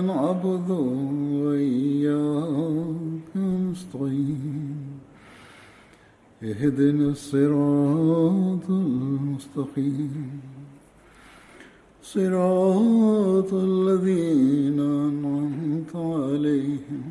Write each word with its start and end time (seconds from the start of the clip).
نعبد 0.00 0.70
وإياك 1.44 3.36
نستعين. 3.36 4.76
اهدنا 6.42 7.08
الصراط 7.10 8.70
المستقيم. 8.70 10.40
صراط 12.02 13.54
الذين 13.54 14.80
أنعمت 14.80 15.96
عليهم. 15.96 17.10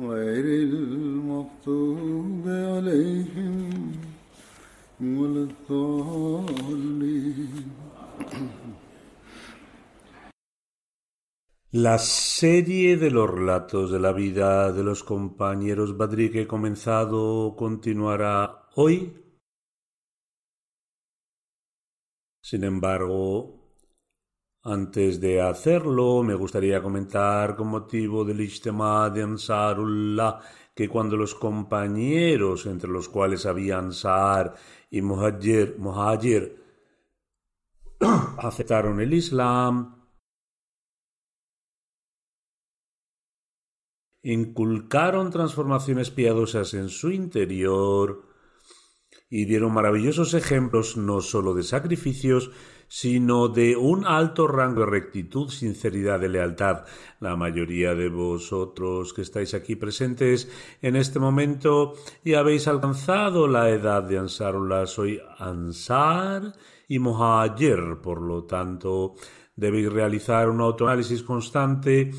غير 0.00 0.44
المغضوب 0.68 2.42
عليهم 2.46 3.92
ولا 5.00 5.42
الضالين. 5.42 6.62
La 11.74 11.96
serie 11.96 12.98
de 12.98 13.10
los 13.10 13.30
relatos 13.30 13.90
de 13.90 13.98
la 13.98 14.12
vida 14.12 14.70
de 14.72 14.84
los 14.84 15.02
compañeros 15.02 15.96
Badri 15.96 16.30
que 16.30 16.42
he 16.42 16.46
comenzado 16.46 17.56
continuará 17.56 18.68
hoy. 18.74 19.10
Sin 22.42 22.64
embargo, 22.64 23.78
antes 24.64 25.18
de 25.18 25.40
hacerlo, 25.40 26.22
me 26.22 26.34
gustaría 26.34 26.82
comentar 26.82 27.56
con 27.56 27.68
motivo 27.68 28.22
del 28.22 28.42
Ijtema 28.42 29.08
de 29.08 29.22
Ansarullah 29.22 30.40
que 30.74 30.90
cuando 30.90 31.16
los 31.16 31.34
compañeros, 31.34 32.66
entre 32.66 32.90
los 32.90 33.08
cuales 33.08 33.46
había 33.46 33.78
Ansar 33.78 34.54
y 34.90 35.00
Muhajir, 35.00 35.76
Muhajir 35.78 36.54
aceptaron 38.36 39.00
el 39.00 39.14
Islam, 39.14 40.01
inculcaron 44.22 45.30
transformaciones 45.30 46.10
piadosas 46.10 46.74
en 46.74 46.88
su 46.88 47.10
interior 47.10 48.22
y 49.28 49.46
dieron 49.46 49.72
maravillosos 49.72 50.34
ejemplos 50.34 50.96
no 50.98 51.22
sólo 51.22 51.54
de 51.54 51.62
sacrificios, 51.62 52.50
sino 52.86 53.48
de 53.48 53.74
un 53.76 54.04
alto 54.06 54.46
rango 54.46 54.80
de 54.80 54.90
rectitud, 54.90 55.48
sinceridad 55.48 56.20
y 56.20 56.28
lealtad. 56.28 56.84
La 57.20 57.34
mayoría 57.34 57.94
de 57.94 58.10
vosotros 58.10 59.14
que 59.14 59.22
estáis 59.22 59.54
aquí 59.54 59.74
presentes 59.76 60.50
en 60.82 60.96
este 60.96 61.18
momento 61.18 61.94
y 62.22 62.34
habéis 62.34 62.68
alcanzado 62.68 63.48
la 63.48 63.70
edad 63.70 64.02
de 64.02 64.18
Ansarullah, 64.18 64.86
soy 64.86 65.18
Ansar 65.38 66.52
y 66.86 66.98
Muhajir, 66.98 68.00
por 68.02 68.20
lo 68.20 68.44
tanto, 68.44 69.14
debéis 69.56 69.90
realizar 69.90 70.50
un 70.50 70.60
autoanálisis 70.60 71.22
constante 71.22 72.10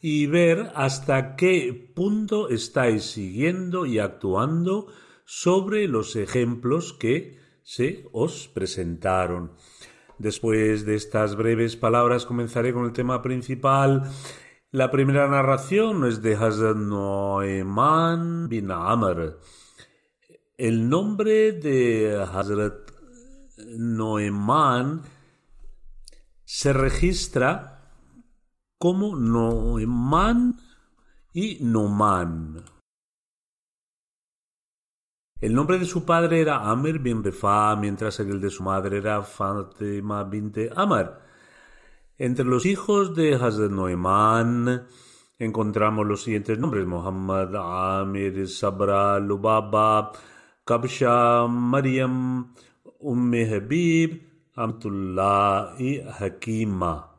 y 0.00 0.26
ver 0.26 0.72
hasta 0.74 1.36
qué 1.36 1.92
punto 1.94 2.48
estáis 2.48 3.04
siguiendo 3.04 3.84
y 3.86 3.98
actuando 3.98 4.86
sobre 5.24 5.88
los 5.88 6.16
ejemplos 6.16 6.92
que 6.92 7.38
se 7.62 8.08
os 8.12 8.48
presentaron. 8.48 9.52
Después 10.18 10.84
de 10.84 10.96
estas 10.96 11.36
breves 11.36 11.76
palabras 11.76 12.26
comenzaré 12.26 12.72
con 12.72 12.84
el 12.84 12.92
tema 12.92 13.22
principal. 13.22 14.10
La 14.70 14.90
primera 14.90 15.28
narración 15.28 16.06
es 16.06 16.22
de 16.22 16.34
Hazrat 16.34 16.76
Noeman 16.76 18.48
bin 18.48 18.70
Amr. 18.70 19.38
El 20.56 20.88
nombre 20.88 21.52
de 21.52 22.22
Hazrat 22.22 22.90
Noeman 23.66 25.02
se 26.44 26.72
registra 26.72 27.79
como 28.80 29.14
Noemán 29.14 30.56
y 31.34 31.58
Noman. 31.60 32.64
El 35.38 35.54
nombre 35.54 35.78
de 35.78 35.84
su 35.84 36.06
padre 36.06 36.40
era 36.40 36.70
Amr 36.70 36.98
bin 36.98 37.22
Refa, 37.22 37.76
mientras 37.76 38.18
el 38.20 38.40
de 38.40 38.48
su 38.48 38.62
madre 38.62 38.96
era 38.96 39.22
Fatima 39.22 40.24
binte 40.24 40.70
Amar. 40.74 41.20
Entre 42.16 42.46
los 42.46 42.64
hijos 42.64 43.14
de 43.14 43.34
Hazrat 43.34 43.70
Noemán 43.70 44.86
encontramos 45.38 46.06
los 46.06 46.22
siguientes 46.22 46.58
nombres: 46.58 46.86
Muhammad, 46.86 47.54
Amir, 48.00 48.48
Sabra, 48.48 49.18
Lubaba, 49.18 50.10
Kabsha, 50.64 51.46
Maryam, 51.46 52.54
Umm 52.98 53.34
Habib, 53.34 54.22
Amtullah 54.54 55.74
y 55.78 56.00
Hakima. 56.00 57.09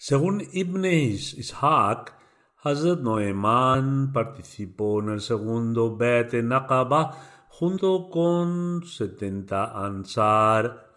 Según 0.00 0.46
Ibn 0.52 0.84
Ishaq, 0.84 2.14
Hazrat 2.62 3.00
Noeman 3.00 4.12
participó 4.12 5.00
en 5.00 5.08
el 5.08 5.20
segundo 5.20 5.96
Bet 5.96 6.34
Naqaba 6.34 7.16
junto 7.48 8.08
con 8.08 8.84
70 8.84 9.84
Ansar. 9.84 10.94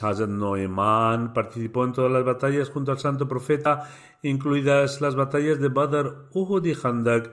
Hazrat 0.00 0.28
Noeman 0.28 1.32
participó 1.32 1.84
en 1.84 1.92
todas 1.92 2.12
las 2.12 2.24
batallas 2.24 2.70
junto 2.70 2.92
al 2.92 3.00
santo 3.00 3.26
profeta, 3.26 3.90
incluidas 4.22 5.00
las 5.00 5.16
batallas 5.16 5.58
de 5.58 5.68
Badr, 5.68 6.28
Uhud 6.34 6.64
y 6.64 6.76
Handak. 6.80 7.32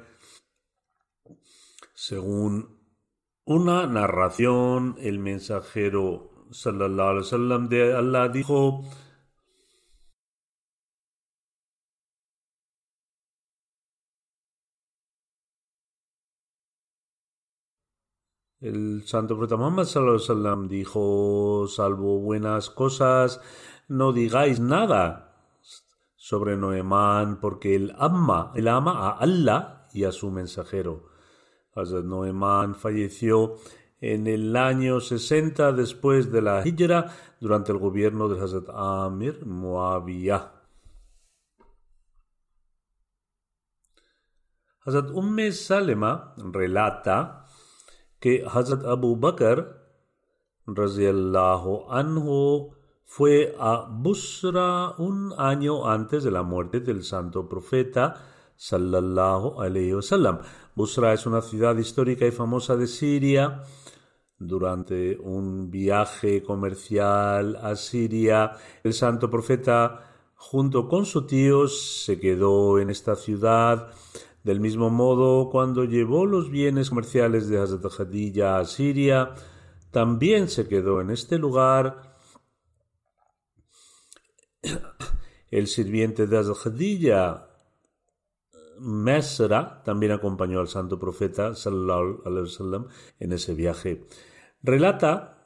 Según 1.94 2.76
una 3.46 3.86
narración, 3.86 4.96
el 5.00 5.20
mensajero 5.20 6.48
sallallahu 6.50 7.68
de 7.68 7.94
Allah 7.94 8.30
dijo 8.30 8.84
El 18.62 19.04
santo 19.06 19.38
profeta 19.38 19.56
Muhammad 19.56 19.88
dijo, 20.68 21.66
salvo 21.70 22.20
buenas 22.20 22.70
cosas, 22.70 23.40
no 23.88 24.12
digáis 24.12 24.60
nada 24.60 25.34
sobre 26.18 26.58
Noemán, 26.58 27.40
porque 27.40 27.74
él 27.76 27.96
ama, 27.98 28.52
él 28.56 28.68
ama 28.68 29.08
a 29.08 29.12
Allah 29.12 29.88
y 29.94 30.04
a 30.04 30.12
su 30.12 30.30
mensajero. 30.30 31.08
Hazrat 31.74 32.04
Noemán 32.04 32.76
falleció 32.76 33.56
en 34.02 34.28
el 34.28 34.54
año 34.58 35.00
60 35.00 35.72
después 35.72 36.30
de 36.30 36.42
la 36.42 36.68
Hijra 36.68 37.16
durante 37.40 37.72
el 37.72 37.78
gobierno 37.78 38.28
de 38.28 38.44
Hazrat 38.44 38.68
Amir 38.74 39.46
Muawiyah. 39.46 40.52
Hazrat 44.82 45.12
Umme 45.12 45.54
Salema 45.54 46.34
relata 46.38 47.39
que 48.20 48.44
Hazrat 48.46 48.86
Abu 48.86 49.16
Bakr 49.16 49.80
anhu 51.90 52.72
fue 53.06 53.56
a 53.58 53.88
Busra 53.90 54.94
un 54.98 55.34
año 55.38 55.90
antes 55.90 56.24
de 56.24 56.32
la 56.32 56.44
muerte 56.44 56.80
del 56.80 57.04
santo 57.04 57.50
profeta 57.50 58.16
sallallahu 58.56 59.62
alayhi 59.62 59.94
wasallam. 59.94 60.40
Busra 60.76 61.14
es 61.14 61.26
una 61.26 61.42
ciudad 61.42 61.76
histórica 61.78 62.28
y 62.28 62.32
famosa 62.32 62.76
de 62.76 62.88
Siria. 62.88 63.64
Durante 64.38 65.18
un 65.18 65.72
viaje 65.72 66.44
comercial 66.44 67.58
a 67.62 67.76
Siria, 67.76 68.52
el 68.84 68.94
santo 68.94 69.30
profeta 69.30 70.06
junto 70.36 70.88
con 70.88 71.06
su 71.06 71.26
tío 71.26 71.68
se 71.68 72.20
quedó 72.20 72.80
en 72.80 72.90
esta 72.90 73.16
ciudad. 73.16 73.92
Del 74.44 74.60
mismo 74.62 74.90
modo, 74.90 75.50
cuando 75.50 75.84
llevó 75.84 76.26
los 76.26 76.50
bienes 76.50 76.90
comerciales 76.90 77.50
de 77.50 77.60
Hazrat 77.60 77.94
Khadija 77.94 78.58
a 78.58 78.66
Siria, 78.66 79.36
también 79.92 80.48
se 80.48 80.68
quedó 80.68 81.02
en 81.02 81.10
este 81.10 81.38
lugar. 81.38 82.18
El 85.52 85.68
sirviente 85.68 86.28
de 86.28 86.38
Hazrat 86.38 86.58
Khadija, 86.64 87.50
Mesra, 88.80 89.84
también 89.84 90.14
acompañó 90.14 90.60
al 90.60 90.70
santo 90.70 90.98
profeta 90.98 91.54
sallallahu 91.54 92.22
alaihi 92.26 92.44
wasallam 92.44 92.88
en 93.20 93.34
ese 93.34 93.54
viaje. 93.54 94.06
Relata 94.62 95.40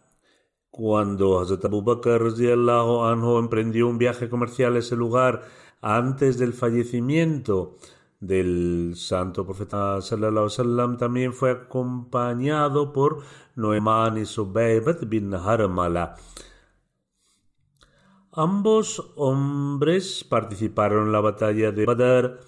cuando 0.69 1.39
Hazrat 1.39 1.65
Abu 1.65 1.81
Bakr 1.81 2.33
anhu 2.33 3.37
emprendió 3.39 3.87
un 3.87 3.97
viaje 3.97 4.29
comercial 4.29 4.75
a 4.75 4.79
ese 4.79 4.95
lugar 4.95 5.43
antes 5.81 6.37
del 6.37 6.53
fallecimiento 6.53 7.77
del 8.27 8.93
santo 8.95 9.45
profeta 9.45 10.01
sallallahu 10.01 10.47
alaihi 10.47 10.97
también 10.97 11.33
fue 11.33 11.51
acompañado 11.51 12.93
por 12.93 13.19
Noeman 13.55 14.17
y 14.17 14.25
Subaybat 14.25 15.05
bin 15.07 15.33
Harmala. 15.33 16.15
Ambos 18.31 19.13
hombres 19.15 20.23
participaron 20.23 21.07
en 21.07 21.11
la 21.11 21.21
batalla 21.21 21.71
de 21.71 21.85
Badr. 21.85 22.39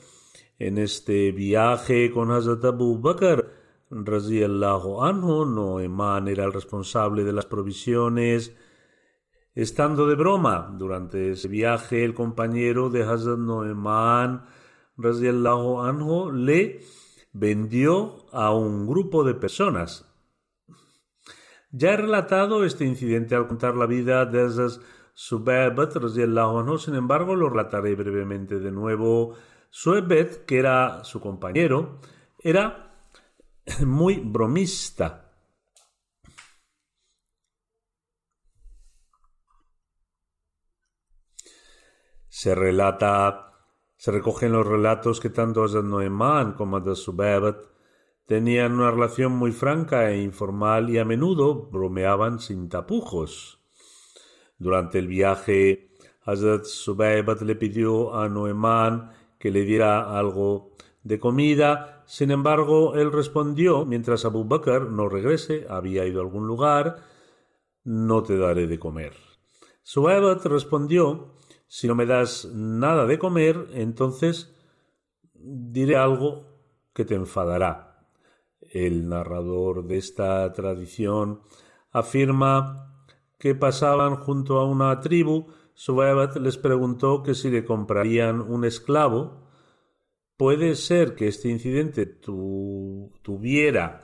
En 0.58 0.78
este 0.78 1.32
viaje 1.34 2.10
con 2.12 2.32
Hazrat 2.32 2.64
Abu 2.64 2.98
Bakr 2.98 3.52
Allahu 3.92 5.04
anhu, 5.04 5.46
Noemán 5.46 6.28
era 6.28 6.46
el 6.46 6.54
responsable 6.54 7.24
de 7.24 7.34
las 7.34 7.46
provisiones. 7.46 8.56
Estando 9.54 10.08
de 10.08 10.16
broma 10.16 10.74
durante 10.78 11.32
ese 11.32 11.48
viaje, 11.50 12.04
el 12.04 12.14
compañero 12.14 12.90
de 12.90 13.04
Hazrat 13.04 13.38
Noemán 13.38 14.46
Allahu 14.98 15.82
anhu 15.82 16.32
le 16.32 16.82
vendió 17.34 18.26
a 18.32 18.54
un 18.54 18.88
grupo 18.88 19.24
de 19.24 19.34
personas. 19.34 20.06
Ya 21.72 21.94
he 21.94 21.98
relatado 21.98 22.64
este 22.64 22.86
incidente 22.86 23.36
al 23.36 23.48
contar 23.48 23.76
la 23.76 23.86
vida 23.86 24.26
de 24.26 24.44
Hazrat 24.44 24.82
Subaybat 25.14 25.96
Allahu 25.96 26.60
anhu, 26.60 26.78
sin 26.78 26.96
embargo 26.96 27.36
lo 27.36 27.50
relataré 27.50 27.96
brevemente 27.96 28.60
de 28.60 28.72
nuevo. 28.72 29.36
Suebet, 29.70 30.46
que 30.46 30.60
era 30.60 31.04
su 31.04 31.20
compañero, 31.20 32.00
era 32.40 32.96
muy 33.86 34.22
bromista. 34.24 35.34
Se 42.30 42.54
relata, 42.54 43.55
se 43.98 44.12
recogen 44.12 44.52
los 44.52 44.68
relatos 44.68 45.20
que 45.20 45.30
tanto 45.30 45.64
Hazrat 45.64 45.86
Noemán 45.86 46.54
como 46.54 46.78
Hazrat 46.78 46.96
Subaybat 46.96 47.58
tenían 48.26 48.74
una 48.74 48.92
relación 48.92 49.32
muy 49.34 49.52
franca 49.52 50.10
e 50.12 50.22
informal 50.22 50.90
y 50.90 50.98
a 50.98 51.06
menudo 51.06 51.70
bromeaban 51.70 52.40
sin 52.40 52.70
tapujos. 52.70 53.60
Durante 54.58 55.00
el 55.00 55.08
viaje, 55.08 55.92
Hazrat 56.24 56.66
Subaybat 56.66 57.42
le 57.42 57.56
pidió 57.56 58.16
a 58.16 58.28
Noemán 58.30 59.12
que 59.38 59.52
le 59.52 59.62
diera 59.62 60.18
algo 60.18 60.72
de 61.04 61.20
comida. 61.20 62.04
Sin 62.08 62.32
embargo, 62.32 62.96
él 62.96 63.12
respondió, 63.12 63.86
mientras 63.86 64.26
Abu 64.26 64.44
Bakr 64.44 64.90
no 64.90 65.08
regrese, 65.08 65.68
había 65.70 66.06
ido 66.06 66.20
a 66.20 66.24
algún 66.24 66.48
lugar, 66.48 66.98
no 67.84 68.24
te 68.24 68.38
daré 68.38 68.66
de 68.66 68.80
comer. 68.80 69.14
Subaybat 69.84 70.44
respondió, 70.48 71.35
si 71.68 71.88
no 71.88 71.96
me 71.96 72.06
das 72.06 72.46
nada 72.54 73.06
de 73.06 73.20
comer, 73.20 73.68
entonces 73.74 74.54
diré 75.34 75.98
algo 75.98 76.46
que 76.94 77.06
te 77.06 77.16
enfadará. 77.16 78.08
El 78.62 79.08
narrador 79.08 79.86
de 79.86 79.98
esta 79.98 80.52
tradición 80.54 81.42
afirma 81.92 83.06
que 83.38 83.56
pasaban 83.56 84.16
junto 84.16 84.60
a 84.60 84.66
una 84.66 85.00
tribu. 85.02 85.48
Subaybat 85.74 86.38
les 86.38 86.58
preguntó 86.58 87.22
que 87.22 87.36
si 87.36 87.50
le 87.50 87.66
comprarían 87.66 88.42
un 88.42 88.66
esclavo 88.66 89.46
Puede 90.38 90.76
ser 90.76 91.16
que 91.16 91.30
este 91.30 91.48
incidente 91.48 92.06
tuviera 93.22 94.02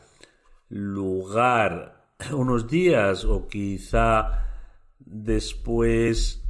lugar 0.69 2.13
unos 2.31 2.69
días 2.69 3.25
o 3.25 3.49
quizá 3.49 4.47
después 4.97 6.40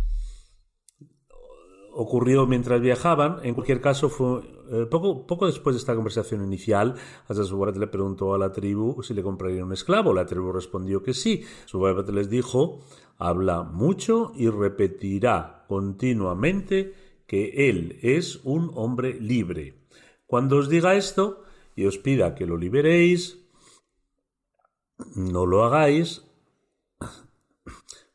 ocurrió 1.94 2.48
mientras 2.48 2.82
viajaban. 2.82 3.40
En 3.44 3.54
cualquier 3.54 3.82
caso, 3.82 4.10
fue 4.10 4.42
eh, 4.72 4.86
poco, 4.90 5.28
poco 5.28 5.48
después 5.48 5.76
de 5.76 5.80
esta 5.80 5.96
conversación 5.96 6.44
inicial, 6.44 6.96
Hazrat 7.28 7.76
le 7.76 7.88
preguntó 7.88 8.34
a 8.34 8.38
la 8.38 8.52
tribu 8.52 9.04
si 9.04 9.14
le 9.14 9.22
compraría 9.22 9.66
un 9.66 9.74
esclavo. 9.74 10.14
La 10.14 10.26
tribu 10.26 10.52
respondió 10.52 11.04
que 11.04 11.14
sí. 11.14 11.44
Subarat 11.66 12.10
les 12.10 12.30
dijo, 12.30 12.80
habla 13.18 13.64
mucho 13.64 14.32
y 14.36 14.50
repetirá 14.50 15.66
continuamente 15.68 16.94
que 17.28 17.70
él 17.70 18.00
es 18.02 18.40
un 18.44 18.72
hombre 18.76 19.20
libre. 19.20 19.86
Cuando 20.26 20.58
os 20.58 20.70
diga 20.70 20.96
esto 20.96 21.44
y 21.76 21.86
os 21.86 21.98
pida 21.98 22.36
que 22.36 22.46
lo 22.46 22.58
liberéis, 22.58 23.40
no 25.16 25.46
lo 25.46 25.64
hagáis 25.64 26.24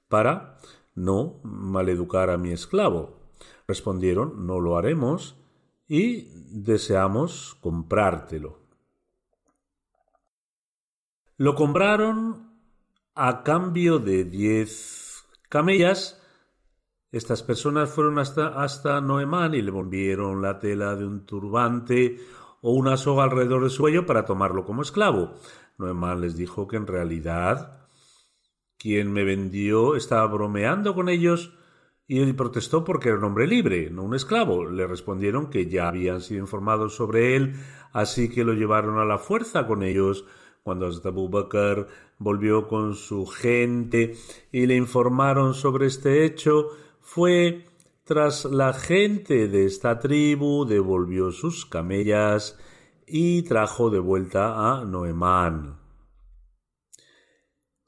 para 0.08 0.58
no 0.94 1.40
maleducar 1.42 2.30
a 2.30 2.38
mi 2.38 2.52
esclavo. 2.52 3.25
Respondieron, 3.66 4.46
no 4.46 4.60
lo 4.60 4.76
haremos 4.76 5.36
y 5.88 6.28
deseamos 6.50 7.56
comprártelo. 7.60 8.60
Lo 11.36 11.54
compraron 11.54 12.60
a 13.14 13.42
cambio 13.42 13.98
de 13.98 14.24
diez 14.24 15.24
camellas 15.48 16.20
estas 17.16 17.42
personas 17.42 17.88
fueron 17.88 18.18
hasta, 18.18 18.48
hasta 18.62 19.00
Noemán 19.00 19.54
y 19.54 19.62
le 19.62 19.70
volvieron 19.70 20.42
la 20.42 20.58
tela 20.58 20.96
de 20.96 21.06
un 21.06 21.24
turbante 21.24 22.18
o 22.60 22.72
una 22.72 22.98
soga 22.98 23.24
alrededor 23.24 23.64
de 23.64 23.70
su 23.70 23.82
cuello 23.82 24.04
para 24.04 24.26
tomarlo 24.26 24.66
como 24.66 24.82
esclavo. 24.82 25.32
Noemán 25.78 26.20
les 26.20 26.36
dijo 26.36 26.68
que 26.68 26.76
en 26.76 26.86
realidad 26.86 27.88
quien 28.76 29.12
me 29.12 29.24
vendió 29.24 29.96
estaba 29.96 30.26
bromeando 30.26 30.94
con 30.94 31.08
ellos 31.08 31.56
y 32.08 32.20
él 32.20 32.36
protestó 32.36 32.84
porque 32.84 33.08
era 33.08 33.18
un 33.18 33.24
hombre 33.24 33.46
libre, 33.46 33.90
no 33.90 34.04
un 34.04 34.14
esclavo. 34.14 34.64
Le 34.66 34.86
respondieron 34.86 35.50
que 35.50 35.66
ya 35.66 35.88
habían 35.88 36.20
sido 36.20 36.40
informados 36.40 36.94
sobre 36.94 37.34
él, 37.34 37.54
así 37.92 38.28
que 38.28 38.44
lo 38.44 38.52
llevaron 38.52 38.98
a 38.98 39.04
la 39.04 39.18
fuerza 39.18 39.66
con 39.66 39.82
ellos. 39.82 40.24
Cuando 40.62 40.86
Abu 40.86 41.28
Bakr 41.28 41.86
volvió 42.18 42.66
con 42.68 42.94
su 42.94 43.26
gente 43.26 44.14
y 44.52 44.66
le 44.66 44.76
informaron 44.76 45.54
sobre 45.54 45.86
este 45.86 46.24
hecho, 46.24 46.70
fue 47.00 47.64
tras 48.04 48.44
la 48.44 48.72
gente 48.72 49.48
de 49.48 49.64
esta 49.64 49.98
tribu 49.98 50.64
devolvió 50.64 51.32
sus 51.32 51.66
camellas 51.66 52.56
y 53.04 53.42
trajo 53.42 53.90
de 53.90 53.98
vuelta 53.98 54.78
a 54.80 54.84
Noemán. 54.84 55.78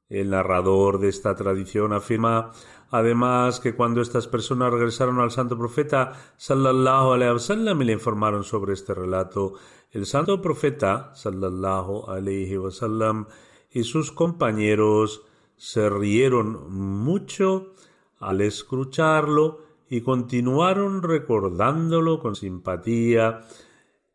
El 0.09 0.31
narrador 0.31 0.99
de 0.99 1.09
esta 1.09 1.37
tradición 1.37 1.93
afirma 1.93 2.53
además 2.91 3.61
que 3.61 3.75
cuando 3.75 4.01
estas 4.01 4.27
personas 4.27 4.73
regresaron 4.73 5.21
al 5.21 5.31
santo 5.31 5.59
profeta 5.59 6.13
sallallahu 6.37 7.13
alaihi 7.13 7.33
wasallam 7.33 7.83
y 7.83 7.85
le 7.87 7.93
informaron 7.93 8.45
sobre 8.45 8.73
este 8.73 8.95
relato, 8.95 9.55
el 9.91 10.07
santo 10.07 10.41
profeta 10.41 11.13
sallallahu 11.15 12.11
alaihi 12.11 12.57
wasallam 12.57 13.27
y 13.71 13.85
sus 13.85 14.13
compañeros 14.13 15.23
se 15.57 15.91
rieron 15.91 16.73
mucho 16.73 17.75
al 18.19 18.41
escucharlo 18.41 19.63
y 19.91 20.03
continuaron 20.03 21.03
recordándolo 21.03 22.21
con 22.21 22.37
simpatía 22.37 23.47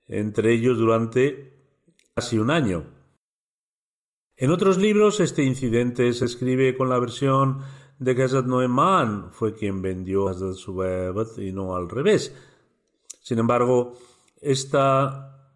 entre 0.08 0.54
ellos 0.54 0.78
durante 0.78 1.54
casi 2.14 2.38
un 2.38 2.52
año. 2.52 2.86
En 4.36 4.52
otros 4.52 4.78
libros 4.78 5.20
este 5.20 5.44
incidente 5.44 6.12
se 6.14 6.26
escribe 6.26 6.76
con 6.76 6.90
la 6.90 7.00
versión 7.00 7.60
de 8.04 8.16
que 8.16 8.24
Hazrat 8.24 8.46
Noeman 8.46 9.32
fue 9.32 9.54
quien 9.54 9.82
vendió 9.82 10.28
a 10.28 10.32
Hazrat 10.32 10.56
Subaybat 10.56 11.38
y 11.38 11.52
no 11.52 11.76
al 11.76 11.90
revés. 11.90 12.36
Sin 13.22 13.40
embargo, 13.40 13.94
esta 14.42 15.52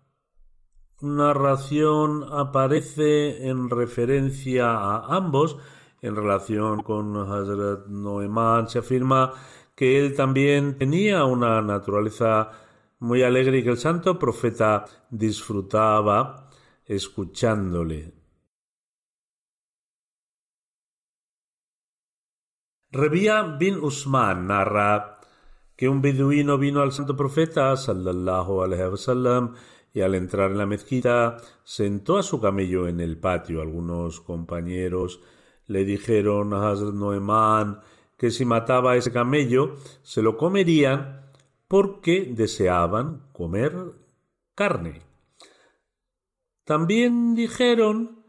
narración 1.02 2.26
aparece 2.32 3.48
en 3.48 3.70
referencia 3.70 4.72
a 4.72 5.16
ambos 5.16 5.58
en 6.02 6.16
relación 6.16 6.84
con 6.84 7.18
Hazrat 7.18 7.88
Noemán 7.88 8.70
se 8.70 8.80
afirma 8.80 9.34
que 9.76 10.00
él 10.00 10.16
también 10.16 10.78
tenía 10.78 11.26
una 11.26 11.62
naturaleza 11.62 12.52
muy 13.00 13.24
alegre 13.24 13.60
y 13.60 13.64
que 13.64 13.70
el 13.70 13.78
santo 13.78 14.18
profeta 14.18 14.86
disfrutaba 15.10 16.50
escuchándole. 16.86 18.17
Rebia 22.98 23.44
bin 23.44 23.78
Usman 23.78 24.48
narra 24.48 25.20
que 25.76 25.88
un 25.88 26.02
beduino 26.02 26.58
vino 26.58 26.82
al 26.82 26.92
santo 26.92 27.16
profeta 27.16 27.78
sallallahu 27.78 28.64
alaihi 28.64 28.90
wasallam 28.90 29.54
y 29.94 30.02
al 30.02 30.16
entrar 30.16 30.50
en 30.50 30.58
la 30.58 30.66
mezquita 30.66 31.38
sentó 31.64 32.18
a 32.18 32.24
su 32.24 32.42
camello 32.42 32.88
en 32.88 33.00
el 33.00 33.20
patio. 33.20 33.62
Algunos 33.62 34.20
compañeros 34.20 35.22
le 35.68 35.86
dijeron 35.86 36.56
a 36.56 36.72
Hazrat 36.72 36.96
Noemán 36.96 37.82
que 38.18 38.32
si 38.32 38.46
mataba 38.46 38.94
a 38.94 38.96
ese 38.96 39.12
camello 39.12 39.76
se 40.02 40.24
lo 40.24 40.36
comerían 40.36 41.22
porque 41.68 42.34
deseaban 42.34 43.30
comer 43.32 43.76
carne. 44.56 45.04
También 46.64 47.36
dijeron 47.36 48.24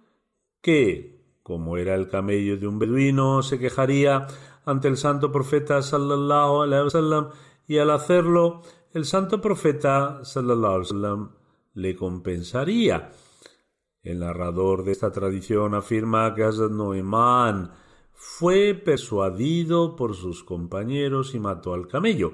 que, 0.61 1.25
como 1.43 1.79
era 1.79 1.95
el 1.95 2.11
camello 2.11 2.59
de 2.59 2.67
un 2.67 2.79
beduino, 2.79 3.43
se 3.43 3.59
quejaría 3.59 4.27
ante 4.69 4.87
el 4.89 4.99
santo 4.99 5.33
profeta 5.33 5.81
sallallahu 5.81 6.63
alaihi 6.63 6.85
wasallam 6.85 7.29
y 7.67 7.79
al 7.79 7.91
hacerlo 7.91 8.61
el 8.93 9.07
santo 9.07 9.41
profeta 9.41 10.21
sallallahu 10.25 10.75
alaihi 10.75 10.93
wasallam 10.93 11.31
le 11.73 11.97
compensaría. 11.97 13.11
El 14.03 14.19
narrador 14.21 14.85
de 14.85 14.93
esta 14.93 15.11
tradición 15.11 15.75
afirma 15.75 16.35
que 16.35 16.45
Hazrat 16.45 16.71
Noemán 16.71 17.73
fue 18.13 18.75
persuadido 18.75 19.97
por 19.97 20.15
sus 20.15 20.45
compañeros 20.45 21.35
y 21.35 21.39
mató 21.39 21.73
al 21.73 21.89
camello. 21.89 22.33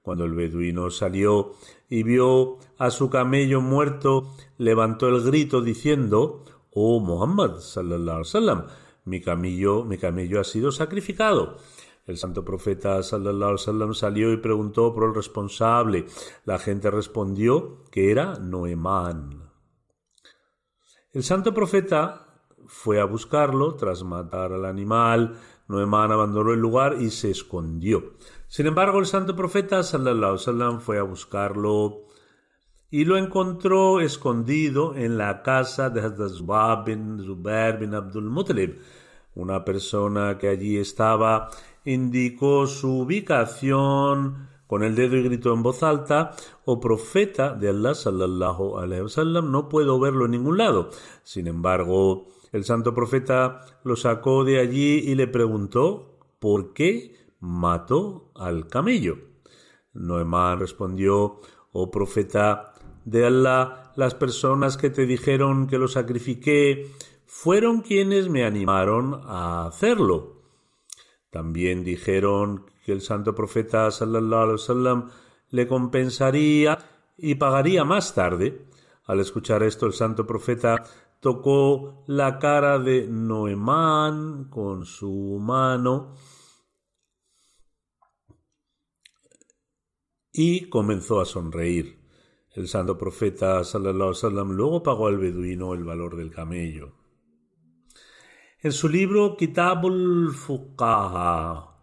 Cuando 0.00 0.24
el 0.24 0.34
beduino 0.34 0.90
salió 0.90 1.52
y 1.90 2.02
vio 2.02 2.58
a 2.78 2.90
su 2.90 3.10
camello 3.10 3.60
muerto, 3.60 4.34
levantó 4.56 5.08
el 5.08 5.22
grito 5.22 5.60
diciendo 5.60 6.44
Oh 6.72 6.98
Muhammad 7.00 7.58
sallallahu 7.58 8.02
alaihi 8.02 8.18
wasallam, 8.20 8.64
mi 9.04 9.20
camello, 9.20 9.84
mi 9.84 9.98
camello 9.98 10.40
ha 10.40 10.44
sido 10.44 10.72
sacrificado. 10.72 11.58
El 12.06 12.18
santo 12.18 12.44
profeta 12.44 13.02
sallallahu 13.02 13.56
alaihi 13.66 13.94
salió 13.94 14.32
y 14.32 14.36
preguntó 14.36 14.94
por 14.94 15.04
el 15.04 15.14
responsable. 15.14 16.06
La 16.44 16.58
gente 16.58 16.90
respondió 16.90 17.84
que 17.90 18.10
era 18.10 18.34
Noemán. 18.34 19.50
El 21.12 21.22
santo 21.22 21.54
profeta 21.54 22.26
fue 22.66 23.00
a 23.00 23.04
buscarlo 23.04 23.74
tras 23.76 24.02
matar 24.04 24.52
al 24.52 24.66
animal. 24.66 25.38
Noemán 25.66 26.12
abandonó 26.12 26.52
el 26.52 26.60
lugar 26.60 27.00
y 27.00 27.10
se 27.10 27.30
escondió. 27.30 28.14
Sin 28.48 28.66
embargo, 28.66 28.98
el 28.98 29.06
santo 29.06 29.34
profeta 29.34 29.82
sallallahu 29.82 30.16
alaihi 30.16 30.32
wasallam 30.32 30.80
fue 30.80 30.98
a 30.98 31.02
buscarlo 31.02 32.04
y 32.90 33.04
lo 33.04 33.16
encontró 33.16 34.00
escondido 34.00 34.94
en 34.94 35.18
la 35.18 35.42
casa 35.42 35.90
de 35.90 36.00
Hazrat 36.00 36.86
bin 36.86 37.18
Zubair 37.24 37.78
bin 37.78 37.94
Abdul 37.94 38.30
Muttalib. 38.30 38.80
Una 39.34 39.64
persona 39.64 40.38
que 40.38 40.48
allí 40.48 40.78
estaba 40.78 41.50
indicó 41.84 42.66
su 42.66 43.00
ubicación 43.00 44.48
con 44.66 44.82
el 44.82 44.94
dedo 44.94 45.16
y 45.16 45.22
gritó 45.22 45.52
en 45.52 45.62
voz 45.62 45.82
alta, 45.82 46.34
oh 46.64 46.80
profeta 46.80 47.54
de 47.54 47.68
Allah 47.68 47.94
sallallahu 47.94 48.78
alaihi 48.78 49.02
wasallam, 49.02 49.50
no 49.50 49.68
puedo 49.68 50.00
verlo 50.00 50.24
en 50.24 50.32
ningún 50.32 50.58
lado. 50.58 50.90
Sin 51.22 51.46
embargo, 51.46 52.28
el 52.52 52.64
santo 52.64 52.94
profeta 52.94 53.60
lo 53.82 53.96
sacó 53.96 54.44
de 54.44 54.60
allí 54.60 54.98
y 54.98 55.14
le 55.14 55.26
preguntó 55.26 56.18
¿por 56.38 56.72
qué 56.72 57.16
mató 57.40 58.30
al 58.34 58.68
camello? 58.68 59.16
Noemán 59.92 60.60
respondió, 60.60 61.40
oh 61.72 61.90
profeta 61.90 62.73
de 63.04 63.26
Allah, 63.26 63.92
las 63.96 64.14
personas 64.14 64.76
que 64.76 64.90
te 64.90 65.06
dijeron 65.06 65.66
que 65.66 65.78
lo 65.78 65.88
sacrifiqué 65.88 66.90
fueron 67.26 67.82
quienes 67.82 68.28
me 68.28 68.44
animaron 68.44 69.20
a 69.24 69.66
hacerlo. 69.66 70.42
También 71.30 71.84
dijeron 71.84 72.66
que 72.84 72.92
el 72.92 73.00
santo 73.00 73.34
profeta 73.34 73.90
sallallahu 73.90 75.08
le 75.50 75.66
compensaría 75.66 76.78
y 77.16 77.34
pagaría 77.34 77.84
más 77.84 78.14
tarde. 78.14 78.66
Al 79.06 79.20
escuchar 79.20 79.62
esto, 79.62 79.86
el 79.86 79.92
santo 79.92 80.26
profeta 80.26 80.84
tocó 81.20 82.04
la 82.06 82.38
cara 82.38 82.78
de 82.78 83.06
Noemán 83.08 84.48
con 84.50 84.84
su 84.84 85.38
mano 85.40 86.14
y 90.32 90.68
comenzó 90.68 91.20
a 91.20 91.24
sonreír. 91.24 92.03
El 92.54 92.68
santo 92.68 92.96
profeta 92.96 93.64
sallallahu 93.64 93.94
alaihi 93.94 94.22
wasallam 94.22 94.52
luego 94.52 94.82
pagó 94.82 95.08
al 95.08 95.18
beduino 95.18 95.74
el 95.74 95.82
valor 95.82 96.16
del 96.16 96.30
camello. 96.30 96.92
En 98.62 98.70
su 98.70 98.88
libro 98.88 99.36
Kitabul 99.36 100.32
Fuqaha 100.32 101.74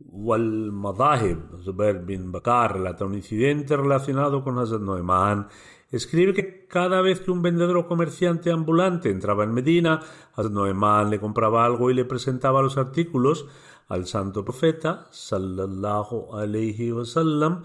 wal 0.00 0.72
Madahib, 0.72 1.62
Zubair 1.62 2.04
bin 2.04 2.32
Bakar 2.32 2.74
relata 2.74 3.04
un 3.04 3.14
incidente 3.14 3.76
relacionado 3.76 4.42
con 4.42 4.58
Hazrat 4.58 4.82
Noeman. 4.82 5.46
Escribe 5.90 6.34
que 6.34 6.66
cada 6.66 7.00
vez 7.00 7.20
que 7.20 7.30
un 7.30 7.42
vendedor 7.42 7.76
o 7.76 7.86
comerciante 7.86 8.50
ambulante 8.50 9.10
entraba 9.10 9.44
en 9.44 9.54
Medina, 9.54 10.00
Hazrat 10.34 10.52
Noeman 10.52 11.08
le 11.08 11.20
compraba 11.20 11.64
algo 11.64 11.90
y 11.90 11.94
le 11.94 12.04
presentaba 12.04 12.62
los 12.62 12.76
artículos 12.78 13.46
al 13.86 14.06
santo 14.06 14.44
profeta, 14.44 15.06
sallallahu 15.10 16.34
alayhi 16.34 16.90
wasallam, 16.90 17.62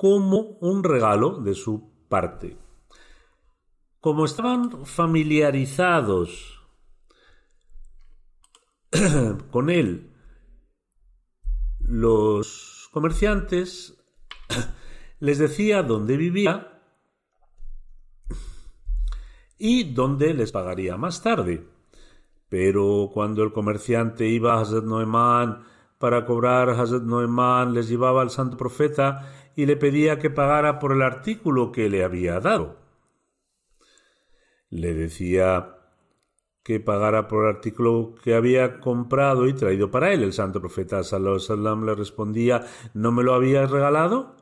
como 0.00 0.56
un 0.62 0.82
regalo 0.82 1.42
de 1.42 1.52
su 1.52 1.92
parte. 2.08 2.56
Como 4.00 4.24
estaban 4.24 4.86
familiarizados 4.86 6.58
con 9.50 9.68
él 9.68 10.10
los 11.80 12.88
comerciantes 12.92 14.02
les 15.20 15.36
decía 15.36 15.82
dónde 15.82 16.16
vivía 16.16 16.80
y 19.58 19.92
dónde 19.92 20.32
les 20.32 20.50
pagaría 20.50 20.96
más 20.96 21.22
tarde. 21.22 21.68
Pero 22.48 23.10
cuando 23.12 23.42
el 23.42 23.52
comerciante 23.52 24.26
iba 24.28 24.54
a 24.54 24.62
Hazrat 24.62 24.84
Noemán 24.84 25.62
para 25.98 26.24
cobrar, 26.24 26.70
Hazrat 26.70 27.02
Noemán 27.02 27.74
les 27.74 27.86
llevaba 27.90 28.22
al 28.22 28.30
santo 28.30 28.56
profeta 28.56 29.36
y 29.60 29.66
le 29.66 29.76
pedía 29.76 30.18
que 30.18 30.30
pagara 30.30 30.78
por 30.78 30.92
el 30.92 31.02
artículo 31.02 31.70
que 31.70 31.90
le 31.90 32.02
había 32.02 32.40
dado. 32.40 32.78
Le 34.70 34.94
decía 34.94 35.76
que 36.62 36.80
pagara 36.80 37.28
por 37.28 37.44
el 37.44 37.56
artículo 37.56 38.14
que 38.24 38.34
había 38.34 38.80
comprado 38.80 39.46
y 39.48 39.52
traído 39.52 39.90
para 39.90 40.14
él. 40.14 40.22
El 40.22 40.32
santo 40.32 40.60
profeta 40.60 41.02
sallallahu 41.02 41.84
le 41.84 41.94
respondía, 41.94 42.64
¿no 42.94 43.12
me 43.12 43.22
lo 43.22 43.34
habías 43.34 43.70
regalado? 43.70 44.34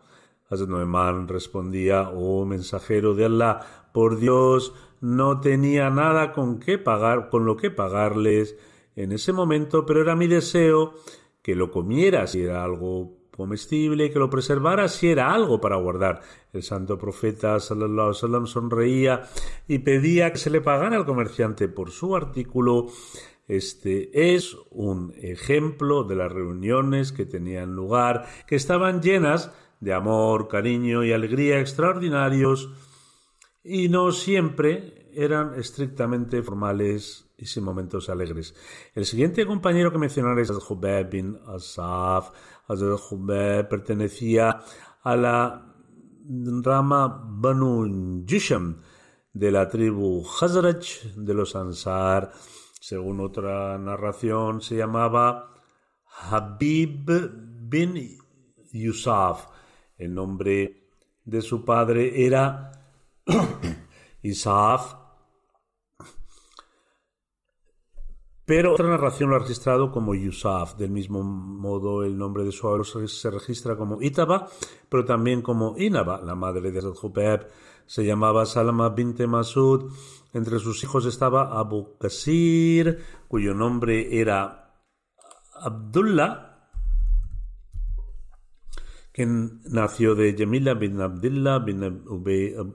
Noemán 0.51 1.27
respondía, 1.27 2.11
oh 2.11 2.45
mensajero 2.45 3.15
de 3.15 3.25
Allah, 3.25 3.61
por 3.93 4.19
Dios, 4.19 4.73
no 5.01 5.41
tenía 5.41 5.91
nada 5.91 6.33
con 6.33 6.61
qué 6.61 6.79
pagar, 6.79 7.29
con 7.29 7.45
lo 7.45 7.57
que 7.57 7.73
pagarles 7.73 8.57
en 8.95 9.11
ese 9.11 9.33
momento, 9.33 9.85
pero 9.85 10.01
era 10.01 10.15
mi 10.15 10.29
deseo 10.29 10.95
que 11.43 11.57
lo 11.57 11.73
comieras 11.73 12.33
si 12.33 12.43
era 12.43 12.63
algo 12.63 13.18
comestible, 13.39 14.11
que 14.11 14.19
lo 14.19 14.29
preservara 14.29 14.89
si 14.89 15.09
era 15.09 15.33
algo 15.33 15.61
para 15.61 15.77
guardar. 15.77 16.21
El 16.53 16.65
santo 16.65 16.99
profeta 16.99 17.61
sallallahu 17.61 18.47
sonreía 18.47 19.23
y 19.69 19.79
pedía 19.79 20.33
que 20.33 20.39
se 20.39 20.51
le 20.51 20.61
pagara 20.61 20.97
al 20.97 21.07
comerciante 21.07 21.69
por 21.69 21.93
su 21.93 22.17
artículo. 22.17 22.89
Este 23.47 24.35
es 24.35 24.57
un 24.71 25.15
ejemplo 25.17 26.03
de 26.03 26.17
las 26.17 26.33
reuniones 26.33 27.13
que 27.13 27.25
tenían 27.25 27.75
lugar, 27.75 28.27
que 28.49 28.57
estaban 28.57 29.01
llenas 29.01 29.53
de 29.81 29.95
amor, 29.95 30.49
cariño 30.49 31.05
y 31.05 31.13
alegría 31.13 31.61
extraordinarios 31.61 32.71
y 33.63 33.89
no 33.89 34.11
siempre 34.11 35.09
eran 35.15 35.55
estrictamente 35.55 36.43
formales 36.43 37.29
y 37.39 37.47
sin 37.47 37.63
momentos 37.63 38.09
alegres. 38.09 38.55
El 38.95 39.07
siguiente 39.07 39.47
compañero 39.47 39.93
que 39.93 39.99
mencionaré 39.99 40.43
es 40.43 40.51
Jubeb 40.51 41.09
bin 41.09 41.39
Asaf. 41.47 42.31
Hazrat 42.69 43.69
pertenecía 43.69 44.61
a 45.03 45.17
la 45.17 45.75
rama 46.63 47.25
Banu 47.27 48.25
Jisham 48.27 48.83
de 49.33 49.51
la 49.51 49.69
tribu 49.69 50.23
Hazraj 50.23 51.15
de 51.17 51.35
los 51.35 51.57
Ansar. 51.57 52.31
Según 52.79 53.21
otra 53.21 53.79
narración, 53.79 54.61
se 54.61 54.77
llamaba 54.77 55.55
Habib 56.31 57.07
bin 57.69 58.19
Yusuf. 58.73 59.47
El 59.97 60.15
nombre 60.15 60.91
de 61.25 61.43
su 61.43 61.65
padre 61.65 62.25
era 62.25 62.71
Isaf 64.23 65.08
Pero 68.49 68.73
otra 68.73 68.89
narración 68.89 69.29
lo 69.29 69.37
ha 69.37 69.41
registrado 69.41 69.93
como 69.93 70.15
Yusuf. 70.15 70.75
Del 70.79 70.91
mismo 70.91 71.23
modo, 71.23 72.03
el 72.03 72.17
nombre 72.17 72.45
de 72.45 72.51
su 72.51 72.67
abuelo 72.67 72.83
se 72.83 73.31
registra 73.31 73.77
como 73.77 74.01
Itaba, 74.01 74.49
pero 74.89 75.05
también 75.05 75.43
como 75.43 75.75
Inaba. 75.77 76.23
La 76.23 76.35
madre 76.35 76.73
de 76.73 76.81
Hubeb 76.81 77.47
se 77.85 78.07
llamaba 78.07 78.47
Salama 78.47 78.89
bint 78.89 79.21
Masud. 79.27 79.93
Entre 80.33 80.59
sus 80.61 80.83
hijos 80.83 81.05
estaba 81.05 81.59
Abu 81.59 81.99
Qasir, 81.99 83.05
cuyo 83.29 83.53
nombre 83.53 84.19
era 84.19 84.73
Abdullah, 85.61 86.71
quien 89.13 89.61
nació 89.65 90.15
de 90.15 90.35
Yamila 90.35 90.73
bin 90.75 91.01
Abdullah 91.03 91.59
bin 91.59 92.05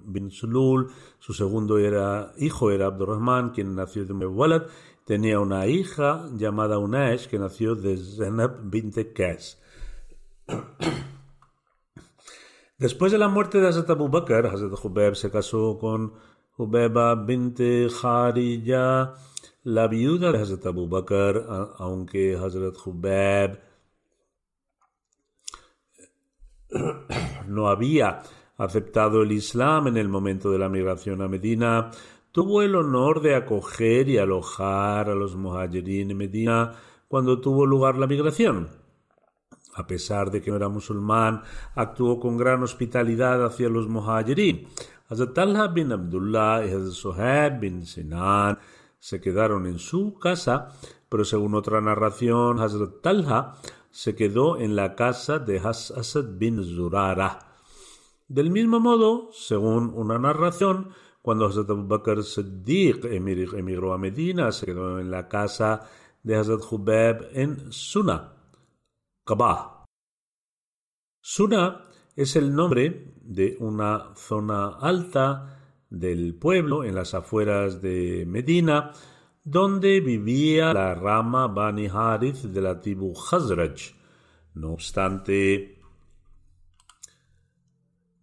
bin 0.06 0.30
Sulul. 0.30 0.92
Su 1.18 1.34
segundo 1.34 1.80
hijo 1.80 2.70
era 2.70 2.86
Abdurrahman, 2.86 3.52
quien 3.52 3.74
nació 3.74 4.06
de 4.06 4.14
Walad. 4.14 4.68
Tenía 5.06 5.40
una 5.40 5.68
hija 5.68 6.30
llamada 6.34 6.78
Unash, 6.78 7.28
que 7.28 7.38
nació 7.38 7.76
de 7.76 7.98
Zainab 7.98 8.62
bint 8.64 8.96
Qais. 9.14 9.60
Después 12.78 13.12
de 13.12 13.18
la 13.18 13.28
muerte 13.28 13.60
de 13.60 13.68
Hazrat 13.68 13.90
Abu 13.90 14.08
Bakr, 14.10 14.48
Hazrat 14.48 14.74
Hubeb 14.84 15.16
se 15.16 15.30
casó 15.30 15.78
con 15.78 16.14
Hubeba 16.58 17.16
bint 17.16 17.60
Kharija, 18.02 19.14
la 19.64 19.88
viuda 19.88 20.32
de 20.32 20.40
Hazrat 20.40 20.66
Abu 20.66 20.88
Bakr, 20.88 21.46
aunque 21.78 22.36
Hazrat 22.36 22.76
Hubeb 22.86 23.60
no 27.48 27.68
había 27.68 28.22
aceptado 28.58 29.22
el 29.22 29.32
Islam 29.32 29.88
en 29.88 29.98
el 29.98 30.10
momento 30.10 30.52
de 30.52 30.60
la 30.60 30.70
migración 30.70 31.22
a 31.22 31.28
Medina, 31.28 31.92
tuvo 32.34 32.64
el 32.64 32.76
honor 32.76 33.22
de 33.22 33.36
acoger 33.36 34.10
y 34.10 34.18
alojar 34.18 35.08
a 35.08 35.16
los 35.16 35.36
muhajirin 35.36 36.12
en 36.12 36.18
Medina 36.18 36.74
cuando 37.08 37.40
tuvo 37.40 37.66
lugar 37.66 37.96
la 37.98 38.08
migración. 38.08 38.70
A 39.76 39.86
pesar 39.86 40.32
de 40.32 40.42
que 40.42 40.50
no 40.50 40.58
era 40.58 40.68
musulmán, 40.68 41.44
actuó 41.76 42.20
con 42.20 42.36
gran 42.36 42.64
hospitalidad 42.64 43.46
hacia 43.46 43.70
los 43.70 43.88
muhajirin. 43.88 44.68
Hazrat 45.10 45.34
Talha 45.36 45.68
bin 45.68 45.92
Abdullah 45.92 46.66
y 46.66 46.72
Hazrat 46.72 46.94
Suhaib 46.94 47.60
bin 47.60 47.86
Sinan 47.86 48.58
se 49.00 49.22
quedaron 49.22 49.68
en 49.68 49.78
su 49.78 50.16
casa, 50.16 50.70
pero 51.10 51.26
según 51.26 51.54
otra 51.54 51.82
narración, 51.82 52.60
Hazrat 52.60 53.02
Talha 53.02 53.54
se 53.92 54.16
quedó 54.16 54.58
en 54.58 54.76
la 54.76 54.96
casa 54.96 55.38
de 55.38 55.60
Asad 55.60 56.26
bin 56.40 56.64
Zurara. 56.64 57.60
Del 58.28 58.50
mismo 58.50 58.80
modo, 58.80 59.30
según 59.34 59.92
una 59.94 60.18
narración, 60.18 60.90
cuando 61.24 61.46
Hazrat 61.46 61.70
Abu 61.70 61.88
Bakr 61.88 62.22
Siddiq 62.22 63.06
emigró 63.06 63.94
a 63.94 63.98
Medina, 63.98 64.52
se 64.52 64.66
quedó 64.66 65.00
en 65.00 65.10
la 65.10 65.30
casa 65.30 65.90
de 66.22 66.36
Hazrat 66.36 66.62
Hubeb 66.70 67.30
en 67.32 67.72
Suna. 67.72 68.34
Kabah. 69.24 69.86
Suna 71.22 71.86
es 72.14 72.36
el 72.36 72.54
nombre 72.54 73.14
de 73.22 73.56
una 73.62 74.14
zona 74.16 74.78
alta 74.82 75.86
del 75.90 76.36
pueblo 76.36 76.84
en 76.84 76.94
las 76.94 77.14
afueras 77.14 77.82
de 77.82 78.26
Medina, 78.28 78.92
donde 79.46 80.02
vivía 80.02 80.74
la 80.74 80.94
rama 80.94 81.48
Bani 81.48 81.88
Harith 81.88 82.42
de 82.44 82.62
la 82.62 82.82
tribu 82.82 83.14
Khazraj. 83.14 83.94
No 84.56 84.74
obstante, 84.74 85.80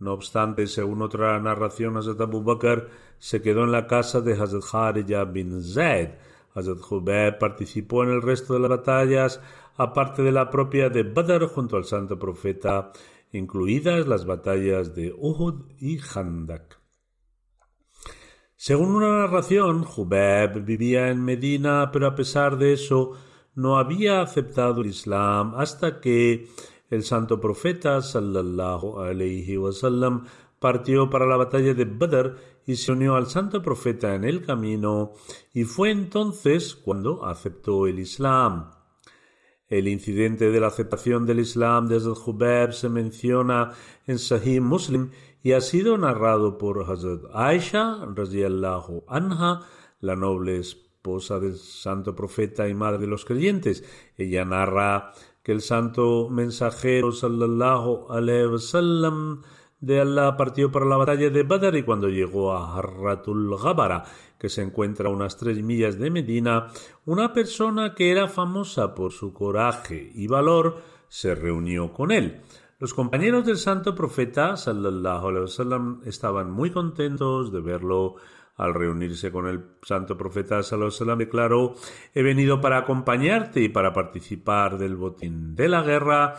no 0.00 0.14
obstante, 0.14 0.66
según 0.66 1.02
otra 1.02 1.38
narración, 1.40 1.96
Hazrat 1.98 2.22
Abu 2.22 2.42
Bakr 2.42 2.88
se 3.18 3.42
quedó 3.42 3.64
en 3.64 3.72
la 3.72 3.86
casa 3.86 4.22
de 4.22 4.32
Hazrat 4.32 4.64
Harija 4.72 5.24
bin 5.24 5.62
Zaid. 5.62 6.08
Hazrat 6.54 6.78
Hubeb 6.90 7.38
participó 7.38 8.02
en 8.02 8.10
el 8.10 8.22
resto 8.22 8.54
de 8.54 8.60
las 8.60 8.70
batallas 8.70 9.40
aparte 9.76 10.22
de 10.22 10.32
la 10.32 10.50
propia 10.50 10.88
de 10.88 11.02
Badr 11.02 11.46
junto 11.48 11.76
al 11.76 11.84
santo 11.84 12.18
profeta, 12.18 12.92
incluidas 13.32 14.06
las 14.06 14.24
batallas 14.24 14.94
de 14.94 15.12
Uhud 15.12 15.70
y 15.78 15.98
Handak. 16.14 16.80
Según 18.56 18.94
una 18.94 19.20
narración, 19.20 19.84
Jubeb 19.84 20.64
vivía 20.64 21.08
en 21.10 21.22
Medina, 21.22 21.90
pero 21.92 22.06
a 22.06 22.14
pesar 22.14 22.56
de 22.56 22.72
eso 22.72 23.12
no 23.54 23.78
había 23.78 24.22
aceptado 24.22 24.80
el 24.80 24.88
Islam 24.88 25.54
hasta 25.56 26.00
que 26.00 26.48
el 26.90 27.04
santo 27.04 27.40
profeta 27.40 28.02
sallallahu 28.02 28.98
alaihi 28.98 29.56
wasallam 29.56 30.26
partió 30.58 31.08
para 31.08 31.26
la 31.26 31.36
batalla 31.36 31.72
de 31.72 31.84
Badr 31.84 32.36
y 32.66 32.76
se 32.76 32.92
unió 32.92 33.16
al 33.16 33.26
santo 33.26 33.62
profeta 33.62 34.14
en 34.14 34.24
el 34.24 34.44
camino 34.44 35.12
y 35.54 35.64
fue 35.64 35.90
entonces 35.90 36.74
cuando 36.74 37.24
aceptó 37.24 37.86
el 37.86 37.98
Islam. 37.98 38.72
El 39.68 39.86
incidente 39.86 40.50
de 40.50 40.60
la 40.60 40.66
aceptación 40.66 41.26
del 41.26 41.40
Islam 41.40 41.86
desde 41.86 42.10
Hubeb 42.10 42.72
se 42.72 42.88
menciona 42.88 43.72
en 44.06 44.18
Sahih 44.18 44.60
Muslim 44.60 45.10
y 45.42 45.52
ha 45.52 45.60
sido 45.60 45.96
narrado 45.96 46.58
por 46.58 46.82
Hazrat 46.82 47.22
Aisha 47.32 48.04
radiallahu 48.14 49.04
anha, 49.08 49.62
la 50.00 50.16
noble 50.16 50.58
esposa 50.58 51.38
del 51.40 51.56
santo 51.56 52.14
profeta 52.14 52.68
y 52.68 52.74
madre 52.74 52.98
de 52.98 53.06
los 53.06 53.24
creyentes. 53.24 53.84
Ella 54.16 54.44
narra 54.44 55.12
el 55.52 55.62
santo 55.62 56.28
mensajero 56.30 57.12
sallallahu 57.12 58.06
alaihi 58.10 58.46
wasallam 58.46 59.42
de 59.80 60.00
Allah 60.00 60.36
partió 60.36 60.70
para 60.70 60.84
la 60.86 60.96
batalla 60.96 61.30
de 61.30 61.42
Badr 61.42 61.76
y 61.76 61.82
cuando 61.82 62.08
llegó 62.08 62.52
a 62.52 62.78
Harratul 62.78 63.56
Ghabara 63.56 64.04
que 64.38 64.48
se 64.48 64.62
encuentra 64.62 65.08
a 65.08 65.12
unas 65.12 65.36
tres 65.36 65.62
millas 65.62 65.98
de 65.98 66.10
Medina, 66.10 66.68
una 67.04 67.32
persona 67.32 67.94
que 67.94 68.10
era 68.10 68.28
famosa 68.28 68.94
por 68.94 69.12
su 69.12 69.32
coraje 69.32 70.10
y 70.14 70.26
valor 70.26 70.82
se 71.08 71.34
reunió 71.34 71.92
con 71.92 72.10
él. 72.10 72.40
Los 72.78 72.94
compañeros 72.94 73.44
del 73.44 73.58
santo 73.58 73.94
profeta 73.94 74.56
sallallahu 74.56 75.28
alaihi 75.28 75.42
wasallam 75.42 76.00
estaban 76.06 76.50
muy 76.50 76.70
contentos 76.70 77.52
de 77.52 77.60
verlo. 77.60 78.16
Al 78.60 78.74
reunirse 78.74 79.32
con 79.32 79.46
el 79.46 79.64
santo 79.82 80.18
profeta 80.18 80.58
wasallam 80.58 81.18
declaró: 81.18 81.74
"He 82.14 82.22
venido 82.22 82.60
para 82.60 82.76
acompañarte 82.76 83.62
y 83.62 83.70
para 83.70 83.94
participar 83.94 84.76
del 84.76 84.96
botín 84.96 85.56
de 85.56 85.68
la 85.68 85.82
guerra." 85.82 86.34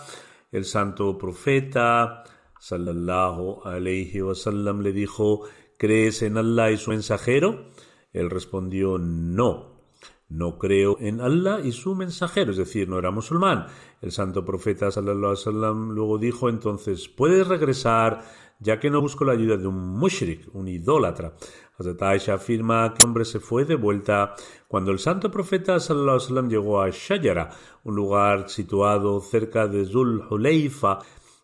El 0.51 0.65
santo 0.65 1.17
profeta 1.17 2.23
sallallahu 2.59 3.63
alaihi 3.65 4.21
wasallam 4.21 4.81
le 4.81 4.91
dijo: 4.91 5.41
¿Crees 5.79 6.21
en 6.21 6.37
Allah 6.37 6.69
y 6.69 6.77
su 6.77 6.91
mensajero? 6.91 7.71
Él 8.13 8.29
respondió, 8.29 8.99
no, 8.99 9.81
no 10.29 10.59
creo 10.59 10.97
en 10.99 11.21
Allah 11.21 11.59
y 11.59 11.71
su 11.71 11.95
mensajero, 11.95 12.51
es 12.51 12.57
decir, 12.57 12.87
no 12.87 12.99
era 12.99 13.09
musulmán. 13.09 13.65
El 13.99 14.11
santo 14.11 14.45
profeta 14.45 14.91
sallallahu 14.91 15.35
alaihi 15.43 15.95
luego 15.95 16.19
dijo 16.19 16.49
entonces, 16.49 17.09
puedes 17.09 17.47
regresar 17.47 18.21
ya 18.59 18.79
que 18.79 18.91
no 18.91 19.01
busco 19.01 19.25
la 19.25 19.33
ayuda 19.33 19.57
de 19.57 19.65
un 19.65 19.97
mushrik, 19.97 20.53
un 20.53 20.67
idólatra. 20.67 21.33
Hazrat 21.81 22.01
Aisha 22.01 22.33
afirma 22.35 22.93
que 22.93 22.99
el 22.99 23.07
hombre 23.07 23.25
se 23.25 23.39
fue 23.39 23.65
de 23.65 23.75
vuelta 23.75 24.35
cuando 24.67 24.91
el 24.91 24.99
santo 24.99 25.29
profeta 25.29 25.79
sallallahu 25.79 26.47
llegó 26.47 26.81
a 26.81 26.89
Shayara, 26.89 27.49
un 27.83 27.95
lugar 27.95 28.49
situado 28.49 29.19
cerca 29.19 29.67
de 29.67 29.85
Zul 29.85 30.23
Huleifa, 30.29 30.99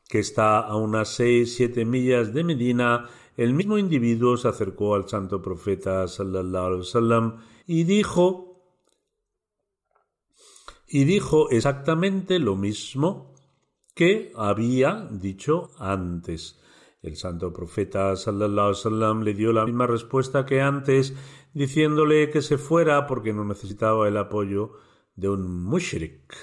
que 0.07 0.19
está 0.19 0.59
a 0.59 0.75
unas 0.75 1.09
seis, 1.09 1.55
siete 1.55 1.83
millas 1.85 2.33
de 2.33 2.43
Medina 2.43 3.09
el 3.37 3.53
mismo 3.53 3.77
individuo 3.77 4.35
se 4.35 4.47
acercó 4.47 4.95
al 4.95 5.07
santo 5.07 5.41
profeta 5.41 6.07
sallallahu 6.07 7.37
y 7.67 7.83
dijo 7.83 8.63
y 10.87 11.03
dijo 11.03 11.49
exactamente 11.51 12.39
lo 12.39 12.55
mismo 12.55 13.35
que 13.93 14.31
había 14.35 15.07
dicho 15.11 15.69
antes. 15.77 16.59
El 17.01 17.15
santo 17.15 17.53
profeta 17.53 18.15
sallallahu 18.15 19.23
le 19.23 19.33
dio 19.33 19.53
la 19.53 19.65
misma 19.65 19.85
respuesta 19.85 20.45
que 20.45 20.61
antes, 20.61 21.13
diciéndole 21.53 22.29
que 22.31 22.41
se 22.41 22.57
fuera 22.57 23.05
porque 23.05 23.33
no 23.33 23.45
necesitaba 23.45 24.07
el 24.07 24.17
apoyo 24.17 24.73
de 25.15 25.29
un 25.29 25.63
mushrik. 25.63 26.35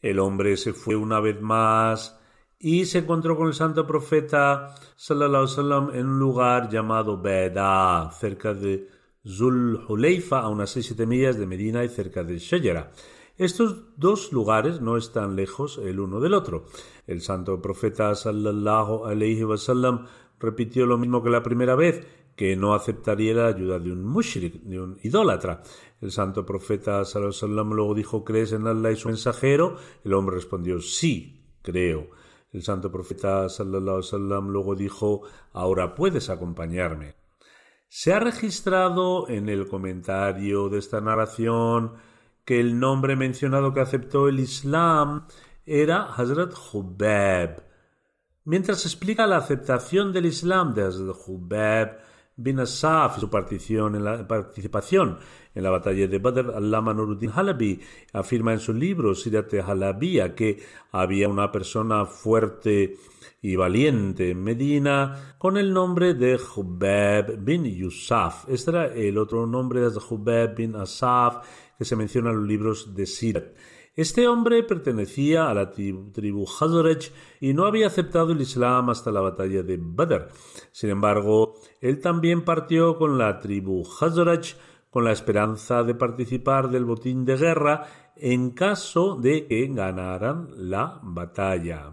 El 0.00 0.18
hombre 0.18 0.56
se 0.56 0.72
fue 0.72 0.96
una 0.96 1.20
vez 1.20 1.40
más 1.40 2.18
y 2.58 2.86
se 2.86 2.98
encontró 2.98 3.36
con 3.36 3.48
el 3.48 3.54
santo 3.54 3.86
profeta 3.86 4.74
sallallahu 4.96 5.60
alaihi 5.60 5.98
en 5.98 6.06
un 6.06 6.18
lugar 6.18 6.68
llamado 6.68 7.20
Beda, 7.20 8.10
cerca 8.12 8.54
de 8.54 8.88
Zul 9.26 9.84
Huleifa, 9.88 10.40
a 10.40 10.48
unas 10.48 10.76
6-7 10.76 11.06
millas 11.06 11.38
de 11.38 11.46
Medina 11.46 11.84
y 11.84 11.88
cerca 11.88 12.22
de 12.22 12.38
Shayara. 12.38 12.92
Estos 13.38 13.96
dos 13.96 14.32
lugares 14.32 14.80
no 14.80 14.96
están 14.96 15.36
lejos 15.36 15.78
el 15.78 16.00
uno 16.00 16.18
del 16.18 16.34
otro. 16.34 16.64
El 17.06 17.22
santo 17.22 17.62
profeta 17.62 18.12
sallallahu 18.16 19.06
alaihi 19.06 19.44
wasallam 19.44 20.06
repitió 20.40 20.86
lo 20.86 20.98
mismo 20.98 21.22
que 21.22 21.30
la 21.30 21.44
primera 21.44 21.76
vez, 21.76 22.04
que 22.34 22.56
no 22.56 22.74
aceptaría 22.74 23.34
la 23.34 23.46
ayuda 23.46 23.78
de 23.78 23.92
un 23.92 24.04
mushrik, 24.04 24.62
de 24.62 24.80
un 24.80 24.98
idólatra. 25.04 25.62
El 26.00 26.10
santo 26.10 26.44
profeta 26.44 27.04
sallallahu 27.04 27.28
alaihi 27.28 27.44
wasallam 27.44 27.72
luego 27.74 27.94
dijo, 27.94 28.24
¿crees 28.24 28.50
en 28.50 28.66
Allah 28.66 28.90
y 28.90 28.96
su 28.96 29.06
mensajero? 29.06 29.76
El 30.02 30.14
hombre 30.14 30.34
respondió, 30.34 30.80
sí, 30.80 31.40
creo. 31.62 32.10
El 32.52 32.64
santo 32.64 32.90
profeta 32.90 33.48
sallallahu 33.48 34.00
alaihi 34.16 34.50
luego 34.50 34.74
dijo, 34.74 35.22
ahora 35.52 35.94
puedes 35.94 36.28
acompañarme. 36.28 37.14
Se 37.86 38.12
ha 38.12 38.18
registrado 38.18 39.28
en 39.28 39.48
el 39.48 39.68
comentario 39.68 40.68
de 40.68 40.78
esta 40.78 41.00
narración 41.00 41.92
que 42.48 42.60
el 42.60 42.80
nombre 42.80 43.14
mencionado 43.14 43.74
que 43.74 43.80
aceptó 43.80 44.26
el 44.26 44.40
Islam 44.40 45.26
era 45.66 46.04
Hazrat 46.04 46.54
Hubeb. 46.72 47.62
Mientras 48.46 48.86
explica 48.86 49.26
la 49.26 49.36
aceptación 49.36 50.14
del 50.14 50.24
Islam 50.24 50.72
de 50.72 50.84
Hazrat 50.84 51.14
Hubeb, 51.26 51.98
bin 52.36 52.58
Asaf 52.60 53.18
y 53.18 53.20
su 53.20 53.86
en 53.86 54.02
la, 54.02 54.26
participación 54.26 55.18
en 55.54 55.62
la 55.62 55.68
batalla 55.68 56.08
de 56.08 56.18
Badr, 56.18 56.54
Allama 56.56 56.94
Nuruddin 56.94 57.32
Halabi 57.34 57.82
afirma 58.14 58.54
en 58.54 58.60
su 58.60 58.72
libro 58.72 59.14
Sirat 59.14 59.52
Halabia 59.52 60.34
que 60.34 60.58
había 60.92 61.28
una 61.28 61.52
persona 61.52 62.06
fuerte 62.06 62.96
y 63.42 63.56
valiente 63.56 64.30
en 64.30 64.42
Medina 64.42 65.34
con 65.36 65.58
el 65.58 65.70
nombre 65.70 66.14
de 66.14 66.36
Hubeb 66.38 67.44
bin 67.44 67.64
Yusuf. 67.64 68.48
Este 68.48 68.70
era 68.70 68.86
el 68.86 69.18
otro 69.18 69.46
nombre 69.46 69.80
de 69.80 69.98
Hubeb 69.98 70.54
bin 70.54 70.76
Asaf 70.76 71.44
que 71.78 71.84
se 71.84 71.96
menciona 71.96 72.30
en 72.30 72.36
los 72.36 72.46
libros 72.46 72.94
de 72.94 73.06
Sirat. 73.06 73.54
Este 73.94 74.28
hombre 74.28 74.62
pertenecía 74.62 75.48
a 75.48 75.54
la 75.54 75.70
tribu 75.70 76.44
Hazaraj 76.44 77.10
y 77.40 77.52
no 77.52 77.66
había 77.66 77.88
aceptado 77.88 78.32
el 78.32 78.40
Islam 78.40 78.90
hasta 78.90 79.10
la 79.10 79.20
batalla 79.20 79.62
de 79.62 79.78
Badr. 79.80 80.28
Sin 80.70 80.90
embargo, 80.90 81.54
él 81.80 82.00
también 82.00 82.44
partió 82.44 82.96
con 82.96 83.18
la 83.18 83.40
tribu 83.40 83.84
Hazaraj 84.00 84.54
con 84.90 85.04
la 85.04 85.12
esperanza 85.12 85.82
de 85.82 85.94
participar 85.94 86.70
del 86.70 86.84
botín 86.84 87.24
de 87.24 87.36
guerra 87.36 87.86
en 88.16 88.50
caso 88.50 89.16
de 89.16 89.46
que 89.46 89.66
ganaran 89.66 90.48
la 90.56 91.00
batalla. 91.02 91.92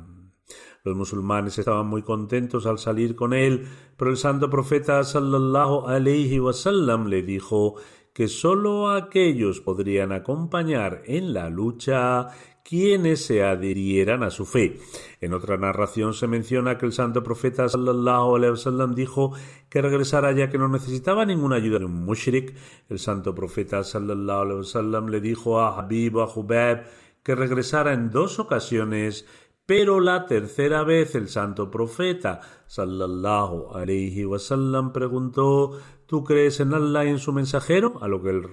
Los 0.84 0.96
musulmanes 0.96 1.58
estaban 1.58 1.88
muy 1.88 2.04
contentos 2.04 2.68
al 2.68 2.78
salir 2.78 3.16
con 3.16 3.34
él, 3.34 3.68
pero 3.98 4.12
el 4.12 4.18
santo 4.18 4.52
profeta 4.52 5.04
sallallahu 5.04 5.88
alaihi 5.88 6.40
wasallam 6.40 7.08
le 7.08 7.24
dijo 7.24 7.76
que 8.16 8.30
sólo 8.30 8.92
aquellos 8.92 9.60
podrían 9.60 10.14
acompañar 10.14 11.02
en 11.06 11.34
la 11.34 11.50
lucha 11.50 12.30
quienes 12.64 13.26
se 13.26 13.44
adhirieran 13.44 14.24
a 14.24 14.30
su 14.30 14.46
fe. 14.46 14.80
En 15.20 15.34
otra 15.34 15.58
narración 15.58 16.14
se 16.14 16.26
menciona 16.26 16.78
que 16.78 16.86
el 16.86 16.94
santo 16.94 17.24
profeta 17.24 17.68
sallallahu 17.68 18.38
alaihi 18.38 18.52
wasallam 18.52 18.96
dijo 18.96 19.34
que 19.68 19.82
regresara 19.82 20.32
ya 20.32 20.50
que 20.50 20.58
no 20.58 20.70
necesitaba 20.70 21.26
ninguna 21.26 21.58
ayuda 21.58 21.80
de 21.80 21.86
un 21.86 22.06
mushrik. 22.06 22.56
El 22.88 23.00
santo 23.00 23.36
profeta 23.36 23.84
sallallahu 23.84 24.42
alaihi 24.42 24.60
wasallam 24.60 25.10
le 25.10 25.20
dijo 25.20 25.60
a 25.60 25.78
Habib 25.78 26.18
a 26.22 26.26
Hubeb 26.34 26.86
que 27.22 27.36
regresara 27.36 27.92
en 27.92 28.12
dos 28.12 28.40
ocasiones 28.40 29.26
pero 29.66 30.00
la 30.00 30.28
tercera 30.28 30.84
vez 30.84 31.16
el 31.16 31.28
santo 31.28 31.72
profeta 31.72 32.40
sallallahu 32.68 33.76
alaihi 33.76 34.24
wasallam 34.24 34.94
preguntó 34.94 35.80
¿Tú 36.06 36.24
crees 36.24 36.60
en 36.60 36.74
Allah 36.74 37.06
y 37.06 37.10
en 37.10 37.20
su 37.20 37.34
mensajero? 37.34 38.02
A 38.02 38.08
lo 38.08 38.22
que 38.22 38.30
él 38.30 38.44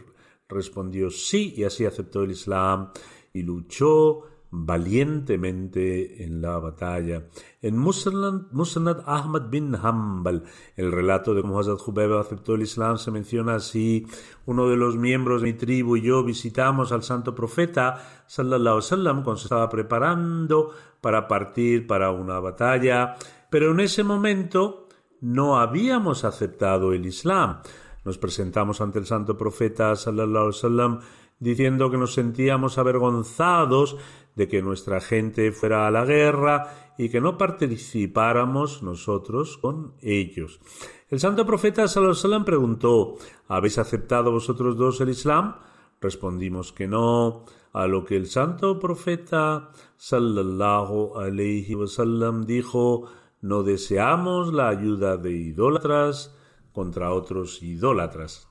respondió 0.49 1.11
sí 1.11 1.55
y 1.57 1.65
así 1.65 1.85
aceptó 1.85 2.23
el 2.23 2.31
Islam 2.31 2.91
y 3.33 3.43
luchó 3.43 4.25
valientemente 4.55 6.25
en 6.25 6.43
la 6.43 6.59
batalla. 6.59 7.25
En 7.63 7.79
Musnad 7.79 9.03
Ahmad 9.07 9.49
bin 9.49 9.75
Hanbal, 9.75 10.45
el 10.77 10.93
relato 10.93 11.33
de 11.33 11.41
cómo 11.41 11.59
Hazrat 11.59 11.79
Jubeb 11.79 12.13
aceptó 12.19 12.55
el 12.55 12.63
Islam 12.63 12.99
se 12.99 13.11
menciona 13.11 13.55
así, 13.55 14.07
uno 14.45 14.69
de 14.69 14.77
los 14.77 14.97
miembros 14.97 15.41
de 15.41 15.49
mi 15.49 15.55
tribu 15.55 15.97
y 15.97 16.03
yo 16.03 16.23
visitamos 16.23 16.93
al 16.93 17.03
santo 17.03 17.35
profeta 17.35 18.25
sallallahu 18.27 18.81
alaihi 18.91 19.23
cuando 19.23 19.37
se 19.37 19.45
estaba 19.45 19.71
preparando 19.71 20.71
para 21.01 21.27
partir 21.27 21.87
para 21.87 22.11
una 22.11 22.39
batalla, 22.39 23.17
pero 23.49 23.73
en 23.73 23.81
ese 23.81 24.05
momento 24.05 24.87
no 25.23 25.59
habíamos 25.59 26.25
aceptado 26.25 26.93
el 26.93 27.07
Islam. 27.07 27.63
Nos 28.05 28.19
presentamos 28.19 28.81
ante 28.81 28.99
el 28.99 29.07
santo 29.07 29.39
profeta 29.39 29.95
sallallahu 29.97 30.51
alaihi 30.51 30.99
diciendo 31.39 31.91
que 31.91 31.97
nos 31.97 32.15
sentíamos 32.15 32.77
avergonzados 32.77 33.97
de 34.35 34.49
que 34.49 34.63
nuestra 34.63 35.01
gente 35.01 35.53
fuera 35.53 35.87
a 35.87 35.91
la 35.91 36.05
guerra 36.05 36.95
y 36.99 37.09
que 37.09 37.21
no 37.21 37.39
participáramos 37.39 38.83
nosotros 38.83 39.59
con 39.59 39.95
ellos. 40.03 40.61
El 41.09 41.21
santo 41.21 41.47
profeta 41.47 41.87
sallallahu 41.87 42.45
preguntó: 42.45 43.15
¿Habéis 43.47 43.79
aceptado 43.79 44.33
vosotros 44.33 44.77
dos 44.77 45.01
el 45.01 45.11
Islam? 45.11 45.57
Respondimos 46.01 46.73
que 46.73 46.89
no, 46.89 47.45
a 47.73 47.87
lo 47.87 48.05
que 48.05 48.17
el 48.17 48.27
santo 48.27 48.81
profeta 48.81 49.71
sallallahu 49.97 51.17
alaihi 51.19 51.77
wasallam 51.77 52.45
dijo: 52.45 53.07
no 53.43 53.65
deseamos 53.65 54.53
la 54.53 54.69
ayuda 54.69 55.17
de 55.17 55.33
idólatras 55.33 56.35
contra 56.73 57.13
otros 57.13 57.63
idólatras. 57.63 58.49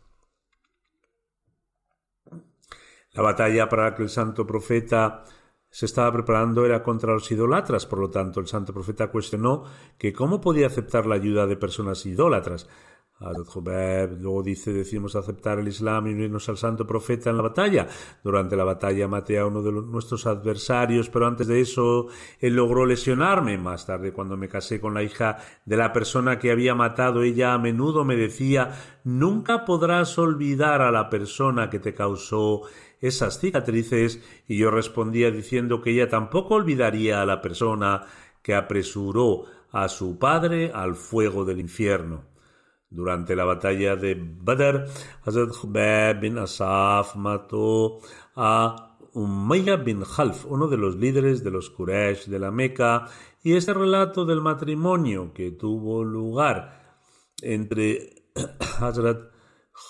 La 3.14 3.24
batalla 3.24 3.68
para 3.68 3.96
que 3.96 4.04
el 4.04 4.10
santo 4.10 4.46
profeta 4.46 5.24
se 5.70 5.86
estaba 5.86 6.12
preparando 6.12 6.66
era 6.66 6.84
contra 6.84 7.14
los 7.14 7.32
idólatras, 7.32 7.86
por 7.86 8.00
lo 8.00 8.10
tanto 8.10 8.42
el 8.42 8.48
santo 8.48 8.74
profeta 8.74 9.10
cuestionó 9.10 9.64
que 9.98 10.12
cómo 10.12 10.42
podía 10.42 10.68
aceptar 10.68 11.06
la 11.06 11.16
ayuda 11.16 11.48
de 11.48 11.56
personas 11.56 12.06
idólatras. 12.06 12.68
Luego 13.22 14.42
dice, 14.42 14.74
decimos 14.74 15.16
aceptar 15.16 15.60
el 15.60 15.68
Islam 15.68 16.08
y 16.08 16.14
unirnos 16.14 16.50
al 16.50 16.58
santo 16.58 16.88
profeta 16.88 17.30
en 17.30 17.38
la 17.38 17.44
batalla. 17.44 17.88
Durante 18.24 18.56
la 18.56 18.64
batalla 18.64 19.08
maté 19.08 19.38
a 19.38 19.46
uno 19.46 19.62
de 19.62 19.72
nuestros 19.72 20.26
adversarios, 20.26 21.10
pero 21.10 21.28
antes 21.28 21.48
de 21.48 21.62
eso 21.62 22.08
él 22.40 22.56
logró 22.56 22.86
lesionarme. 22.86 23.60
Más 23.60 23.86
tarde, 23.86 24.12
cuando 24.12 24.38
me 24.38 24.50
casé 24.50 24.82
con 24.82 24.96
la 24.96 25.04
hija 25.04 25.38
de 25.66 25.78
la 25.78 25.94
persona 25.94 26.40
que 26.40 26.52
había 26.52 26.74
matado, 26.74 27.22
ella 27.22 27.54
a 27.54 27.60
menudo 27.60 28.04
me 28.04 28.16
decía, 28.16 28.72
nunca 29.04 29.66
podrás 29.66 30.18
olvidar 30.18 30.82
a 30.82 30.92
la 30.92 31.10
persona 31.10 31.70
que 31.70 31.80
te 31.80 31.94
causó 31.94 32.64
esas 33.02 33.40
cicatrices, 33.40 34.20
y 34.48 34.58
yo 34.58 34.72
respondía 34.72 35.32
diciendo 35.32 35.82
que 35.82 35.92
ella 35.92 36.10
tampoco 36.10 36.56
olvidaría 36.56 37.22
a 37.22 37.26
la 37.26 37.42
persona 37.42 38.04
que 38.42 38.56
apresuró 38.56 39.46
a 39.72 39.88
su 39.90 40.18
padre 40.18 40.72
al 40.74 40.96
fuego 40.96 41.46
del 41.46 41.60
infierno. 41.60 42.31
Durante 42.92 43.38
la 43.38 43.46
batalla 43.46 43.96
de 43.96 44.16
Badr, 44.20 44.86
Hazrat 45.24 45.52
Hubeb 45.64 46.20
bin 46.20 46.38
Asaf 46.38 47.16
mató 47.16 48.00
a 48.36 48.98
Umayya 49.14 49.78
bin 49.78 50.04
Khalf, 50.04 50.46
uno 50.46 50.68
de 50.68 50.76
los 50.76 50.98
líderes 50.98 51.42
de 51.42 51.52
los 51.52 51.70
Quraysh 51.70 52.28
de 52.28 52.38
la 52.38 52.52
Meca, 52.52 53.06
y 53.42 53.54
este 53.54 53.74
relato 53.74 54.26
del 54.26 54.42
matrimonio 54.42 55.32
que 55.34 55.52
tuvo 55.52 56.04
lugar 56.04 57.00
entre 57.42 58.26
Hazrat 58.82 59.32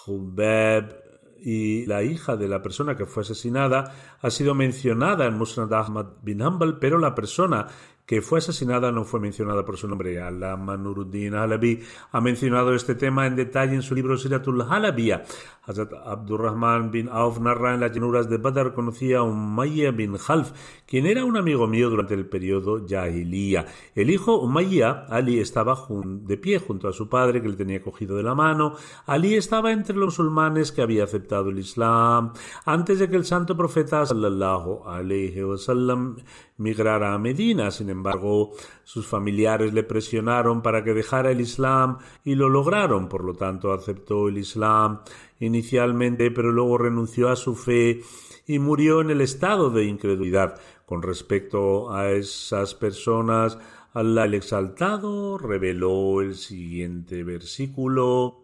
Hubeb 0.05 1.01
y 1.43 1.87
la 1.87 2.03
hija 2.03 2.37
de 2.37 2.47
la 2.47 2.61
persona 2.61 2.95
que 2.95 3.07
fue 3.07 3.23
asesinada 3.23 3.95
ha 4.21 4.29
sido 4.29 4.53
mencionada 4.53 5.25
en 5.25 5.39
Musnad 5.39 5.73
Ahmad 5.73 6.05
bin 6.21 6.43
Hanbal, 6.43 6.77
pero 6.77 6.99
la 6.99 7.15
persona 7.15 7.65
que 8.11 8.21
fue 8.21 8.39
asesinada 8.39 8.91
no 8.91 9.05
fue 9.05 9.21
mencionada 9.21 9.63
por 9.63 9.77
su 9.77 9.87
nombre. 9.87 10.19
Alama 10.19 10.75
Nuruddin 10.75 11.33
Halabi 11.33 11.81
ha 12.11 12.19
mencionado 12.19 12.75
este 12.75 12.93
tema 12.93 13.25
en 13.25 13.37
detalle 13.37 13.73
en 13.73 13.81
su 13.81 13.95
libro 13.95 14.17
Siratul 14.17 14.63
Halabia. 14.69 15.23
Hazrat 15.63 15.93
Abdurrahman 15.93 16.89
bin 16.89 17.07
Auf 17.07 17.39
narra 17.39 17.75
en 17.75 17.81
las 17.81 17.91
llanuras 17.91 18.27
de 18.27 18.37
Badr 18.37 18.73
conocía 18.73 19.19
a 19.19 19.23
Umayya 19.23 19.91
bin 19.91 20.17
Khalf, 20.17 20.53
quien 20.87 21.05
era 21.05 21.23
un 21.23 21.37
amigo 21.37 21.67
mío 21.67 21.91
durante 21.91 22.15
el 22.15 22.25
periodo 22.25 22.83
Jahiliya. 22.89 23.67
El 23.93 24.09
hijo 24.09 24.39
Umayya, 24.39 25.05
Ali, 25.07 25.39
estaba 25.39 25.77
de 25.87 26.37
pie 26.37 26.57
junto 26.57 26.87
a 26.87 26.93
su 26.93 27.07
padre 27.07 27.43
que 27.43 27.49
le 27.49 27.55
tenía 27.55 27.79
cogido 27.79 28.17
de 28.17 28.23
la 28.23 28.33
mano. 28.33 28.73
Ali 29.05 29.35
estaba 29.35 29.71
entre 29.71 29.95
los 29.95 30.17
musulmanes 30.17 30.71
que 30.71 30.81
había 30.81 31.03
aceptado 31.03 31.51
el 31.51 31.59
Islam 31.59 32.33
antes 32.65 32.97
de 32.97 33.07
que 33.07 33.17
el 33.17 33.25
santo 33.25 33.55
profeta 33.55 34.03
sallallahu 34.03 34.87
alaihi 34.87 35.43
wasallam 35.43 36.15
migrara 36.57 37.13
a 37.13 37.19
Medina. 37.19 37.69
Sin 37.69 37.91
embargo, 37.91 38.51
sus 38.83 39.05
familiares 39.05 39.73
le 39.73 39.83
presionaron 39.83 40.63
para 40.63 40.83
que 40.83 40.95
dejara 40.95 41.29
el 41.29 41.41
Islam 41.41 41.99
y 42.23 42.33
lo 42.33 42.49
lograron. 42.49 43.07
Por 43.07 43.23
lo 43.23 43.35
tanto, 43.35 43.71
aceptó 43.71 44.27
el 44.27 44.39
Islam 44.39 45.01
inicialmente, 45.41 46.31
pero 46.31 46.53
luego 46.53 46.77
renunció 46.77 47.27
a 47.29 47.35
su 47.35 47.55
fe 47.55 48.01
y 48.47 48.59
murió 48.59 49.01
en 49.01 49.09
el 49.09 49.19
estado 49.19 49.69
de 49.69 49.83
incredulidad. 49.83 50.59
Con 50.85 51.01
respecto 51.01 51.91
a 51.91 52.11
esas 52.11 52.75
personas, 52.75 53.57
Allah 53.93 54.25
el 54.25 54.35
Exaltado 54.35 55.37
reveló 55.37 56.21
el 56.21 56.35
siguiente 56.35 57.23
versículo. 57.23 58.40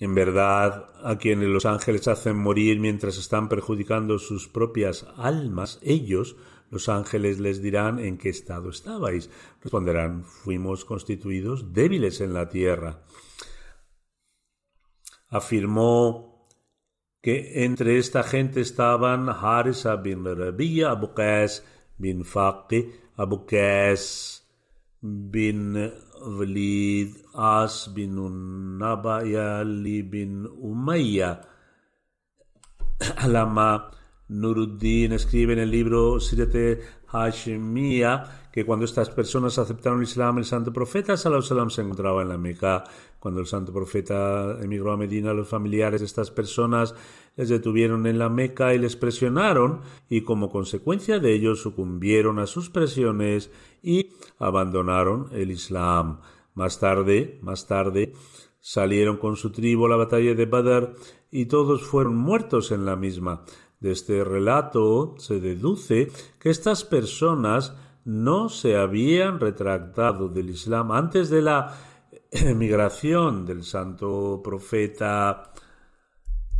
En 0.00 0.14
verdad, 0.14 0.86
a 1.04 1.18
quienes 1.18 1.48
los 1.48 1.66
ángeles 1.66 2.08
hacen 2.08 2.38
morir 2.38 2.80
mientras 2.80 3.18
están 3.18 3.50
perjudicando 3.50 4.18
sus 4.18 4.48
propias 4.48 5.06
almas, 5.18 5.78
ellos, 5.82 6.36
los 6.70 6.88
ángeles, 6.88 7.38
les 7.38 7.60
dirán 7.60 7.98
en 7.98 8.16
qué 8.16 8.30
estado 8.30 8.70
estabais. 8.70 9.28
Responderán, 9.60 10.24
fuimos 10.24 10.86
constituidos 10.86 11.74
débiles 11.74 12.22
en 12.22 12.32
la 12.32 12.48
tierra. 12.48 13.02
Afirmó 15.28 16.48
que 17.20 17.64
entre 17.64 17.98
esta 17.98 18.22
gente 18.22 18.62
estaban 18.62 19.28
Harisa 19.28 19.96
bin 19.96 20.24
Rabiya, 20.24 20.92
Abu 20.92 21.10
bin 21.98 22.24
Faqi, 22.24 22.90
Abu 23.16 23.44
Qais 23.44 24.39
bin 25.02 25.72
Walid, 26.20 27.16
As 27.32 27.88
bin 27.88 28.18
Unnaba 28.20 29.24
y 29.24 29.34
Ali 29.34 30.02
bin 30.04 30.44
Umayya. 30.46 31.40
Nuruddin 34.30 35.12
escribe 35.12 35.54
en 35.54 35.58
el 35.58 35.70
libro 35.72 36.20
Sirete 36.20 36.80
Hashemia 37.08 38.48
que 38.52 38.64
cuando 38.64 38.84
estas 38.84 39.10
personas 39.10 39.58
aceptaron 39.58 39.98
el 39.98 40.04
Islam, 40.04 40.38
el 40.38 40.44
santo 40.44 40.72
profeta 40.72 41.16
Salam 41.16 41.70
se 41.70 41.82
encontraba 41.82 42.22
en 42.22 42.28
la 42.28 42.38
Meca. 42.38 42.84
Cuando 43.18 43.40
el 43.40 43.46
santo 43.46 43.72
profeta 43.72 44.56
emigró 44.62 44.92
a 44.92 44.96
Medina, 44.96 45.32
los 45.32 45.48
familiares 45.48 46.00
de 46.00 46.06
estas 46.06 46.30
personas 46.30 46.94
les 47.36 47.48
detuvieron 47.48 48.06
en 48.06 48.18
la 48.18 48.28
Meca 48.28 48.72
y 48.72 48.78
les 48.78 48.94
presionaron, 48.94 49.80
y 50.08 50.22
como 50.22 50.48
consecuencia 50.48 51.18
de 51.18 51.34
ello 51.34 51.56
sucumbieron 51.56 52.38
a 52.38 52.46
sus 52.46 52.70
presiones 52.70 53.50
y 53.82 54.10
abandonaron 54.38 55.28
el 55.32 55.50
Islam. 55.50 56.20
Más 56.54 56.78
tarde, 56.78 57.38
más 57.42 57.66
tarde, 57.66 58.12
salieron 58.60 59.16
con 59.16 59.34
su 59.34 59.50
tribu 59.50 59.86
a 59.86 59.88
la 59.88 59.96
batalla 59.96 60.34
de 60.34 60.46
Badr 60.46 60.94
y 61.30 61.46
todos 61.46 61.82
fueron 61.82 62.16
muertos 62.16 62.70
en 62.70 62.84
la 62.84 62.94
misma. 62.96 63.44
De 63.80 63.92
este 63.92 64.24
relato 64.24 65.14
se 65.18 65.40
deduce 65.40 66.12
que 66.38 66.50
estas 66.50 66.84
personas 66.84 67.74
no 68.04 68.50
se 68.50 68.76
habían 68.76 69.40
retractado 69.40 70.28
del 70.28 70.50
Islam 70.50 70.92
antes 70.92 71.30
de 71.30 71.40
la 71.40 71.74
emigración 72.30 73.46
del 73.46 73.64
santo 73.64 74.42
profeta 74.44 75.50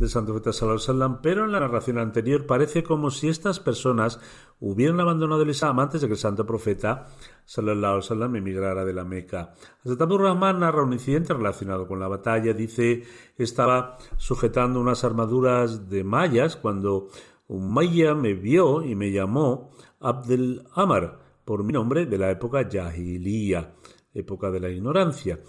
del 0.01 0.09
santo 0.09 0.33
profeta 0.33 0.51
sallallahu 0.51 1.19
pero 1.21 1.45
en 1.45 1.51
la 1.51 1.59
narración 1.59 1.99
anterior 1.99 2.47
parece 2.47 2.81
como 2.81 3.11
si 3.11 3.29
estas 3.29 3.59
personas 3.59 4.19
hubieran 4.59 4.99
abandonado 4.99 5.43
el 5.43 5.51
Islam 5.51 5.79
antes 5.79 6.01
de 6.01 6.07
que 6.07 6.13
el 6.13 6.19
santo 6.19 6.45
profeta 6.45 7.07
sallallahu 7.45 8.01
alaihi 8.09 8.37
emigrara 8.39 8.83
de 8.83 8.93
la 8.93 9.05
Meca. 9.05 9.53
Hazrat 9.85 10.01
Abdul 10.01 10.21
Rahman 10.23 10.59
narra 10.59 10.83
un 10.83 10.93
incidente 10.93 11.33
relacionado 11.33 11.87
con 11.87 11.99
la 11.99 12.07
batalla, 12.07 12.53
dice 12.53 13.03
estaba 13.37 13.97
sujetando 14.17 14.79
unas 14.79 15.03
armaduras 15.03 15.87
de 15.87 16.03
mallas 16.03 16.55
cuando 16.55 17.09
un 17.47 17.71
maya 17.71 18.15
me 18.15 18.33
vio 18.33 18.81
y 18.81 18.95
me 18.95 19.11
llamó 19.11 19.69
Abdel 19.99 20.63
Amar 20.73 21.19
por 21.45 21.63
mi 21.63 21.73
nombre 21.73 22.07
de 22.07 22.17
la 22.17 22.31
época 22.31 22.67
Jahiliya, 22.71 23.75
época 24.15 24.49
de 24.49 24.59
la 24.61 24.69
ignorancia. 24.69 25.39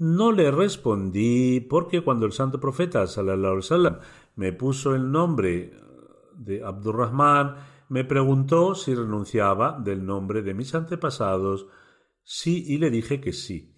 No 0.00 0.32
le 0.32 0.50
respondí 0.50 1.60
porque 1.60 2.00
cuando 2.00 2.24
el 2.24 2.32
santo 2.32 2.58
profeta 2.58 3.06
sallallahu 3.06 3.60
alaihi 3.70 3.96
me 4.34 4.54
puso 4.54 4.94
el 4.94 5.12
nombre 5.12 5.74
de 6.34 6.64
Abdurrahman, 6.64 7.56
me 7.90 8.04
preguntó 8.04 8.74
si 8.74 8.94
renunciaba 8.94 9.78
del 9.78 10.06
nombre 10.06 10.40
de 10.40 10.54
mis 10.54 10.74
antepasados, 10.74 11.66
sí 12.22 12.64
y 12.66 12.78
le 12.78 12.90
dije 12.90 13.20
que 13.20 13.34
sí. 13.34 13.76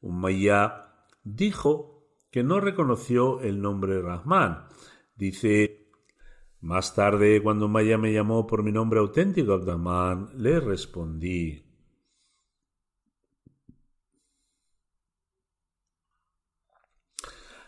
Umayya 0.00 1.06
dijo 1.22 2.04
que 2.32 2.42
no 2.42 2.58
reconoció 2.58 3.40
el 3.40 3.62
nombre 3.62 4.02
Rahman. 4.02 4.66
Dice, 5.14 5.86
más 6.60 6.96
tarde, 6.96 7.40
cuando 7.44 7.66
Umayya 7.66 7.96
me 7.96 8.12
llamó 8.12 8.44
por 8.44 8.64
mi 8.64 8.72
nombre 8.72 8.98
auténtico 8.98 9.52
Abdurrahman, 9.52 10.30
le 10.34 10.58
respondí. 10.58 11.69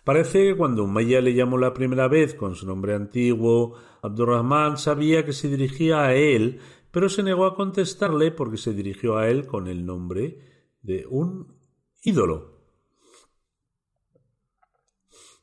Parece 0.05 0.49
que 0.49 0.57
cuando 0.57 0.85
Umayya 0.85 1.21
le 1.21 1.35
llamó 1.35 1.59
la 1.59 1.75
primera 1.75 2.09
vez 2.09 2.35
con 2.35 2.57
su 2.57 2.67
nombre 2.67 2.95
antiguo, 2.95 3.77
Abdurrahman 4.03 4.77
sabía 4.77 5.25
que 5.25 5.33
se 5.33 5.49
dirigía 5.49 6.03
a 6.03 6.15
él, 6.15 6.59
pero 6.91 7.09
se 7.09 7.23
negó 7.23 7.47
a 7.47 7.55
contestarle 7.55 8.33
porque 8.33 8.57
se 8.57 8.73
dirigió 8.73 9.17
a 9.17 9.29
él 9.29 9.47
con 9.47 9.69
el 9.69 9.87
nombre 9.87 10.39
de 10.83 11.07
un 11.09 11.57
ídolo. 12.03 12.53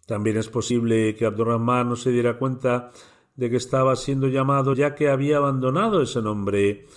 También 0.05 0.37
es 0.37 0.49
posible 0.49 1.15
que 1.15 1.25
Abdurrahman 1.25 1.89
no 1.89 1.95
se 1.95 2.11
diera 2.11 2.37
cuenta 2.37 2.91
de 3.35 3.49
que 3.49 3.55
estaba 3.55 3.95
siendo 3.95 4.27
llamado 4.27 4.73
ya 4.73 4.93
que 4.93 5.07
había 5.07 5.37
abandonado 5.37 6.01
ese 6.01 6.21
nombre 6.21 6.87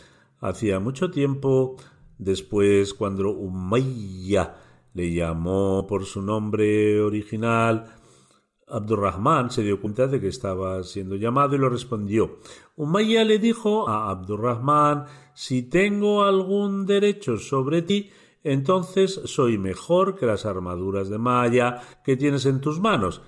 hacía 0.40 0.80
mucho 0.80 1.10
tiempo 1.12 1.76
después 2.18 2.94
cuando 2.94 3.30
Umayya 3.30 4.56
le 4.94 5.12
llamó 5.12 5.86
por 5.86 6.04
su 6.04 6.22
nombre 6.22 7.00
original. 7.00 7.94
Abdurrahman 8.68 9.50
se 9.50 9.62
dio 9.62 9.80
cuenta 9.80 10.06
de 10.06 10.20
que 10.20 10.28
estaba 10.28 10.82
siendo 10.82 11.16
llamado 11.16 11.54
y 11.54 11.58
lo 11.58 11.68
respondió. 11.68 12.38
Umayya 12.76 13.24
le 13.24 13.38
dijo 13.38 13.88
a 13.88 14.10
Abdurrahman 14.10 15.04
si 15.34 15.62
tengo 15.62 16.24
algún 16.24 16.86
derecho 16.86 17.36
sobre 17.36 17.82
ti, 17.82 18.10
entonces 18.44 19.20
soy 19.24 19.58
mejor 19.58 20.16
que 20.16 20.26
las 20.26 20.46
armaduras 20.46 21.08
de 21.08 21.18
malla 21.18 21.80
que 22.04 22.16
tienes 22.16 22.46
en 22.46 22.60
tus 22.60 22.80
manos. 22.80 23.22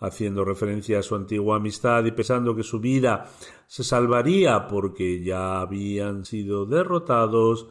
Haciendo 0.00 0.44
referencia 0.44 0.98
a 0.98 1.02
su 1.02 1.14
antigua 1.14 1.56
amistad 1.56 2.04
y 2.04 2.12
pensando 2.12 2.56
que 2.56 2.62
su 2.62 2.80
vida 2.80 3.30
se 3.66 3.84
salvaría 3.84 4.66
porque 4.66 5.22
ya 5.22 5.60
habían 5.60 6.24
sido 6.24 6.64
derrotados, 6.64 7.68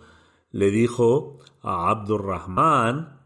le 0.52 0.70
dijo 0.70 1.40
a 1.62 1.90
Abdurrahman 1.90 3.19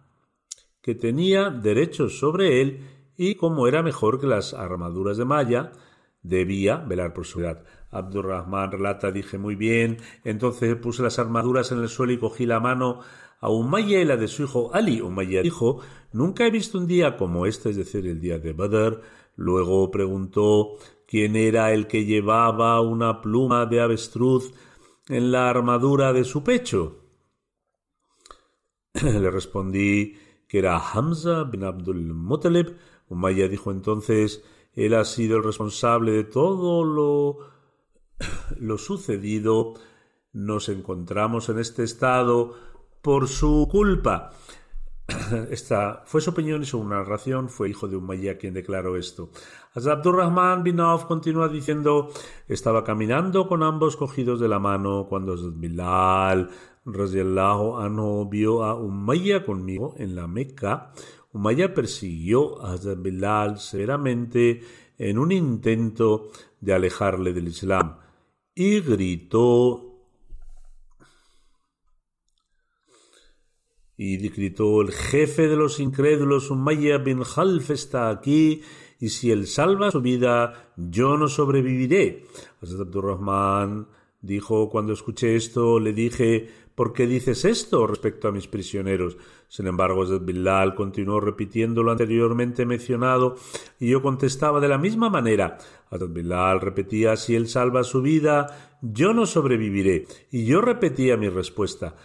que 0.84 0.94
tenía 0.94 1.50
derechos 1.50 2.20
sobre 2.20 2.62
él 2.62 2.86
y 3.18 3.36
como 3.36 3.68
era 3.68 3.82
mejor 3.82 4.20
que 4.20 4.28
las 4.28 4.54
armaduras 4.54 5.18
de 5.18 5.26
malla, 5.26 5.72
debía 6.22 6.78
velar 6.78 7.14
por 7.14 7.26
su 7.26 7.40
edad. 7.40 7.64
Abdurrahman 7.90 8.72
relata, 8.72 9.12
dije 9.12 9.38
muy 9.38 9.56
bien, 9.56 9.98
entonces 10.26 10.76
puse 10.76 11.02
las 11.02 11.20
armaduras 11.20 11.72
en 11.72 11.80
el 11.80 11.90
suelo 11.90 12.12
y 12.12 12.20
cogí 12.20 12.46
la 12.46 12.60
mano 12.60 13.00
a 13.40 13.50
Umayya 13.50 14.02
y 14.02 14.06
la 14.06 14.18
de 14.18 14.28
su 14.28 14.44
hijo 14.44 14.72
Ali. 14.74 15.00
Umayya 15.00 15.42
dijo, 15.42 15.80
nunca 16.12 16.46
he 16.46 16.52
visto 16.52 16.78
un 16.78 16.88
día 16.88 17.16
como 17.16 17.46
este, 17.46 17.70
es 17.70 17.78
decir, 17.78 18.06
el 18.06 18.20
día 18.20 18.40
de 18.40 18.52
Badr. 18.52 19.02
Luego 19.38 19.90
preguntó 19.90 20.78
quién 21.08 21.38
era 21.38 21.72
el 21.72 21.88
que 21.88 22.04
llevaba 22.04 22.82
una 22.82 23.22
pluma 23.22 23.66
de 23.68 23.80
avestruz 23.80 24.54
en 25.08 25.32
la 25.32 25.50
armadura 25.50 26.12
de 26.12 26.26
su 26.26 26.44
pecho. 26.44 27.00
Le 29.02 29.32
respondí 29.32 30.18
que 30.54 30.60
era 30.60 30.78
Hamza 30.78 31.46
bin 31.46 31.64
Abdul 31.64 32.14
Muttalib. 32.14 32.78
Umayya 33.10 33.48
dijo 33.48 33.72
entonces, 33.72 34.44
él 34.76 34.94
ha 34.94 35.04
sido 35.04 35.38
el 35.38 35.44
responsable 35.44 36.12
de 36.12 36.26
todo 36.26 36.84
lo, 36.84 37.40
lo 38.60 38.78
sucedido. 38.78 39.74
Nos 40.32 40.70
encontramos 40.70 41.50
en 41.50 41.58
este 41.58 41.82
estado 41.82 42.54
por 43.02 43.30
su 43.30 43.68
culpa. 43.68 44.30
Esta 45.50 46.04
fue 46.06 46.22
su 46.22 46.30
opinión 46.30 46.62
y 46.62 46.68
su 46.68 46.84
narración. 46.84 47.50
Fue 47.50 47.72
hijo 47.72 47.88
de 47.88 47.96
Umayya 47.96 48.38
quien 48.38 48.54
declaró 48.54 48.96
esto. 48.96 49.32
Abdurrahman 49.74 50.62
bin 50.62 50.80
Auf 50.82 51.06
continúa 51.06 51.50
diciendo: 51.50 52.12
Estaba 52.48 52.84
caminando 52.84 53.48
con 53.48 53.64
ambos 53.64 53.98
cogidos 53.98 54.40
de 54.40 54.50
la 54.50 54.60
mano 54.60 55.08
cuando 55.10 55.36
Bilal 55.52 56.52
radiallahu 56.86 57.78
anhu 57.78 58.30
vio 58.30 58.64
a 58.64 58.76
Umayya 58.76 59.46
conmigo 59.46 59.96
en 59.98 60.16
la 60.16 60.28
Meca, 60.28 60.92
Umayya 61.32 61.74
persiguió 61.74 62.64
a 62.64 62.78
Bilal 62.96 63.60
severamente 63.60 64.62
en 64.98 65.18
un 65.18 65.32
intento 65.32 66.30
de 66.60 66.74
alejarle 66.74 67.34
del 67.34 67.48
Islam 67.48 67.98
y 68.56 68.82
gritó 68.82 69.90
y 73.98 74.18
gritó 74.30 74.82
el 74.82 74.92
jefe 74.92 75.48
de 75.48 75.56
los 75.56 75.80
incrédulos 75.80 76.52
Umayya 76.52 76.98
bin 76.98 77.22
Khalf 77.24 77.72
está 77.72 78.10
aquí 78.10 78.62
y 79.00 79.10
si 79.10 79.32
él 79.32 79.48
salva 79.48 79.92
su 79.92 80.02
vida 80.02 80.72
yo 80.78 81.18
no 81.18 81.28
sobreviviré. 81.28 82.26
Hazrat 82.62 82.88
Abdurrahman 82.88 83.88
dijo 84.22 84.70
cuando 84.70 84.94
escuché 84.94 85.36
esto 85.36 85.80
le 85.80 85.94
dije 85.94 86.50
¿por 86.76 86.94
qué 86.94 87.08
dices 87.08 87.46
esto 87.46 87.88
respecto 87.88 88.28
a 88.28 88.32
mis 88.32 88.48
prisioneros? 88.48 89.18
Sin 89.48 89.68
embargo, 89.68 90.06
Bilal 90.20 90.76
continuó 90.76 91.20
repitiendo 91.20 91.84
lo 91.84 91.92
anteriormente 91.92 92.66
mencionado 92.66 93.36
y 93.80 93.90
yo 93.90 94.02
contestaba 94.02 94.60
de 94.60 94.68
la 94.68 94.78
misma 94.78 95.10
manera. 95.10 95.58
Bilal 96.10 96.60
repetía, 96.60 97.16
si 97.16 97.36
él 97.36 97.48
salva 97.48 97.84
su 97.84 98.02
vida, 98.02 98.78
yo 98.82 99.14
no 99.14 99.26
sobreviviré. 99.26 100.08
Y 100.32 100.46
yo 100.46 100.62
repetía 100.62 101.18
mi 101.18 101.30
respuesta. 101.30 101.96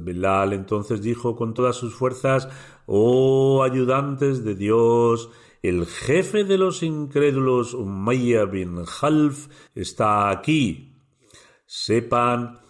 Bilal 0.00 0.52
entonces 0.52 1.02
dijo 1.02 1.36
con 1.36 1.52
todas 1.52 1.76
sus 1.76 1.94
fuerzas, 1.94 2.48
oh 2.86 3.62
ayudantes 3.62 4.44
de 4.44 4.54
Dios, 4.54 5.30
el 5.62 5.86
jefe 5.86 6.44
de 6.44 6.58
los 6.58 6.82
incrédulos, 6.82 7.74
Umayya 7.74 8.44
bin 8.44 8.84
Khalf, 8.84 9.48
está 9.74 10.30
aquí. 10.30 10.92
Sepan 11.66 12.63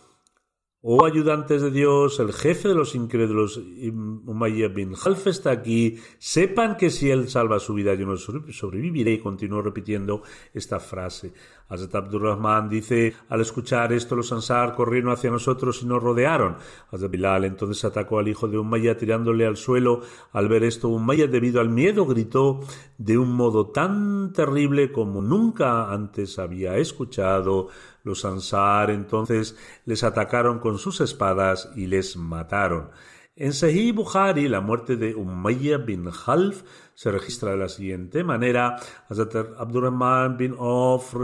Oh 0.87 1.07
ayudantes 1.07 1.63
de 1.63 1.71
Dios, 1.71 2.21
el 2.21 2.35
jefe 2.35 2.69
de 2.69 2.75
los 2.75 2.95
incrédulos, 2.95 3.57
Umayya 3.57 4.69
bin 4.69 4.93
Half 4.93 5.29
está 5.29 5.51
aquí. 5.51 5.97
Sepan 6.19 6.77
que 6.77 6.91
si 6.91 7.11
él 7.11 7.31
salva 7.31 7.59
su 7.59 7.73
vida, 7.73 7.95
yo 7.95 8.05
no 8.05 8.19
sobreviviré. 8.19 9.13
Y 9.13 9.19
continuó 9.19 9.63
repitiendo 9.63 10.23
esta 10.53 10.81
frase. 10.81 11.33
Hazrat 11.69 11.95
Abdurrahman 11.95 12.69
dice, 12.69 13.15
al 13.29 13.41
escuchar 13.41 13.93
esto 13.93 14.15
los 14.15 14.33
Ansar 14.33 14.75
corrieron 14.75 15.13
hacia 15.13 15.31
nosotros 15.31 15.81
y 15.83 15.87
nos 15.87 16.03
rodearon. 16.03 16.57
Hazrat 16.91 17.11
Bilal 17.11 17.45
entonces 17.45 17.85
atacó 17.85 18.19
al 18.19 18.29
hijo 18.29 18.49
de 18.49 18.59
Umayya 18.59 18.99
tirándole 18.99 19.47
al 19.47 19.57
suelo. 19.57 20.03
Al 20.33 20.49
ver 20.49 20.65
esto, 20.65 20.89
Umayya 20.89 21.27
debido 21.27 21.61
al 21.61 21.71
miedo 21.71 22.05
gritó 22.05 22.61
de 22.99 23.17
un 23.17 23.33
modo 23.33 23.69
tan 23.69 24.33
terrible 24.33 24.93
como 24.93 25.23
nunca 25.23 25.91
antes 25.91 26.39
había 26.39 26.77
escuchado. 26.77 27.69
Los 28.03 28.27
Ansar 28.27 28.91
entonces 28.91 29.57
les 29.87 30.05
atacaron 30.05 30.59
con 30.59 30.79
sus 30.79 31.01
espadas 31.01 31.71
y 31.75 31.87
les 31.87 32.17
mataron. 32.17 32.91
En 33.37 33.53
Sahih 33.53 33.93
Bukhari, 33.93 34.47
la 34.47 34.61
muerte 34.61 34.95
de 34.97 35.13
Umayya 35.17 35.79
bin 35.79 36.09
Khalf 36.09 36.63
se 36.95 37.11
registra 37.11 37.51
de 37.51 37.57
la 37.57 37.69
siguiente 37.69 38.23
manera. 38.23 38.77
Hazrat 39.09 39.59
Abdurrahman 39.59 40.37
bin 40.37 40.55
Auf 40.57 41.17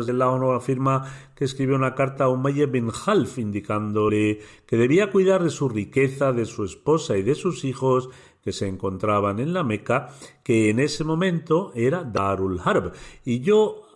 afirma 0.56 1.04
que 1.36 1.44
escribió 1.44 1.76
una 1.76 1.94
carta 1.94 2.24
a 2.24 2.28
Umayya 2.28 2.66
bin 2.66 2.90
Khalf 2.90 3.38
indicándole 3.38 4.40
que 4.66 4.76
debía 4.76 5.12
cuidar 5.12 5.44
de 5.44 5.50
su 5.50 5.68
riqueza, 5.68 6.32
de 6.32 6.46
su 6.46 6.64
esposa 6.64 7.16
y 7.16 7.22
de 7.22 7.36
sus 7.36 7.64
hijos 7.64 8.08
que 8.42 8.50
se 8.50 8.66
encontraban 8.66 9.38
en 9.38 9.52
la 9.52 9.62
Meca, 9.62 10.08
que 10.42 10.68
en 10.68 10.80
ese 10.80 11.04
momento 11.04 11.70
era 11.76 12.02
Darul 12.02 12.60
Harb. 12.64 12.92
Y 13.24 13.38
yo 13.38 13.89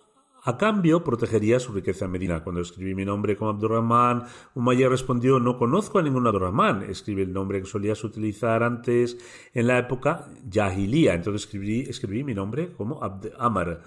a 0.45 0.57
cambio, 0.57 1.03
protegería 1.03 1.59
su 1.59 1.73
riqueza 1.73 2.07
Medina. 2.07 2.43
Cuando 2.43 2.61
escribí 2.61 2.93
mi 2.93 3.03
nombre 3.03 3.35
como 3.35 3.49
Abdurrahman, 3.49 4.25
Umayya 4.53 4.87
respondió, 4.87 5.39
no 5.39 5.57
conozco 5.57 5.97
a 5.97 6.03
ningún 6.03 6.27
Abdurrahman. 6.27 6.83
Escribe 6.83 7.23
el 7.23 7.33
nombre 7.33 7.61
que 7.61 7.67
solías 7.67 8.03
utilizar 8.03 8.61
antes 8.61 9.17
en 9.55 9.65
la 9.65 9.79
época 9.79 10.27
Jahiliya. 10.51 11.15
Entonces 11.15 11.45
escribí, 11.45 11.81
escribí 11.81 12.23
mi 12.23 12.35
nombre 12.35 12.73
como 12.73 13.03
Abd 13.03 13.31
Amar. 13.39 13.81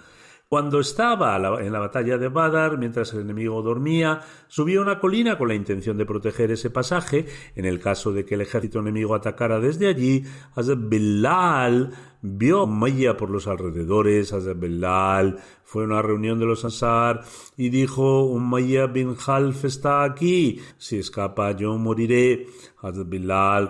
Cuando 0.49 0.79
estaba 0.79 1.37
en 1.63 1.71
la 1.71 1.77
batalla 1.77 2.17
de 2.17 2.27
Badar, 2.27 2.79
mientras 2.79 3.13
el 3.13 3.21
enemigo 3.21 3.61
dormía, 3.61 4.21
subió 4.47 4.79
a 4.79 4.83
una 4.83 4.99
colina 4.99 5.37
con 5.37 5.47
la 5.47 5.53
intención 5.53 5.95
de 5.95 6.07
proteger 6.07 6.49
ese 6.49 6.71
pasaje. 6.71 7.27
En 7.55 7.65
el 7.65 7.79
caso 7.79 8.11
de 8.11 8.25
que 8.25 8.33
el 8.33 8.41
ejército 8.41 8.79
enemigo 8.79 9.13
atacara 9.13 9.59
desde 9.59 9.87
allí, 9.87 10.23
Hazrat 10.55 10.79
Bilal 10.89 11.91
vio 12.23 12.63
a 12.63 13.17
por 13.17 13.29
los 13.29 13.45
alrededores. 13.45 14.33
Hazrat 14.33 14.59
Bilal 14.59 15.37
fue 15.69 15.83
una 15.83 16.01
reunión 16.01 16.39
de 16.39 16.47
los 16.47 16.65
Ansar 16.65 17.21
y 17.55 17.69
dijo, 17.69 18.23
Umayya 18.23 18.87
bin 18.87 19.13
Khalf 19.13 19.65
está 19.65 20.03
aquí. 20.03 20.59
Si 20.79 20.97
escapa 20.97 21.51
yo 21.51 21.77
moriré. 21.77 22.47
Hazrat 22.81 23.07
Bilal, 23.07 23.67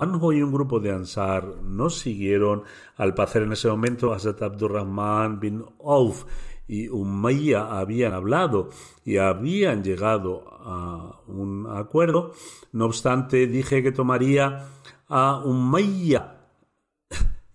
anhu 0.00 0.32
y 0.32 0.42
un 0.42 0.52
grupo 0.52 0.78
de 0.78 0.92
Ansar 0.92 1.56
nos 1.64 1.98
siguieron. 1.98 2.62
Al 2.96 3.14
parecer 3.14 3.42
en 3.42 3.50
ese 3.50 3.68
momento 3.68 4.12
Hazrat 4.12 4.42
Abdurrahman 4.42 5.40
bin 5.40 5.64
Auf 5.84 6.24
y 6.68 6.88
Umayya 6.88 7.80
habían 7.80 8.12
hablado 8.12 8.70
y 9.04 9.16
habían 9.16 9.82
llegado 9.82 10.44
a 10.60 11.20
un 11.26 11.66
acuerdo. 11.68 12.30
No 12.70 12.84
obstante, 12.84 13.48
dije 13.48 13.82
que 13.82 13.90
tomaría 13.90 14.68
a 15.08 15.42
Umayya 15.44 16.46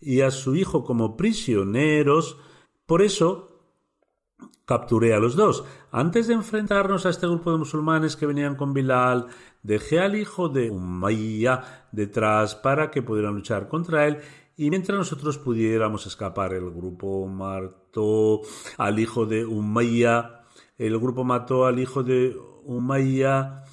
y 0.02 0.20
a 0.20 0.32
su 0.32 0.54
hijo 0.58 0.84
como 0.84 1.16
prisioneros. 1.16 2.38
Por 2.88 3.04
eso 3.04 3.62
capturé 4.65 5.13
a 5.13 5.19
los 5.19 5.36
dos. 5.36 5.63
Antes 5.91 6.28
de 6.28 6.34
enfrentarnos 6.34 7.06
a 7.06 7.10
este 7.10 7.28
grupo 7.28 7.52
de 7.52 7.58
musulmanes 7.58 8.15
que 8.15 8.26
venían 8.26 8.56
con 8.56 8.73
Bilal, 8.73 9.28
dejé 9.62 10.00
al 10.00 10.15
hijo 10.15 10.50
de 10.50 10.71
Umayya 10.71 11.88
detrás 11.91 12.56
para 12.56 12.89
que 12.89 13.02
pudieran 13.04 13.36
luchar 13.36 13.67
contra 13.67 14.08
él 14.08 14.17
y 14.58 14.69
mientras 14.69 14.97
nosotros 14.97 15.38
pudiéramos 15.38 16.08
escapar, 16.08 16.54
el 16.54 16.71
grupo 16.71 17.28
mató 17.28 18.41
al 18.78 19.00
hijo 19.00 19.26
de 19.26 19.45
Umayya, 19.45 20.45
el 20.78 20.97
grupo 20.97 21.23
mató 21.23 21.65
al 21.65 21.80
hijo 21.80 22.04
de 22.04 22.36
Umayya 22.63 23.63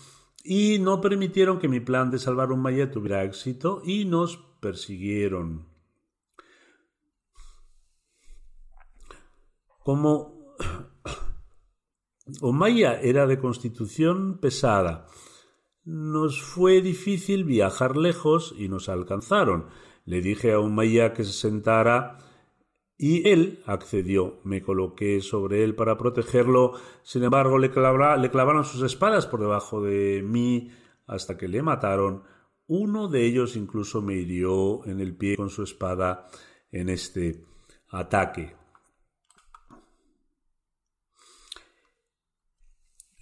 y 0.45 0.79
no 0.81 1.01
permitieron 1.01 1.59
que 1.59 1.69
mi 1.69 1.81
plan 1.81 2.11
de 2.11 2.19
salvar 2.19 2.51
a 2.51 2.55
Umayya 2.55 2.91
tuviera 2.91 3.25
éxito 3.25 3.81
y 3.85 4.05
nos 4.05 4.37
persiguieron. 4.61 5.74
Como 9.85 10.57
Umayya 12.41 12.99
era 13.03 13.27
de 13.27 13.39
constitución 13.39 14.39
pesada, 14.39 15.07
nos 15.85 16.41
fue 16.41 16.81
difícil 16.81 17.45
viajar 17.45 17.99
lejos 17.99 18.55
y 18.57 18.71
nos 18.71 18.89
alcanzaron. 18.89 19.67
Le 20.07 20.23
dije 20.23 20.53
a 20.53 20.59
Umayya 20.59 21.13
que 21.13 21.23
se 21.25 21.35
sentara 21.35 22.17
y 22.97 23.29
él 23.29 23.63
accedió. 23.67 24.41
Me 24.43 24.63
coloqué 24.63 25.21
sobre 25.21 25.65
él 25.65 25.75
para 25.75 25.99
protegerlo. 25.99 26.73
Sin 27.03 27.23
embargo, 27.23 27.59
le 27.59 27.71
clavaron 27.71 28.65
sus 28.65 28.83
espadas 28.83 29.27
por 29.27 29.41
debajo 29.41 29.83
de 29.83 30.23
mí 30.23 30.71
hasta 31.07 31.37
que 31.37 31.47
le 31.47 31.61
mataron. 31.61 32.23
Uno 32.67 33.09
de 33.09 33.27
ellos 33.27 33.55
incluso 33.55 34.01
me 34.01 34.15
hirió 34.15 34.87
en 34.87 35.01
el 35.01 35.15
pie 35.15 35.37
con 35.37 35.51
su 35.51 35.63
espada 35.63 36.27
en 36.73 36.89
este 36.89 37.45
ataque. 37.91 38.64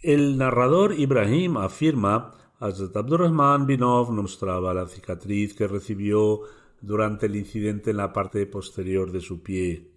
El 0.02 0.36
narrador 0.36 0.98
Ibrahim 0.98 1.58
afirma, 1.58 2.32
Hazrat 2.58 2.96
Abdurrahman 2.96 3.68
Binov 3.68 4.10
mostraba 4.10 4.74
la 4.74 4.88
cicatriz 4.88 5.54
que 5.54 5.68
recibió 5.68 6.40
durante 6.80 7.26
el 7.26 7.36
incidente 7.36 7.92
en 7.92 7.98
la 7.98 8.12
parte 8.12 8.44
posterior 8.46 9.12
de 9.12 9.20
su 9.20 9.44
pie. 9.44 9.92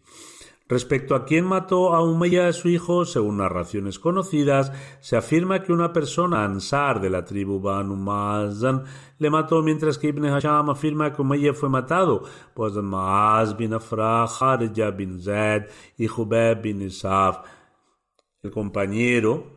Respecto 0.67 1.15
a 1.15 1.25
quién 1.25 1.45
mató 1.45 1.95
a 1.95 2.03
Umayya 2.03 2.47
a 2.47 2.53
su 2.53 2.69
hijo, 2.69 3.05
según 3.05 3.37
narraciones 3.37 3.97
conocidas, 3.97 4.71
se 4.99 5.17
afirma 5.17 5.63
que 5.63 5.73
una 5.73 5.91
persona 5.91 6.45
ansar 6.45 7.01
de 7.01 7.09
la 7.09 7.25
tribu 7.25 7.59
Banu 7.59 7.95
Mazan 7.95 8.83
le 9.17 9.31
mató, 9.31 9.63
mientras 9.63 9.97
que 9.97 10.09
Ibn 10.09 10.25
Hasham 10.25 10.69
afirma 10.69 11.13
que 11.13 11.23
Umayya 11.23 11.55
fue 11.55 11.69
matado 11.69 12.21
por 12.53 12.79
Maaz 12.79 13.57
bin 13.57 13.73
Afra, 13.73 14.27
Kharija 14.27 14.91
bin 14.91 15.19
Zaid 15.19 15.63
y 15.97 16.05
Jubeb 16.05 16.61
bin 16.61 16.83
Isaf. 16.83 17.39
El 18.43 18.51
compañero 18.51 19.54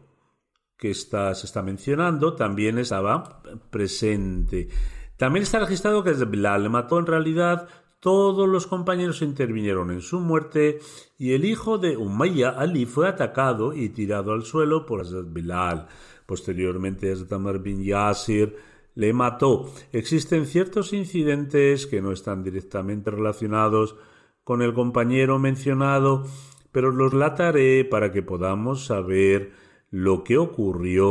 que 0.78 0.90
está, 0.90 1.34
se 1.34 1.46
está 1.46 1.62
mencionando 1.62 2.34
también 2.34 2.78
estaba 2.78 3.42
presente. 3.70 4.68
También 5.16 5.42
está 5.42 5.58
registrado 5.58 6.04
que 6.04 6.12
Bilal 6.12 6.62
le 6.62 6.68
mató 6.68 6.98
en 6.98 7.06
realidad 7.06 7.68
todos 8.00 8.48
los 8.48 8.68
compañeros 8.68 9.22
intervinieron 9.22 9.90
en 9.90 10.00
su 10.00 10.20
muerte 10.20 10.78
y 11.18 11.32
el 11.32 11.44
hijo 11.44 11.78
de 11.78 11.96
Umayya 11.96 12.50
Ali 12.50 12.86
fue 12.86 13.08
atacado 13.08 13.74
y 13.74 13.88
tirado 13.88 14.32
al 14.32 14.44
suelo 14.44 14.86
por 14.86 15.00
Hazrat 15.00 15.32
Bilal. 15.32 15.88
Posteriormente 16.24 17.10
Hazrat 17.10 17.60
bin 17.60 17.82
Yasir 17.82 18.56
le 18.94 19.12
mató. 19.12 19.72
Existen 19.92 20.46
ciertos 20.46 20.92
incidentes 20.92 21.88
que 21.88 22.00
no 22.00 22.12
están 22.12 22.44
directamente 22.44 23.10
relacionados 23.10 23.96
con 24.44 24.62
el 24.62 24.74
compañero 24.74 25.40
mencionado, 25.40 26.24
pero 26.70 26.92
los 26.92 27.14
lataré 27.14 27.84
para 27.84 28.12
que 28.12 28.22
podamos 28.22 28.86
saber 28.86 29.52
lo 29.90 30.22
que 30.24 30.36
ocurrió 30.36 31.10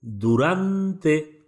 durante 0.00 1.40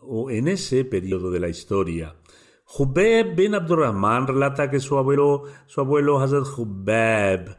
o 0.00 0.30
en 0.30 0.48
ese 0.48 0.84
periodo 0.84 1.30
de 1.30 1.40
la 1.40 1.48
historia. 1.48 2.16
Jubeb 2.64 3.36
bin 3.36 3.54
Abdurrahman 3.54 4.26
relata 4.26 4.70
que 4.70 4.80
su 4.80 4.98
abuelo, 4.98 5.44
su 5.66 5.80
abuelo 5.80 6.18
Hazrat 6.20 6.44
Jubeb 6.44 7.56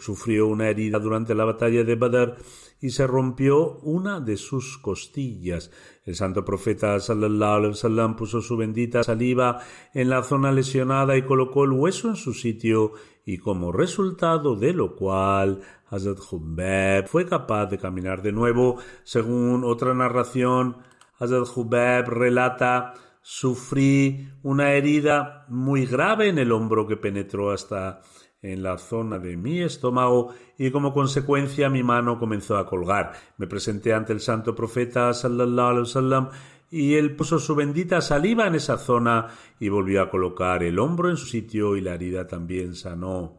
sufrió 0.00 0.46
una 0.46 0.68
herida 0.68 0.98
durante 0.98 1.34
la 1.34 1.44
batalla 1.44 1.82
de 1.82 1.94
Badr 1.96 2.36
y 2.80 2.90
se 2.90 3.06
rompió 3.06 3.78
una 3.82 4.20
de 4.20 4.36
sus 4.36 4.78
costillas. 4.78 5.70
El 6.04 6.14
santo 6.14 6.44
profeta 6.44 7.00
sallallahu 7.00 7.52
alaihi 7.52 7.70
wasallam 7.70 8.16
puso 8.16 8.40
su 8.40 8.56
bendita 8.56 9.02
saliva 9.02 9.60
en 9.94 10.10
la 10.10 10.22
zona 10.22 10.52
lesionada 10.52 11.16
y 11.16 11.22
colocó 11.22 11.64
el 11.64 11.72
hueso 11.72 12.10
en 12.10 12.16
su 12.16 12.34
sitio 12.34 12.92
y 13.24 13.38
como 13.38 13.72
resultado 13.72 14.56
de 14.56 14.72
lo 14.72 14.94
cual 14.96 15.60
Hazrat 15.88 16.18
Jubeb 16.18 17.06
fue 17.06 17.26
capaz 17.26 17.66
de 17.66 17.78
caminar 17.78 18.22
de 18.22 18.32
nuevo. 18.32 18.76
Según 19.02 19.64
otra 19.64 19.94
narración, 19.94 20.76
Hazrat 21.18 21.46
Jubeb 21.46 22.08
relata 22.08 22.94
sufrí 23.22 24.28
una 24.42 24.72
herida 24.72 25.46
muy 25.48 25.86
grave 25.86 26.28
en 26.28 26.38
el 26.38 26.52
hombro 26.52 26.86
que 26.86 26.98
penetró 26.98 27.52
hasta 27.52 28.02
en 28.42 28.62
la 28.62 28.76
zona 28.76 29.18
de 29.18 29.38
mi 29.38 29.62
estómago 29.62 30.34
y 30.58 30.70
como 30.70 30.92
consecuencia 30.92 31.70
mi 31.70 31.82
mano 31.82 32.18
comenzó 32.18 32.58
a 32.58 32.66
colgar. 32.66 33.12
Me 33.38 33.46
presenté 33.46 33.94
ante 33.94 34.12
el 34.12 34.20
santo 34.20 34.54
profeta 34.54 35.14
sallallahu 35.14 35.68
alaihi 35.68 35.80
wasallam 35.80 36.28
y 36.74 36.96
él 36.96 37.14
puso 37.14 37.38
su 37.38 37.54
bendita 37.54 38.00
saliva 38.00 38.48
en 38.48 38.56
esa 38.56 38.78
zona 38.78 39.28
y 39.60 39.68
volvió 39.68 40.02
a 40.02 40.10
colocar 40.10 40.64
el 40.64 40.80
hombro 40.80 41.08
en 41.08 41.16
su 41.16 41.26
sitio 41.26 41.76
y 41.76 41.80
la 41.80 41.94
herida 41.94 42.26
también 42.26 42.74
sanó. 42.74 43.38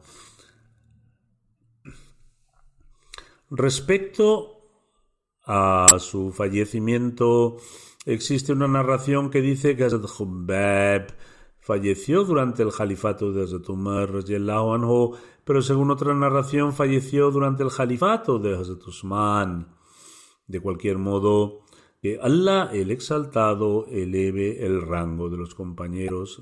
Respecto 3.49 4.61
a 5.45 5.97
su 5.99 6.31
fallecimiento, 6.31 7.57
existe 8.05 8.53
una 8.53 8.69
narración 8.69 9.29
que 9.29 9.41
dice 9.41 9.75
que 9.75 9.83
Hazrat 9.83 11.11
falleció 11.59 12.23
durante 12.23 12.63
el 12.63 12.71
califato 12.71 13.33
de 13.33 13.43
Hazrat 13.43 13.67
Umar, 13.67 14.11
pero 15.43 15.61
según 15.61 15.91
otra 15.91 16.13
narración 16.13 16.71
falleció 16.71 17.31
durante 17.31 17.63
el 17.63 17.69
califato 17.69 18.39
de 18.39 18.55
Hazrat 18.55 18.87
Usman. 18.87 19.75
De 20.47 20.61
cualquier 20.61 20.99
modo, 20.99 21.64
que 22.05 22.19
Allah 22.21 22.69
el 22.71 22.91
exaltado 22.91 23.87
eleve 23.87 24.63
el 24.63 24.83
rango 24.83 25.27
de 25.27 25.37
los 25.37 25.55
compañeros. 25.55 26.39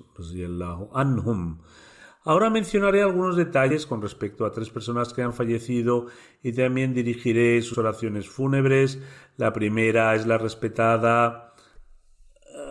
Ahora 2.26 2.49
mencionaré 2.49 3.01
algunos 3.01 3.38
detalles 3.38 3.86
con 3.86 4.01
respecto 4.01 4.45
a 4.45 4.51
tres 4.51 4.70
personas 4.70 5.14
que 5.14 5.22
han 5.22 5.32
fallecido 5.32 6.07
y 6.41 6.51
también 6.51 6.93
dirigiré 6.93 7.61
sus 7.61 7.78
oraciones 7.78 8.28
fúnebres. 8.28 8.99
La 9.38 9.53
primera 9.53 10.14
es 10.16 10.28
la 10.28 10.38
respetada 10.38 11.53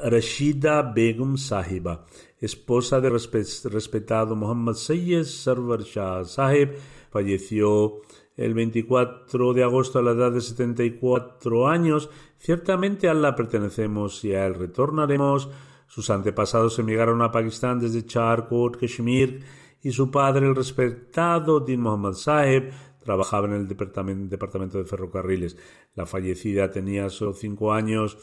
Rashida 0.05 0.83
Begum 0.83 1.39
Sahiba, 1.39 2.05
esposa 2.41 3.01
del 3.01 3.13
respetado 3.13 4.37
Muhammad 4.37 4.75
Sayyid 4.75 5.25
Sarwar 5.25 5.81
Shah 5.81 6.25
Sahib, 6.27 6.75
falleció 7.11 8.03
el 8.37 8.55
24 8.55 9.53
de 9.53 9.63
agosto 9.63 9.99
a 9.99 10.03
la 10.03 10.13
edad 10.13 10.33
de 10.33 10.41
74 10.41 11.69
años. 11.69 12.11
Ciertamente 12.39 13.09
a 13.09 13.13
Allah 13.13 13.35
pertenecemos 13.37 14.25
y 14.25 14.35
a 14.35 14.47
él 14.47 14.55
retornaremos. 14.55 15.49
Sus 15.87 16.11
antepasados 16.11 16.79
emigraron 16.79 17.21
a 17.23 17.31
Pakistán 17.31 17.79
desde 17.79 18.07
Charkot, 18.07 18.79
Kashmir, 18.79 19.45
y 19.83 19.91
su 19.91 20.11
padre, 20.11 20.47
el 20.47 20.55
respetado 20.55 21.61
Din 21.61 21.81
Muhammad 21.81 22.15
Sahib, 22.15 22.73
trabajaba 23.03 23.49
en 23.49 23.55
el 23.55 23.69
departamento 23.69 24.79
de 24.79 24.85
ferrocarriles. 24.85 25.57
La 25.95 26.07
fallecida 26.07 26.71
tenía 26.71 27.11
solo 27.11 27.35
cinco 27.35 27.73
años 27.73 28.17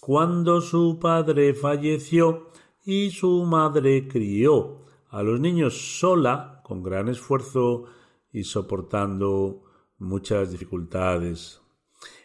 cuando 0.00 0.62
su 0.62 0.98
padre 0.98 1.52
falleció 1.52 2.48
y 2.84 3.10
su 3.10 3.44
madre 3.44 4.08
crió 4.08 4.86
a 5.10 5.22
los 5.22 5.38
niños 5.38 5.98
sola, 5.98 6.62
con 6.64 6.82
gran 6.82 7.08
esfuerzo 7.08 7.84
y 8.32 8.44
soportando 8.44 9.62
muchas 9.98 10.50
dificultades. 10.50 11.60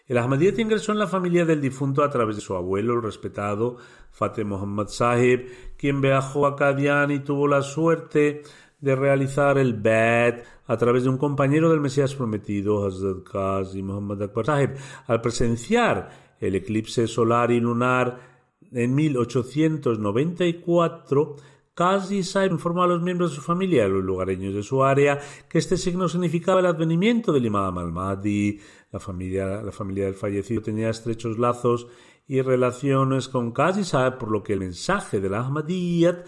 El 0.08 0.20
Ahmadiyyat 0.20 0.60
ingresó 0.60 0.92
en 0.92 1.00
la 1.00 1.08
familia 1.08 1.46
del 1.46 1.62
difunto 1.62 2.04
a 2.04 2.12
través 2.12 2.36
de 2.36 2.42
su 2.42 2.56
abuelo, 2.56 2.94
el 2.94 3.02
respetado 3.02 3.78
Fateh 4.12 4.44
Muhammad 4.44 4.90
Sahib, 4.90 5.50
quien 5.78 6.00
viajó 6.00 6.46
a 6.46 6.56
Kadian 6.56 7.10
y 7.10 7.18
tuvo 7.20 7.48
la 7.48 7.64
suerte 7.64 8.44
de 8.80 8.96
realizar 8.96 9.58
el 9.58 9.74
Bed 9.74 10.44
a 10.68 10.78
través 10.78 11.04
de 11.04 11.10
un 11.10 11.18
compañero 11.18 11.72
del 11.72 11.82
Mesías 11.82 12.14
prometido, 12.14 12.86
Hazrat 12.86 13.24
Qazi 13.24 13.82
Muhammad 13.82 14.22
Akbar 14.22 14.46
Sahib. 14.46 14.76
Al 15.08 15.22
presenciar 15.22 16.36
el 16.40 16.54
eclipse 16.56 17.08
solar 17.08 17.50
y 17.52 17.60
lunar 17.60 18.36
en 18.72 18.94
1894, 18.94 21.36
Qazi 21.76 22.24
Saib 22.24 22.54
informó 22.54 22.84
a 22.84 22.88
los 22.88 23.02
miembros 23.02 23.32
de 23.32 23.36
su 23.36 23.42
familia 23.42 23.84
y 23.84 23.86
a 23.86 23.90
los 23.90 24.04
lugareños 24.04 24.54
de 24.54 24.64
su 24.64 24.84
área 24.84 25.20
que 25.50 25.58
este 25.58 25.76
signo 25.76 26.08
significaba 26.08 26.62
el 26.62 26.66
advenimiento 26.68 27.34
del 27.34 27.46
Imam 27.46 27.78
al-Mahdi. 27.78 28.62
La 28.92 29.00
familia, 29.00 29.58
del 29.58 30.14
fallecido 30.14 30.62
tenía 30.62 30.90
estrechos 30.90 31.38
lazos 31.38 31.88
y 32.28 32.42
relaciones 32.42 33.28
con 33.28 33.52
Qazi 33.52 33.84
Saib, 33.84 34.18
por 34.18 34.32
lo 34.32 34.42
que 34.42 34.54
el 34.54 34.62
mensaje 34.62 35.20
de 35.20 35.30
la 35.30 35.42
Ahmadiyyat 35.42 36.26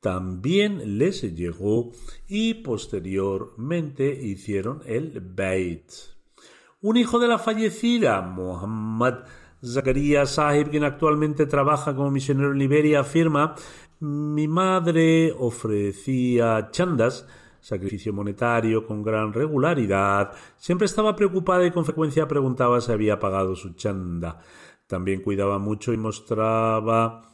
también 0.00 0.98
les 0.98 1.22
llegó 1.36 1.92
y 2.26 2.54
posteriormente 2.54 4.12
hicieron 4.12 4.82
el 4.86 5.20
Beit. 5.20 5.92
Un 6.80 6.96
hijo 6.96 7.20
de 7.20 7.28
la 7.28 7.38
fallecida, 7.38 8.22
Muhammad 8.22 9.24
Zakaria 9.62 10.24
Sahib, 10.26 10.70
quien 10.70 10.84
actualmente 10.84 11.46
trabaja 11.46 11.94
como 11.94 12.10
misionero 12.10 12.52
en 12.52 12.58
Liberia, 12.58 13.00
afirma 13.00 13.54
mi 14.00 14.48
madre 14.48 15.32
ofrecía 15.38 16.70
chandas, 16.70 17.28
sacrificio 17.60 18.12
monetario, 18.12 18.86
con 18.86 19.02
gran 19.02 19.32
regularidad. 19.32 20.32
Siempre 20.56 20.86
estaba 20.86 21.14
preocupada 21.14 21.66
y 21.66 21.70
con 21.70 21.84
frecuencia 21.84 22.26
preguntaba 22.26 22.80
si 22.80 22.92
había 22.92 23.20
pagado 23.20 23.54
su 23.54 23.74
chanda. 23.74 24.40
También 24.86 25.20
cuidaba 25.20 25.58
mucho 25.58 25.92
y 25.92 25.98
mostraba 25.98 27.26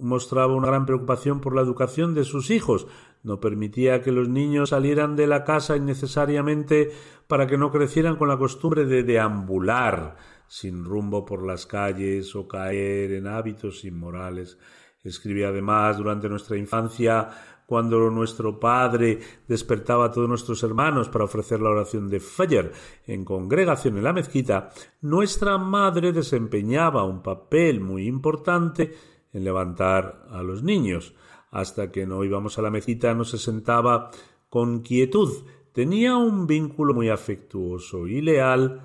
mostraba 0.00 0.54
una 0.54 0.66
gran 0.66 0.86
preocupación 0.86 1.40
por 1.40 1.54
la 1.54 1.62
educación 1.62 2.14
de 2.14 2.24
sus 2.24 2.50
hijos. 2.50 2.88
No 3.22 3.38
permitía 3.40 4.02
que 4.02 4.12
los 4.12 4.28
niños 4.28 4.70
salieran 4.70 5.14
de 5.14 5.28
la 5.28 5.44
casa 5.44 5.76
innecesariamente 5.76 6.90
para 7.28 7.46
que 7.46 7.56
no 7.56 7.70
crecieran 7.70 8.16
con 8.16 8.28
la 8.28 8.36
costumbre 8.36 8.86
de 8.86 9.04
deambular 9.04 10.16
sin 10.54 10.84
rumbo 10.84 11.24
por 11.24 11.44
las 11.44 11.66
calles 11.66 12.36
o 12.36 12.46
caer 12.46 13.10
en 13.10 13.26
hábitos 13.26 13.84
inmorales. 13.84 14.56
Escribía 15.02 15.48
además 15.48 15.98
durante 15.98 16.28
nuestra 16.28 16.56
infancia 16.56 17.28
cuando 17.66 18.08
nuestro 18.08 18.60
padre 18.60 19.18
despertaba 19.48 20.04
a 20.04 20.12
todos 20.12 20.28
nuestros 20.28 20.62
hermanos 20.62 21.08
para 21.08 21.24
ofrecer 21.24 21.60
la 21.60 21.70
oración 21.70 22.08
de 22.08 22.20
Fajr 22.20 22.70
en 23.04 23.24
congregación 23.24 23.96
en 23.96 24.04
la 24.04 24.12
mezquita, 24.12 24.70
nuestra 25.00 25.58
madre 25.58 26.12
desempeñaba 26.12 27.02
un 27.02 27.20
papel 27.20 27.80
muy 27.80 28.06
importante 28.06 28.94
en 29.32 29.42
levantar 29.42 30.28
a 30.30 30.44
los 30.44 30.62
niños. 30.62 31.14
Hasta 31.50 31.90
que 31.90 32.06
no 32.06 32.22
íbamos 32.22 32.60
a 32.60 32.62
la 32.62 32.70
mezquita 32.70 33.12
no 33.12 33.24
se 33.24 33.38
sentaba 33.38 34.12
con 34.48 34.82
quietud. 34.82 35.32
Tenía 35.72 36.16
un 36.16 36.46
vínculo 36.46 36.94
muy 36.94 37.08
afectuoso 37.08 38.06
y 38.06 38.20
leal 38.20 38.82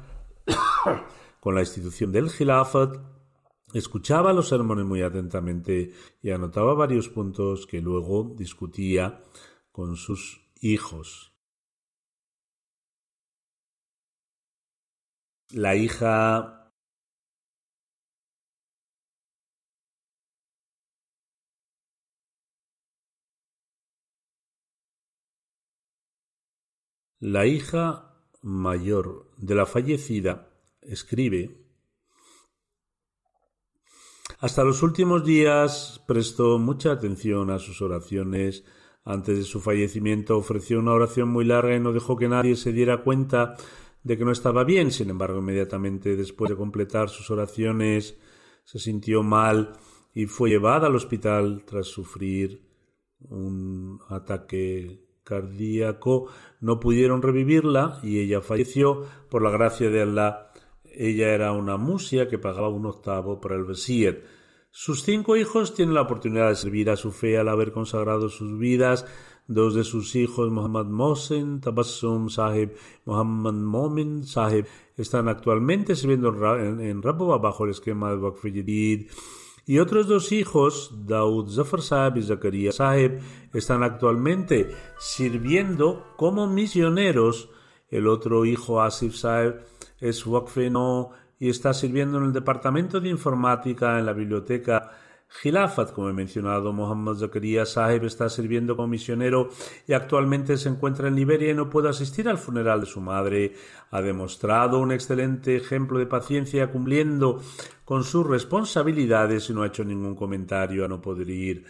con 1.40 1.56
la 1.56 1.62
institución 1.62 2.12
del 2.12 2.30
Khilafat, 2.30 2.98
escuchaba 3.74 4.34
los 4.34 4.50
sermones 4.50 4.86
muy 4.86 5.02
atentamente 5.02 5.94
y 6.22 6.32
anotaba 6.32 6.74
varios 6.74 7.10
puntos 7.10 7.68
que 7.68 7.82
luego 7.82 8.34
discutía 8.36 9.22
con 9.72 9.96
sus 9.96 10.42
hijos. 10.62 11.34
La 15.52 15.76
hija 15.76 16.56
La 27.22 27.46
hija 27.46 28.16
mayor 28.42 29.30
de 29.38 29.54
la 29.54 29.66
fallecida 29.66 30.49
escribe, 30.90 31.70
hasta 34.42 34.64
los 34.64 34.84
últimos 34.84 35.26
días 35.26 36.02
prestó 36.08 36.60
mucha 36.60 36.94
atención 36.94 37.50
a 37.50 37.60
sus 37.60 37.82
oraciones. 37.82 38.64
Antes 39.04 39.38
de 39.38 39.44
su 39.44 39.60
fallecimiento 39.60 40.38
ofreció 40.38 40.80
una 40.80 40.94
oración 40.94 41.28
muy 41.28 41.44
larga 41.44 41.76
y 41.76 41.80
no 41.82 41.92
dejó 41.92 42.16
que 42.16 42.30
nadie 42.30 42.56
se 42.56 42.72
diera 42.72 43.04
cuenta 43.04 43.58
de 44.04 44.18
que 44.18 44.24
no 44.24 44.32
estaba 44.32 44.64
bien. 44.64 44.92
Sin 44.92 45.10
embargo, 45.10 45.40
inmediatamente 45.40 46.16
después 46.16 46.50
de 46.50 46.56
completar 46.56 47.10
sus 47.10 47.30
oraciones, 47.32 48.18
se 48.64 48.80
sintió 48.80 49.24
mal 49.24 49.74
y 50.14 50.26
fue 50.26 50.52
llevada 50.52 50.88
al 50.88 50.96
hospital 50.96 51.64
tras 51.66 51.88
sufrir 51.88 52.66
un 53.20 54.00
ataque 54.08 55.06
cardíaco. 55.24 56.28
No 56.62 56.80
pudieron 56.80 57.22
revivirla 57.22 58.00
y 58.04 58.20
ella 58.20 58.40
falleció 58.40 59.06
por 59.30 59.42
la 59.42 59.50
gracia 59.50 59.90
de 59.90 60.02
Allah 60.02 60.49
ella 60.96 61.30
era 61.30 61.52
una 61.52 61.78
musia 61.78 62.28
que 62.28 62.38
pagaba 62.38 62.70
un 62.70 62.86
octavo 62.86 63.40
por 63.40 63.54
el 63.54 63.66
Besiet. 63.66 64.24
Sus 64.72 65.04
cinco 65.04 65.36
hijos 65.36 65.74
tienen 65.74 65.96
la 65.96 66.02
oportunidad 66.02 66.50
de 66.50 66.56
servir 66.56 66.90
a 66.90 66.96
su 66.96 67.12
fe 67.12 67.38
al 67.38 67.50
haber 67.50 67.72
consagrado 67.72 68.30
sus 68.30 68.58
vidas. 68.58 69.06
Dos 69.48 69.74
de 69.74 69.84
sus 69.84 70.16
hijos, 70.16 70.52
Muhammad 70.52 70.86
Mohsen 70.86 71.60
Tabassum 71.60 72.30
Sahib, 72.30 72.74
Muhammad 73.06 73.54
Momin 73.54 74.24
Sahib, 74.24 74.68
están 74.96 75.28
actualmente 75.28 75.96
sirviendo 75.96 76.30
en, 76.58 76.82
en 76.82 77.02
bajo 77.02 77.66
el 77.66 77.72
esquema 77.72 78.12
de 78.12 78.18
Waqf 78.18 78.46
y 79.70 79.78
otros 79.78 80.08
dos 80.08 80.32
hijos, 80.32 80.92
Daud 81.06 81.48
Zafar 81.52 81.84
Sahib 81.84 82.18
y 82.18 82.24
Zakaria 82.24 82.72
Sahib, 82.72 83.20
están 83.54 83.84
actualmente 83.84 84.68
sirviendo 84.98 86.08
como 86.18 86.48
misioneros. 86.48 87.52
El 87.92 88.08
otro 88.08 88.46
hijo, 88.46 88.82
Asif 88.82 89.14
Sahib, 89.14 89.58
es 90.00 90.26
Wakfeno 90.26 91.12
y 91.40 91.50
está 91.50 91.74
sirviendo 91.74 92.18
en 92.18 92.26
el 92.26 92.34
departamento 92.34 93.00
de 93.00 93.10
informática 93.10 93.98
en 93.98 94.06
la 94.06 94.14
biblioteca 94.14 94.92
Gilafat, 95.32 95.94
como 95.94 96.10
he 96.10 96.14
mencionado, 96.14 96.74
Mohammad 96.74 97.16
Zakaria 97.16 97.64
Sahib 97.66 98.06
está 98.06 98.30
sirviendo 98.30 98.76
como 98.76 98.88
misionero 98.88 99.50
y 99.88 99.94
actualmente 99.94 100.58
se 100.58 100.70
encuentra 100.70 101.08
en 101.08 101.16
Liberia 101.16 101.52
y 101.52 101.54
no 101.54 101.70
puede 101.70 101.88
asistir 101.88 102.28
al 102.28 102.40
funeral 102.40 102.82
de 102.82 102.88
su 102.88 103.00
madre. 103.00 103.54
Ha 103.92 104.02
demostrado 104.02 104.80
un 104.80 104.92
excelente 104.92 105.56
ejemplo 105.56 106.00
de 106.00 106.08
paciencia 106.08 106.72
cumpliendo 106.72 107.42
con 107.86 108.04
sus 108.04 108.26
responsabilidades 108.26 109.50
y 109.50 109.54
no 109.54 109.62
ha 109.62 109.68
hecho 109.68 109.84
ningún 109.84 110.16
comentario 110.16 110.84
a 110.84 110.88
no 110.88 111.00
poder 111.00 111.30
ir. 111.30 111.64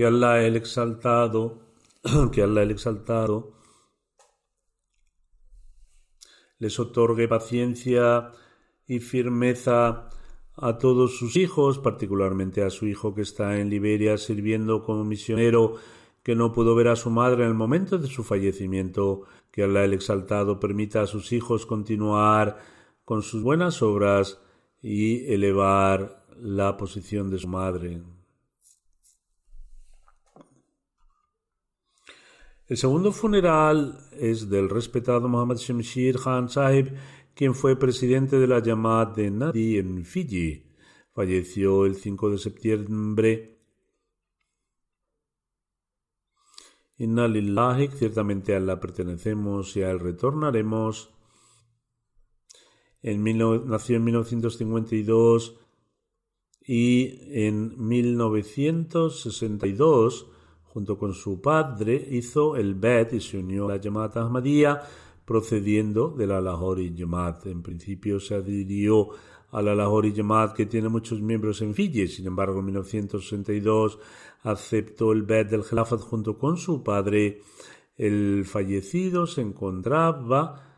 Que 0.00 0.06
Allah 0.06 0.42
el 0.46 0.56
exaltado, 0.56 1.60
que 2.32 2.40
el 2.40 2.56
exaltado 2.70 3.52
les 6.58 6.80
otorgue 6.80 7.28
paciencia 7.28 8.32
y 8.86 9.00
firmeza 9.00 10.08
a 10.56 10.78
todos 10.78 11.18
sus 11.18 11.36
hijos, 11.36 11.78
particularmente 11.78 12.62
a 12.62 12.70
su 12.70 12.86
hijo 12.86 13.14
que 13.14 13.20
está 13.20 13.58
en 13.58 13.68
Liberia 13.68 14.16
sirviendo 14.16 14.82
como 14.82 15.04
misionero, 15.04 15.74
que 16.22 16.34
no 16.34 16.50
pudo 16.50 16.74
ver 16.74 16.88
a 16.88 16.96
su 16.96 17.10
madre 17.10 17.42
en 17.42 17.50
el 17.50 17.54
momento 17.54 17.98
de 17.98 18.06
su 18.06 18.24
fallecimiento, 18.24 19.24
que 19.50 19.64
Allah 19.64 19.84
el 19.84 19.92
Exaltado 19.92 20.58
permita 20.58 21.02
a 21.02 21.06
sus 21.06 21.30
hijos 21.30 21.66
continuar 21.66 22.56
con 23.04 23.20
sus 23.20 23.42
buenas 23.42 23.82
obras 23.82 24.40
y 24.80 25.30
elevar 25.30 26.24
la 26.38 26.78
posición 26.78 27.28
de 27.28 27.38
su 27.38 27.48
madre. 27.48 28.00
El 32.70 32.76
segundo 32.76 33.10
funeral 33.10 33.98
es 34.12 34.48
del 34.48 34.70
respetado 34.70 35.28
Muhammad 35.28 35.56
Shemshir 35.56 36.20
Khan 36.20 36.48
Sahib, 36.48 36.94
quien 37.34 37.52
fue 37.52 37.74
presidente 37.74 38.38
de 38.38 38.46
la 38.46 38.62
Yamad 38.62 39.08
de 39.08 39.28
Nadi 39.28 39.76
en 39.76 40.04
Fiji. 40.04 40.62
Falleció 41.12 41.84
el 41.84 41.96
5 41.96 42.30
de 42.30 42.38
septiembre. 42.38 43.58
Inna 46.98 47.26
lillahi, 47.26 47.88
ciertamente 47.88 48.54
a 48.54 48.58
él 48.58 48.68
la 48.68 48.78
pertenecemos 48.78 49.76
y 49.76 49.82
a 49.82 49.90
él 49.90 49.98
retornaremos. 49.98 51.10
En 53.02 53.24
nació 53.66 53.96
en 53.96 54.04
1952 54.04 55.56
y 56.64 57.18
en 57.32 57.84
1962 57.84 60.29
junto 60.72 60.96
con 60.96 61.14
su 61.14 61.40
padre, 61.40 62.08
hizo 62.10 62.56
el 62.56 62.74
Bet 62.74 63.12
y 63.12 63.20
se 63.20 63.38
unió 63.38 63.66
a 63.66 63.76
la 63.76 63.82
Jamaat 63.82 64.16
Ahmadiyya, 64.16 64.80
procediendo 65.24 66.10
de 66.10 66.26
la 66.26 66.40
Lahori 66.40 66.94
Jamaat. 66.96 67.46
En 67.46 67.62
principio 67.62 68.20
se 68.20 68.34
adhirió 68.34 69.08
a 69.50 69.62
la 69.62 69.74
Lahori 69.74 70.12
Jamaat, 70.14 70.54
que 70.54 70.66
tiene 70.66 70.88
muchos 70.88 71.20
miembros 71.20 71.60
en 71.62 71.74
Fiji. 71.74 72.06
Sin 72.08 72.26
embargo, 72.26 72.60
en 72.60 72.66
1962 72.66 73.98
aceptó 74.42 75.12
el 75.12 75.22
Bet 75.22 75.50
del 75.50 75.64
Khilafat 75.64 76.00
junto 76.00 76.38
con 76.38 76.56
su 76.56 76.82
padre. 76.82 77.40
El 77.96 78.44
fallecido 78.46 79.26
se 79.26 79.42
encontraba 79.42 80.70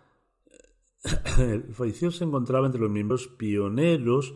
el 1.38 1.74
fallecido 1.74 2.10
se 2.10 2.24
encontraba 2.24 2.66
entre 2.66 2.80
los 2.80 2.90
miembros 2.90 3.28
pioneros 3.28 4.34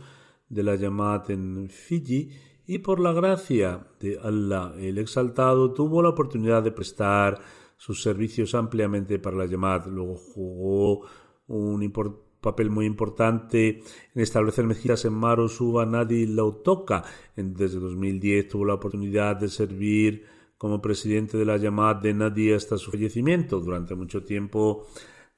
de 0.49 0.63
la 0.63 0.77
Jamaat 0.79 1.31
en 1.31 1.69
Fiji 1.71 2.31
y 2.67 2.79
por 2.79 3.01
la 3.01 3.13
gracia 3.13 3.87
de 4.01 4.19
Allah 4.23 4.73
el 4.79 4.99
Exaltado 4.99 5.73
tuvo 5.73 6.03
la 6.03 6.11
oportunidad 6.11 6.63
de 6.63 6.73
prestar 6.73 7.41
sus 7.77 8.03
servicios 8.03 8.55
ampliamente 8.55 9.19
para 9.19 9.37
la 9.37 9.47
Yamat. 9.47 9.87
Luego 9.87 10.17
jugó 10.17 11.07
un 11.47 11.93
papel 12.41 12.71
muy 12.71 12.87
importante 12.87 13.83
en 14.15 14.23
establecer 14.23 14.65
mezquitas 14.65 15.05
en 15.05 15.13
Maro, 15.13 15.49
Suba, 15.49 15.87
Nadi 15.87 16.27
Lautoka. 16.27 17.05
Desde 17.37 17.79
2010 17.79 18.49
tuvo 18.49 18.65
la 18.65 18.75
oportunidad 18.75 19.37
de 19.37 19.49
servir 19.49 20.25
como 20.59 20.81
presidente 20.81 21.37
de 21.37 21.45
la 21.45 21.59
Yamat 21.59 22.03
de 22.03 22.15
Nadi 22.15 22.53
hasta 22.53 22.79
su 22.79 22.91
fallecimiento. 22.91 23.61
Durante 23.61 23.95
mucho 23.95 24.25
tiempo 24.25 24.87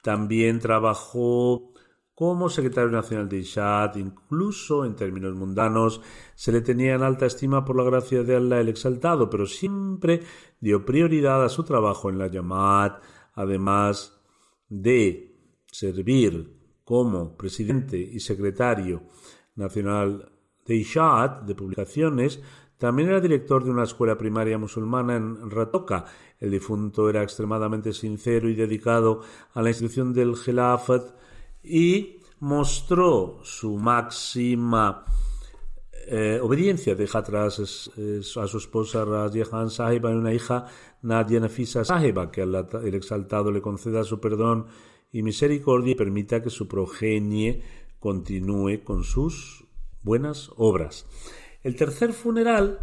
también 0.01 0.59
trabajó 0.59 1.68
como 2.19 2.49
secretario 2.49 2.91
nacional 2.91 3.29
de 3.29 3.37
Ishad, 3.37 3.95
incluso 3.95 4.83
en 4.83 4.93
términos 4.93 5.35
mundanos, 5.35 6.01
se 6.35 6.51
le 6.51 6.59
tenía 6.59 6.95
en 6.95 7.01
alta 7.01 7.25
estima 7.25 7.63
por 7.63 7.77
la 7.77 7.85
gracia 7.85 8.23
de 8.23 8.35
Allah 8.35 8.59
el 8.59 8.67
Exaltado, 8.67 9.29
pero 9.29 9.45
siempre 9.45 10.23
dio 10.59 10.83
prioridad 10.83 11.41
a 11.41 11.47
su 11.47 11.63
trabajo 11.63 12.09
en 12.09 12.17
la 12.17 12.27
Yamad, 12.27 12.97
además 13.35 14.19
de 14.67 15.33
servir 15.71 16.57
como 16.83 17.37
presidente 17.37 17.97
y 17.97 18.19
secretario 18.19 19.03
nacional 19.55 20.29
de 20.65 20.75
Ishad, 20.75 21.43
de 21.43 21.55
publicaciones, 21.55 22.41
también 22.77 23.07
era 23.07 23.21
director 23.21 23.63
de 23.63 23.71
una 23.71 23.83
escuela 23.83 24.17
primaria 24.17 24.57
musulmana 24.57 25.15
en 25.15 25.49
Ratoka. 25.49 26.03
El 26.37 26.51
difunto 26.51 27.09
era 27.09 27.23
extremadamente 27.23 27.93
sincero 27.93 28.49
y 28.49 28.55
dedicado 28.55 29.21
a 29.53 29.61
la 29.61 29.69
institución 29.69 30.11
del 30.11 30.33
Khilafat 30.35 31.17
y 31.63 32.19
mostró 32.39 33.39
su 33.43 33.77
máxima 33.77 35.05
eh, 36.07 36.39
obediencia. 36.41 36.95
Deja 36.95 37.19
atrás 37.19 37.59
a 37.59 38.47
su 38.47 38.57
esposa 38.57 39.05
Sahiba 39.69 40.11
y 40.11 40.15
una 40.15 40.33
hija 40.33 40.65
Nadia 41.01 41.39
Nafisa 41.39 41.85
Sahiba, 41.85 42.31
que 42.31 42.41
el 42.41 42.95
exaltado 42.95 43.51
le 43.51 43.61
conceda 43.61 44.03
su 44.03 44.19
perdón 44.19 44.67
y 45.11 45.23
misericordia 45.23 45.91
y 45.91 45.95
permita 45.95 46.41
que 46.41 46.49
su 46.49 46.67
progenie 46.67 47.61
continúe 47.99 48.83
con 48.83 49.03
sus 49.03 49.65
buenas 50.01 50.51
obras. 50.55 51.05
El 51.61 51.75
tercer 51.75 52.13
funeral 52.13 52.79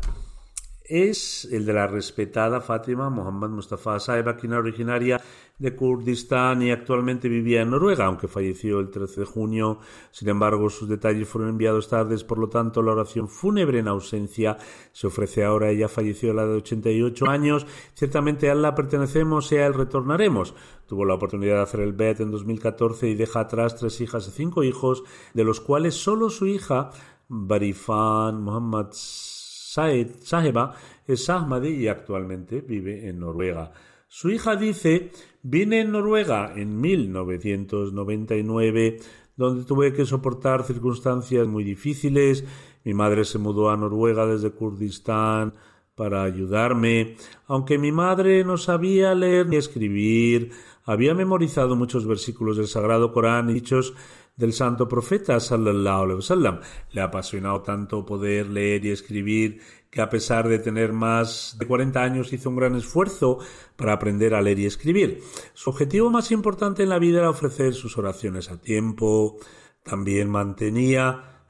es 0.88 1.46
el 1.50 1.64
de 1.66 1.72
la 1.72 1.86
respetada 1.86 2.60
Fátima 2.60 3.10
Muhammad 3.10 3.50
Mustafa 3.50 3.98
Sahiba, 4.00 4.36
quien 4.36 4.52
era 4.52 4.60
originaria 4.60 5.20
de 5.58 5.74
Kurdistán 5.74 6.62
y 6.62 6.70
actualmente 6.70 7.28
vivía 7.28 7.62
en 7.62 7.70
Noruega, 7.70 8.04
aunque 8.04 8.28
falleció 8.28 8.78
el 8.78 8.90
13 8.90 9.20
de 9.20 9.26
junio. 9.26 9.78
Sin 10.10 10.28
embargo, 10.28 10.68
sus 10.68 10.88
detalles 10.88 11.28
fueron 11.28 11.50
enviados 11.50 11.88
tardes, 11.88 12.24
por 12.24 12.38
lo 12.38 12.48
tanto, 12.48 12.82
la 12.82 12.92
oración 12.92 13.28
fúnebre 13.28 13.78
en 13.78 13.88
ausencia 13.88 14.58
se 14.92 15.06
ofrece 15.06 15.44
ahora. 15.44 15.70
Ella 15.70 15.88
falleció 15.88 16.32
a 16.32 16.34
la 16.34 16.46
de 16.46 16.56
88 16.56 17.26
años. 17.26 17.66
Ciertamente 17.94 18.50
a 18.50 18.54
la 18.54 18.74
pertenecemos 18.74 19.50
y 19.52 19.56
a 19.56 19.66
él 19.66 19.74
retornaremos. 19.74 20.54
Tuvo 20.86 21.04
la 21.04 21.14
oportunidad 21.14 21.56
de 21.56 21.62
hacer 21.62 21.80
el 21.80 21.94
Bet 21.94 22.20
en 22.20 22.30
2014 22.30 23.08
y 23.08 23.14
deja 23.14 23.40
atrás 23.40 23.76
tres 23.76 24.00
hijas 24.00 24.28
y 24.28 24.30
cinco 24.30 24.62
hijos, 24.62 25.04
de 25.32 25.44
los 25.44 25.60
cuales 25.60 25.94
solo 25.94 26.28
su 26.30 26.46
hija, 26.46 26.90
Barifan 27.28 28.42
Muhammad 28.42 28.88
Saed 28.92 29.35
Saheba, 29.76 30.74
es 31.06 31.28
Ahmadi 31.28 31.68
y 31.68 31.86
actualmente 31.88 32.62
vive 32.62 33.06
en 33.08 33.20
Noruega. 33.20 33.72
Su 34.08 34.30
hija 34.30 34.56
dice, 34.56 35.10
vine 35.42 35.82
en 35.82 35.92
Noruega 35.92 36.54
en 36.56 36.80
1999, 36.80 39.00
donde 39.36 39.64
tuve 39.64 39.92
que 39.92 40.06
soportar 40.06 40.64
circunstancias 40.64 41.46
muy 41.46 41.64
difíciles. 41.64 42.42
Mi 42.84 42.94
madre 42.94 43.24
se 43.24 43.38
mudó 43.38 43.68
a 43.68 43.76
Noruega 43.76 44.24
desde 44.26 44.52
Kurdistán 44.52 45.52
para 45.96 46.22
ayudarme. 46.22 47.16
Aunque 47.48 47.78
mi 47.78 47.90
madre 47.90 48.44
no 48.44 48.58
sabía 48.58 49.14
leer 49.14 49.48
ni 49.48 49.56
escribir, 49.56 50.52
había 50.84 51.14
memorizado 51.14 51.74
muchos 51.74 52.06
versículos 52.06 52.58
del 52.58 52.68
Sagrado 52.68 53.12
Corán 53.12 53.50
y 53.50 53.54
dichos 53.54 53.94
del 54.36 54.52
santo 54.52 54.86
profeta 54.86 55.40
sallallahu 55.40 56.02
alaihi 56.02 56.16
wasallam. 56.16 56.60
Le 56.92 57.00
ha 57.00 57.04
apasionado 57.04 57.62
tanto 57.62 58.04
poder 58.04 58.46
leer 58.48 58.84
y 58.84 58.90
escribir 58.90 59.60
que 59.90 60.02
a 60.02 60.10
pesar 60.10 60.46
de 60.46 60.58
tener 60.58 60.92
más 60.92 61.56
de 61.58 61.66
40 61.66 62.02
años 62.02 62.32
hizo 62.32 62.50
un 62.50 62.56
gran 62.56 62.76
esfuerzo 62.76 63.38
para 63.76 63.94
aprender 63.94 64.34
a 64.34 64.42
leer 64.42 64.58
y 64.58 64.66
escribir. 64.66 65.22
Su 65.54 65.70
objetivo 65.70 66.10
más 66.10 66.30
importante 66.30 66.82
en 66.82 66.90
la 66.90 66.98
vida 66.98 67.20
era 67.20 67.30
ofrecer 67.30 67.72
sus 67.72 67.96
oraciones 67.96 68.50
a 68.50 68.60
tiempo. 68.60 69.38
También 69.82 70.28
mantenía 70.28 71.40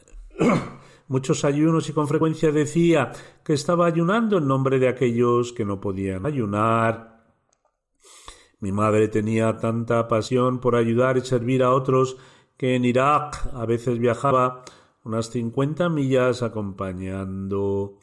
muchos 1.08 1.44
ayunos 1.44 1.88
y 1.88 1.92
con 1.92 2.08
frecuencia 2.08 2.50
decía 2.52 3.12
que 3.44 3.52
estaba 3.52 3.86
ayunando 3.86 4.38
en 4.38 4.46
nombre 4.46 4.78
de 4.78 4.88
aquellos 4.88 5.52
que 5.52 5.64
no 5.64 5.80
podían 5.80 6.26
ayunar. 6.26 7.24
Mi 8.60 8.72
madre 8.72 9.08
tenía 9.08 9.58
tanta 9.58 10.08
pasión 10.08 10.60
por 10.60 10.76
ayudar 10.76 11.16
y 11.18 11.20
servir 11.20 11.62
a 11.62 11.72
otros 11.72 12.16
que 12.56 12.74
en 12.74 12.84
Irak 12.84 13.48
a 13.52 13.66
veces 13.66 13.98
viajaba 13.98 14.64
unas 15.04 15.30
50 15.30 15.88
millas 15.88 16.42
acompañando 16.42 17.98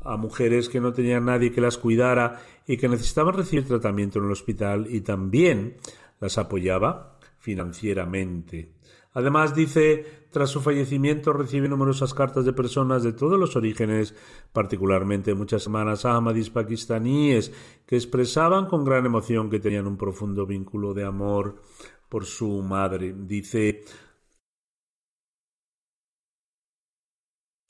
a 0.00 0.16
mujeres 0.16 0.68
que 0.68 0.80
no 0.80 0.92
tenían 0.92 1.26
nadie 1.26 1.52
que 1.52 1.60
las 1.60 1.78
cuidara 1.78 2.40
y 2.66 2.76
que 2.76 2.88
necesitaban 2.88 3.34
recibir 3.34 3.66
tratamiento 3.66 4.18
en 4.18 4.26
el 4.26 4.32
hospital 4.32 4.86
y 4.90 5.00
también 5.00 5.76
las 6.20 6.38
apoyaba 6.38 7.18
financieramente. 7.38 8.77
Además, 9.12 9.54
dice, 9.54 10.26
tras 10.30 10.50
su 10.50 10.60
fallecimiento 10.60 11.32
recibe 11.32 11.68
numerosas 11.68 12.12
cartas 12.14 12.44
de 12.44 12.52
personas 12.52 13.02
de 13.02 13.12
todos 13.12 13.38
los 13.38 13.56
orígenes, 13.56 14.14
particularmente 14.52 15.34
muchas 15.34 15.64
hermanas 15.66 16.04
ahmadis 16.04 16.50
pakistaníes, 16.50 17.52
que 17.86 17.96
expresaban 17.96 18.66
con 18.66 18.84
gran 18.84 19.06
emoción 19.06 19.48
que 19.50 19.60
tenían 19.60 19.86
un 19.86 19.96
profundo 19.96 20.46
vínculo 20.46 20.94
de 20.94 21.04
amor 21.04 21.62
por 22.08 22.26
su 22.26 22.62
madre. 22.62 23.14
Dice, 23.16 23.84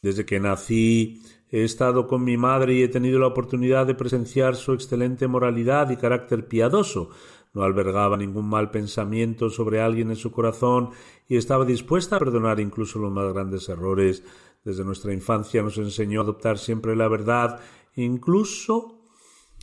desde 0.03 0.25
que 0.25 0.41
nací 0.41 1.23
he 1.51 1.65
estado 1.65 2.07
con 2.07 2.25
mi 2.25 2.37
madre 2.37 2.75
y 2.75 2.83
he 2.83 2.89
tenido 2.89 3.19
la 3.19 3.27
oportunidad 3.27 3.87
de 3.87 3.95
presenciar 3.95 4.55
su 4.55 4.73
excelente 4.75 5.27
moralidad 5.29 5.91
y 5.91 5.97
carácter 5.97 6.47
piadoso. 6.47 7.11
No 7.59 7.65
albergaba 7.65 8.17
ningún 8.17 8.49
mal 8.49 8.71
pensamiento 8.71 9.51
sobre 9.51 9.81
alguien 9.81 10.11
en 10.11 10.17
su 10.17 10.31
corazón 10.31 10.91
y 11.27 11.37
estaba 11.37 11.65
dispuesta 11.65 12.15
a 12.15 12.19
perdonar 12.21 12.61
incluso 12.61 13.01
los 13.01 13.11
más 13.11 13.33
grandes 13.33 13.69
errores. 13.69 14.23
Desde 14.63 14.85
nuestra 14.85 15.13
infancia 15.13 15.61
nos 15.61 15.77
enseñó 15.77 16.21
a 16.21 16.23
adoptar 16.23 16.59
siempre 16.59 16.95
la 16.95 17.09
verdad, 17.09 17.59
incluso 17.97 18.98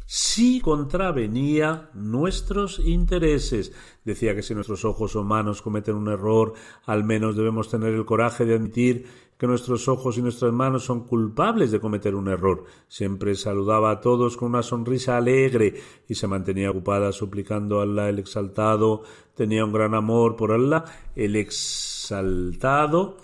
si 0.05 0.61
contravenía 0.61 1.89
nuestros 1.93 2.79
intereses. 2.79 3.73
Decía 4.03 4.35
que 4.35 4.43
si 4.43 4.53
nuestros 4.53 4.85
ojos 4.85 5.15
o 5.15 5.23
manos 5.23 5.61
cometen 5.61 5.95
un 5.95 6.09
error, 6.09 6.53
al 6.85 7.03
menos 7.03 7.35
debemos 7.35 7.69
tener 7.69 7.93
el 7.93 8.05
coraje 8.05 8.45
de 8.45 8.55
admitir 8.55 9.07
que 9.37 9.47
nuestros 9.47 9.87
ojos 9.87 10.17
y 10.17 10.21
nuestras 10.21 10.53
manos 10.53 10.85
son 10.85 11.05
culpables 11.05 11.71
de 11.71 11.79
cometer 11.79 12.15
un 12.15 12.29
error. 12.29 12.63
Siempre 12.87 13.35
saludaba 13.35 13.91
a 13.91 13.99
todos 13.99 14.37
con 14.37 14.49
una 14.49 14.63
sonrisa 14.63 15.17
alegre 15.17 15.73
y 16.07 16.15
se 16.15 16.27
mantenía 16.27 16.71
ocupada 16.71 17.11
suplicando 17.11 17.79
a 17.79 17.83
Allah 17.83 18.09
el 18.09 18.19
exaltado. 18.19 19.03
Tenía 19.35 19.65
un 19.65 19.73
gran 19.73 19.93
amor 19.93 20.35
por 20.35 20.53
Allah 20.53 20.85
el 21.15 21.35
exaltado. 21.35 23.17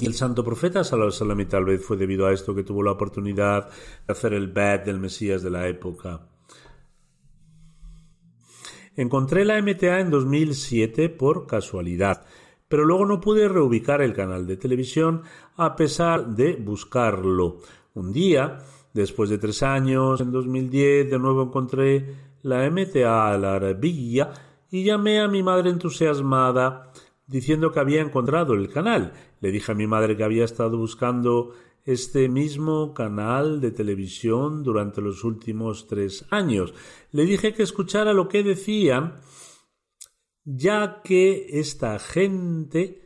El 0.00 0.14
santo 0.14 0.44
profeta 0.44 0.82
y 0.82 1.44
tal 1.46 1.64
vez 1.64 1.84
fue 1.84 1.96
debido 1.96 2.26
a 2.26 2.32
esto 2.32 2.54
que 2.54 2.62
tuvo 2.62 2.82
la 2.82 2.92
oportunidad 2.92 3.68
de 3.68 4.12
hacer 4.12 4.32
el 4.34 4.48
bad 4.48 4.80
del 4.80 4.98
Mesías 4.98 5.42
de 5.42 5.50
la 5.50 5.66
época. 5.68 6.28
Encontré 8.96 9.44
la 9.44 9.60
MTA 9.60 10.00
en 10.00 10.10
2007 10.10 11.08
por 11.08 11.46
casualidad 11.46 12.24
pero 12.68 12.84
luego 12.84 13.06
no 13.06 13.20
pude 13.20 13.48
reubicar 13.48 14.02
el 14.02 14.14
canal 14.14 14.46
de 14.46 14.56
televisión 14.56 15.22
a 15.56 15.74
pesar 15.74 16.28
de 16.28 16.54
buscarlo. 16.56 17.58
Un 17.94 18.12
día, 18.12 18.58
después 18.92 19.30
de 19.30 19.38
tres 19.38 19.62
años, 19.62 20.20
en 20.20 20.30
2010, 20.30 21.10
de 21.10 21.18
nuevo 21.18 21.42
encontré 21.42 22.14
la 22.42 22.70
MTA 22.70 23.32
al 23.32 23.44
Arabilla 23.44 24.30
y 24.70 24.84
llamé 24.84 25.20
a 25.20 25.28
mi 25.28 25.42
madre 25.42 25.70
entusiasmada 25.70 26.92
diciendo 27.26 27.72
que 27.72 27.80
había 27.80 28.02
encontrado 28.02 28.54
el 28.54 28.68
canal. 28.68 29.12
Le 29.40 29.50
dije 29.50 29.72
a 29.72 29.74
mi 29.74 29.86
madre 29.86 30.16
que 30.16 30.24
había 30.24 30.44
estado 30.44 30.78
buscando 30.78 31.54
este 31.84 32.28
mismo 32.28 32.92
canal 32.92 33.60
de 33.60 33.70
televisión 33.70 34.62
durante 34.62 35.00
los 35.00 35.24
últimos 35.24 35.86
tres 35.86 36.26
años. 36.30 36.74
Le 37.12 37.24
dije 37.24 37.54
que 37.54 37.62
escuchara 37.62 38.12
lo 38.12 38.28
que 38.28 38.42
decían 38.42 39.14
ya 40.44 41.02
que 41.02 41.46
esta 41.60 41.98
gente 41.98 43.02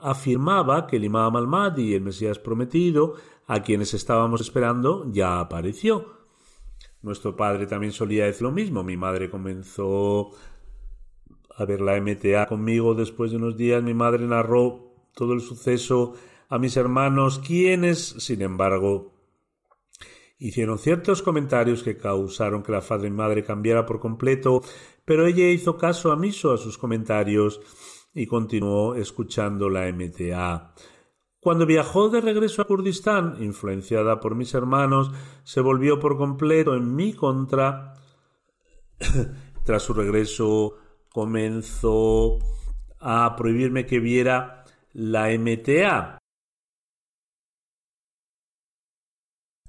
afirmaba 0.00 0.86
que 0.86 0.96
el 0.96 1.04
Imam 1.04 1.34
al-Mahdi, 1.34 1.94
el 1.94 2.02
Mesías 2.02 2.38
prometido, 2.38 3.14
a 3.48 3.62
quienes 3.62 3.94
estábamos 3.94 4.40
esperando, 4.40 5.10
ya 5.10 5.40
apareció. 5.40 6.16
Nuestro 7.02 7.36
padre 7.36 7.66
también 7.66 7.92
solía 7.92 8.26
decir 8.26 8.42
lo 8.42 8.52
mismo. 8.52 8.84
Mi 8.84 8.96
madre 8.96 9.30
comenzó 9.30 10.30
a 11.56 11.64
ver 11.64 11.80
la 11.80 12.00
MTA 12.00 12.46
conmigo. 12.46 12.94
Después 12.94 13.30
de 13.30 13.38
unos 13.38 13.56
días 13.56 13.82
mi 13.82 13.94
madre 13.94 14.26
narró 14.26 14.85
todo 15.16 15.32
el 15.32 15.40
suceso 15.40 16.14
a 16.48 16.58
mis 16.58 16.76
hermanos, 16.76 17.40
quienes, 17.40 17.98
sin 18.18 18.42
embargo, 18.42 19.14
hicieron 20.38 20.78
ciertos 20.78 21.22
comentarios 21.22 21.82
que 21.82 21.96
causaron 21.96 22.62
que 22.62 22.70
la 22.70 22.82
faz 22.82 23.02
de 23.02 23.10
mi 23.10 23.16
madre 23.16 23.42
cambiara 23.42 23.86
por 23.86 23.98
completo 23.98 24.62
pero 25.06 25.26
ella 25.26 25.48
hizo 25.48 25.78
caso 25.78 26.12
omiso 26.12 26.52
a 26.52 26.58
sus 26.58 26.76
comentarios 26.76 27.60
y 28.12 28.26
continuó 28.26 28.96
escuchando 28.96 29.70
la 29.70 29.90
MTA. 29.90 30.74
Cuando 31.38 31.64
viajó 31.64 32.08
de 32.08 32.20
regreso 32.20 32.60
a 32.60 32.66
Kurdistán, 32.66 33.36
influenciada 33.40 34.18
por 34.18 34.34
mis 34.34 34.52
hermanos, 34.52 35.12
se 35.44 35.60
volvió 35.60 36.00
por 36.00 36.18
completo 36.18 36.74
en 36.74 36.94
mi 36.94 37.12
contra. 37.12 37.94
Tras 39.64 39.82
su 39.84 39.94
regreso 39.94 40.74
comenzó 41.08 42.38
a 42.98 43.36
prohibirme 43.36 43.86
que 43.86 44.00
viera 44.00 44.64
la 44.96 45.28
MTA. 45.28 46.18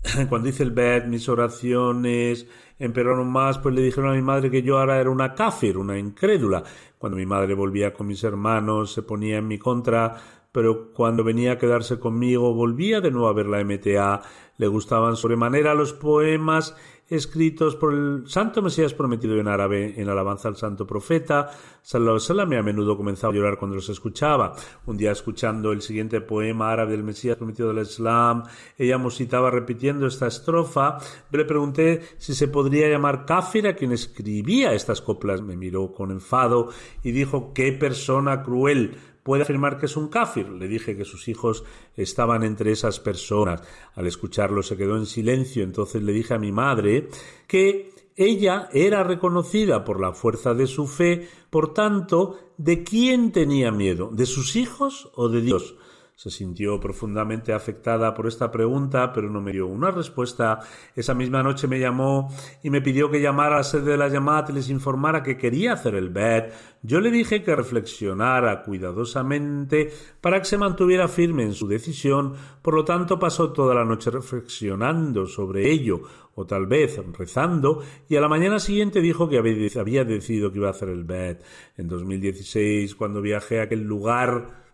Cuando 0.30 0.47
hice 0.47 0.63
el 0.63 0.71
bed, 0.71 1.05
mis 1.05 1.28
oraciones 1.28 2.47
empeoraron 2.80 3.30
más, 3.30 3.57
pues 3.59 3.75
le 3.75 3.82
dijeron 3.82 4.11
a 4.11 4.15
mi 4.15 4.21
madre 4.21 4.49
que 4.49 4.61
yo 4.61 4.78
ahora 4.78 5.01
era 5.01 5.09
una 5.09 5.36
kafir, 5.36 5.78
una 5.78 5.99
incrédula. 5.99 6.63
Cuando 6.97 7.17
mi 7.17 7.25
madre 7.25 7.55
volvía 7.55 7.93
con 7.93 8.07
mis 8.07 8.23
hermanos, 8.23 8.93
se 8.93 9.01
ponía 9.01 9.39
en 9.39 9.49
mi 9.49 9.57
contra, 9.57 10.15
pero 10.53 10.93
cuando 10.93 11.25
venía 11.25 11.53
a 11.53 11.57
quedarse 11.57 11.99
conmigo, 11.99 12.53
volvía 12.53 13.01
de 13.01 13.11
nuevo 13.11 13.28
a 13.28 13.34
ver 13.34 13.47
la 13.47 13.61
MTA. 13.61 14.21
Le 14.57 14.67
gustaban 14.67 15.17
sobremanera 15.17 15.73
los 15.73 15.91
poemas 15.91 16.73
escritos 17.09 17.75
por 17.75 17.93
el 17.93 18.23
santo 18.27 18.61
Mesías 18.61 18.93
prometido 18.93 19.37
en 19.37 19.47
árabe 19.47 19.93
en 19.95 20.09
alabanza 20.09 20.49
al 20.49 20.57
santo 20.57 20.85
profeta, 20.85 21.49
alaihi 21.93 22.53
y 22.53 22.55
a 22.55 22.63
menudo 22.63 22.97
comenzaba 22.97 23.31
a 23.31 23.35
llorar 23.35 23.57
cuando 23.57 23.75
los 23.75 23.89
escuchaba. 23.89 24.55
Un 24.85 24.97
día 24.97 25.11
escuchando 25.11 25.71
el 25.71 25.81
siguiente 25.81 26.19
poema 26.21 26.71
árabe 26.71 26.91
del 26.91 27.03
Mesías 27.03 27.37
prometido 27.37 27.73
del 27.73 27.83
Islam, 27.83 28.43
ella 28.77 28.97
musitaba 28.97 29.49
repitiendo 29.49 30.07
esta 30.07 30.27
estrofa. 30.27 30.97
le 31.31 31.45
pregunté 31.45 32.01
si 32.17 32.33
se 32.33 32.47
podría 32.47 32.89
llamar 32.89 33.25
kafir 33.25 33.67
a 33.67 33.75
quien 33.75 33.93
escribía 33.93 34.73
estas 34.73 35.01
coplas. 35.01 35.41
Me 35.41 35.55
miró 35.55 35.93
con 35.93 36.11
enfado 36.11 36.69
y 37.03 37.11
dijo 37.11 37.53
qué 37.53 37.71
persona 37.71 38.43
cruel 38.43 38.97
puede 39.28 39.43
afirmar 39.43 39.78
que 39.78 39.88
es 39.88 39.97
un 39.97 40.07
kafir. 40.07 40.47
Le 40.47 40.69
dije 40.69 40.95
que 40.95 41.03
sus 41.03 41.28
hijos 41.28 41.65
estaban 41.97 42.43
entre 42.43 42.71
esas 42.71 43.01
personas. 43.01 43.61
Al 43.93 44.07
escucharlo 44.07 44.63
se 44.63 44.78
quedó 44.78 44.95
en 44.95 45.05
silencio. 45.05 45.65
Entonces 45.65 46.01
le 46.01 46.13
dije 46.13 46.34
a 46.34 46.39
mi 46.39 46.53
madre 46.53 47.09
que 47.45 47.91
ella 48.15 48.69
era 48.71 49.03
reconocida 49.03 49.84
por 49.84 49.99
la 49.99 50.13
fuerza 50.13 50.53
de 50.53 50.65
su 50.65 50.88
fe, 50.88 51.28
por 51.49 51.73
tanto, 51.73 52.39
¿de 52.57 52.84
quién 52.86 53.34
tenía 53.34 53.69
miedo? 53.69 54.09
¿De 54.13 54.25
sus 54.25 54.55
hijos 54.55 55.11
o 55.13 55.28
de 55.28 55.41
Dios? 55.41 55.75
Se 56.18 56.32
sintió 56.32 56.80
profundamente 56.80 57.53
afectada 57.53 58.15
por 58.15 58.26
esta 58.26 58.49
pregunta, 58.49 59.13
pero 59.13 59.30
no 59.30 59.39
me 59.39 59.51
dio 59.51 59.68
una 59.68 59.91
respuesta. 59.91 60.61
Esa 60.95 61.13
misma 61.13 61.43
noche 61.43 61.68
me 61.68 61.80
llamó 61.80 62.34
y 62.63 62.72
me 62.72 62.82
pidió 62.82 63.11
que 63.11 63.22
llamara 63.22 63.53
a 63.53 63.57
la 63.59 63.63
sede 63.63 63.91
de 63.91 63.97
la 63.97 64.09
llamada 64.09 64.47
y 64.49 64.53
les 64.53 64.72
informara 64.72 65.22
que 65.22 65.38
quería 65.38 65.74
hacer 65.74 65.93
el 65.93 66.09
bed. 66.09 66.45
Yo 66.82 67.01
le 67.01 67.11
dije 67.11 67.43
que 67.43 67.55
reflexionara 67.55 68.63
cuidadosamente 68.63 69.91
para 70.20 70.39
que 70.39 70.45
se 70.45 70.57
mantuviera 70.57 71.07
firme 71.07 71.43
en 71.43 71.53
su 71.53 71.68
decisión, 71.68 72.34
por 72.63 72.74
lo 72.74 72.84
tanto 72.84 73.20
pasó 73.20 73.53
toda 73.53 73.76
la 73.76 73.86
noche 73.86 74.09
reflexionando 74.09 75.28
sobre 75.28 75.70
ello, 75.70 76.01
o 76.34 76.47
tal 76.47 76.65
vez 76.65 76.99
rezando, 77.15 77.84
y 78.09 78.15
a 78.15 78.22
la 78.22 78.28
mañana 78.28 78.57
siguiente 78.57 79.01
dijo 79.01 79.30
que 79.30 79.38
había 79.38 80.03
decidido 80.03 80.51
que 80.51 80.57
iba 80.57 80.70
a 80.70 80.72
hacer 80.72 80.89
el 80.89 81.03
bed. 81.03 81.43
En 81.78 81.88
2016, 81.88 82.95
cuando 82.95 83.22
viajé 83.22 83.59
a 83.59 83.63
aquel 83.65 83.84
lugar, 83.84 84.65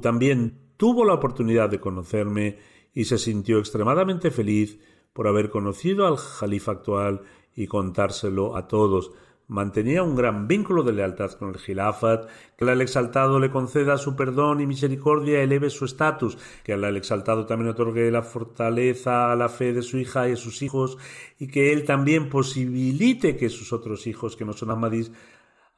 también 0.00 0.58
tuvo 0.76 1.04
la 1.04 1.14
oportunidad 1.14 1.68
de 1.68 1.80
conocerme 1.80 2.58
y 2.94 3.04
se 3.04 3.18
sintió 3.18 3.58
extremadamente 3.58 4.30
feliz 4.30 4.78
por 5.12 5.28
haber 5.28 5.50
conocido 5.50 6.06
al 6.06 6.16
jalifa 6.16 6.72
actual 6.72 7.22
y 7.54 7.66
contárselo 7.66 8.56
a 8.56 8.68
todos. 8.68 9.12
Mantenía 9.48 10.04
un 10.04 10.14
gran 10.14 10.46
vínculo 10.46 10.84
de 10.84 10.92
lealtad 10.92 11.32
con 11.32 11.48
el 11.48 11.58
Gilafat, 11.58 12.28
que 12.56 12.64
el 12.64 12.80
exaltado 12.80 13.40
le 13.40 13.50
conceda 13.50 13.98
su 13.98 14.14
perdón 14.14 14.60
y 14.60 14.66
misericordia 14.66 15.42
eleve 15.42 15.70
su 15.70 15.86
estatus, 15.86 16.38
que 16.62 16.74
el 16.74 16.96
exaltado 16.96 17.46
también 17.46 17.70
otorgue 17.70 18.12
la 18.12 18.22
fortaleza 18.22 19.32
a 19.32 19.34
la 19.34 19.48
fe 19.48 19.72
de 19.72 19.82
su 19.82 19.98
hija 19.98 20.28
y 20.28 20.32
a 20.34 20.36
sus 20.36 20.62
hijos, 20.62 20.98
y 21.36 21.48
que 21.48 21.72
él 21.72 21.84
también 21.84 22.28
posibilite 22.28 23.36
que 23.36 23.48
sus 23.48 23.72
otros 23.72 24.06
hijos 24.06 24.36
que 24.36 24.44
no 24.44 24.52
son 24.52 24.70
Ahmadis 24.70 25.10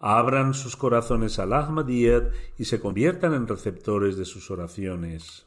abran 0.02 0.52
sus 0.52 0.76
corazones 0.76 1.38
al 1.38 1.52
Ahmadiyyat 1.52 2.32
y 2.58 2.64
se 2.64 2.80
conviertan 2.80 3.34
en 3.34 3.46
receptores 3.46 4.16
de 4.16 4.24
sus 4.24 4.50
oraciones. 4.50 5.46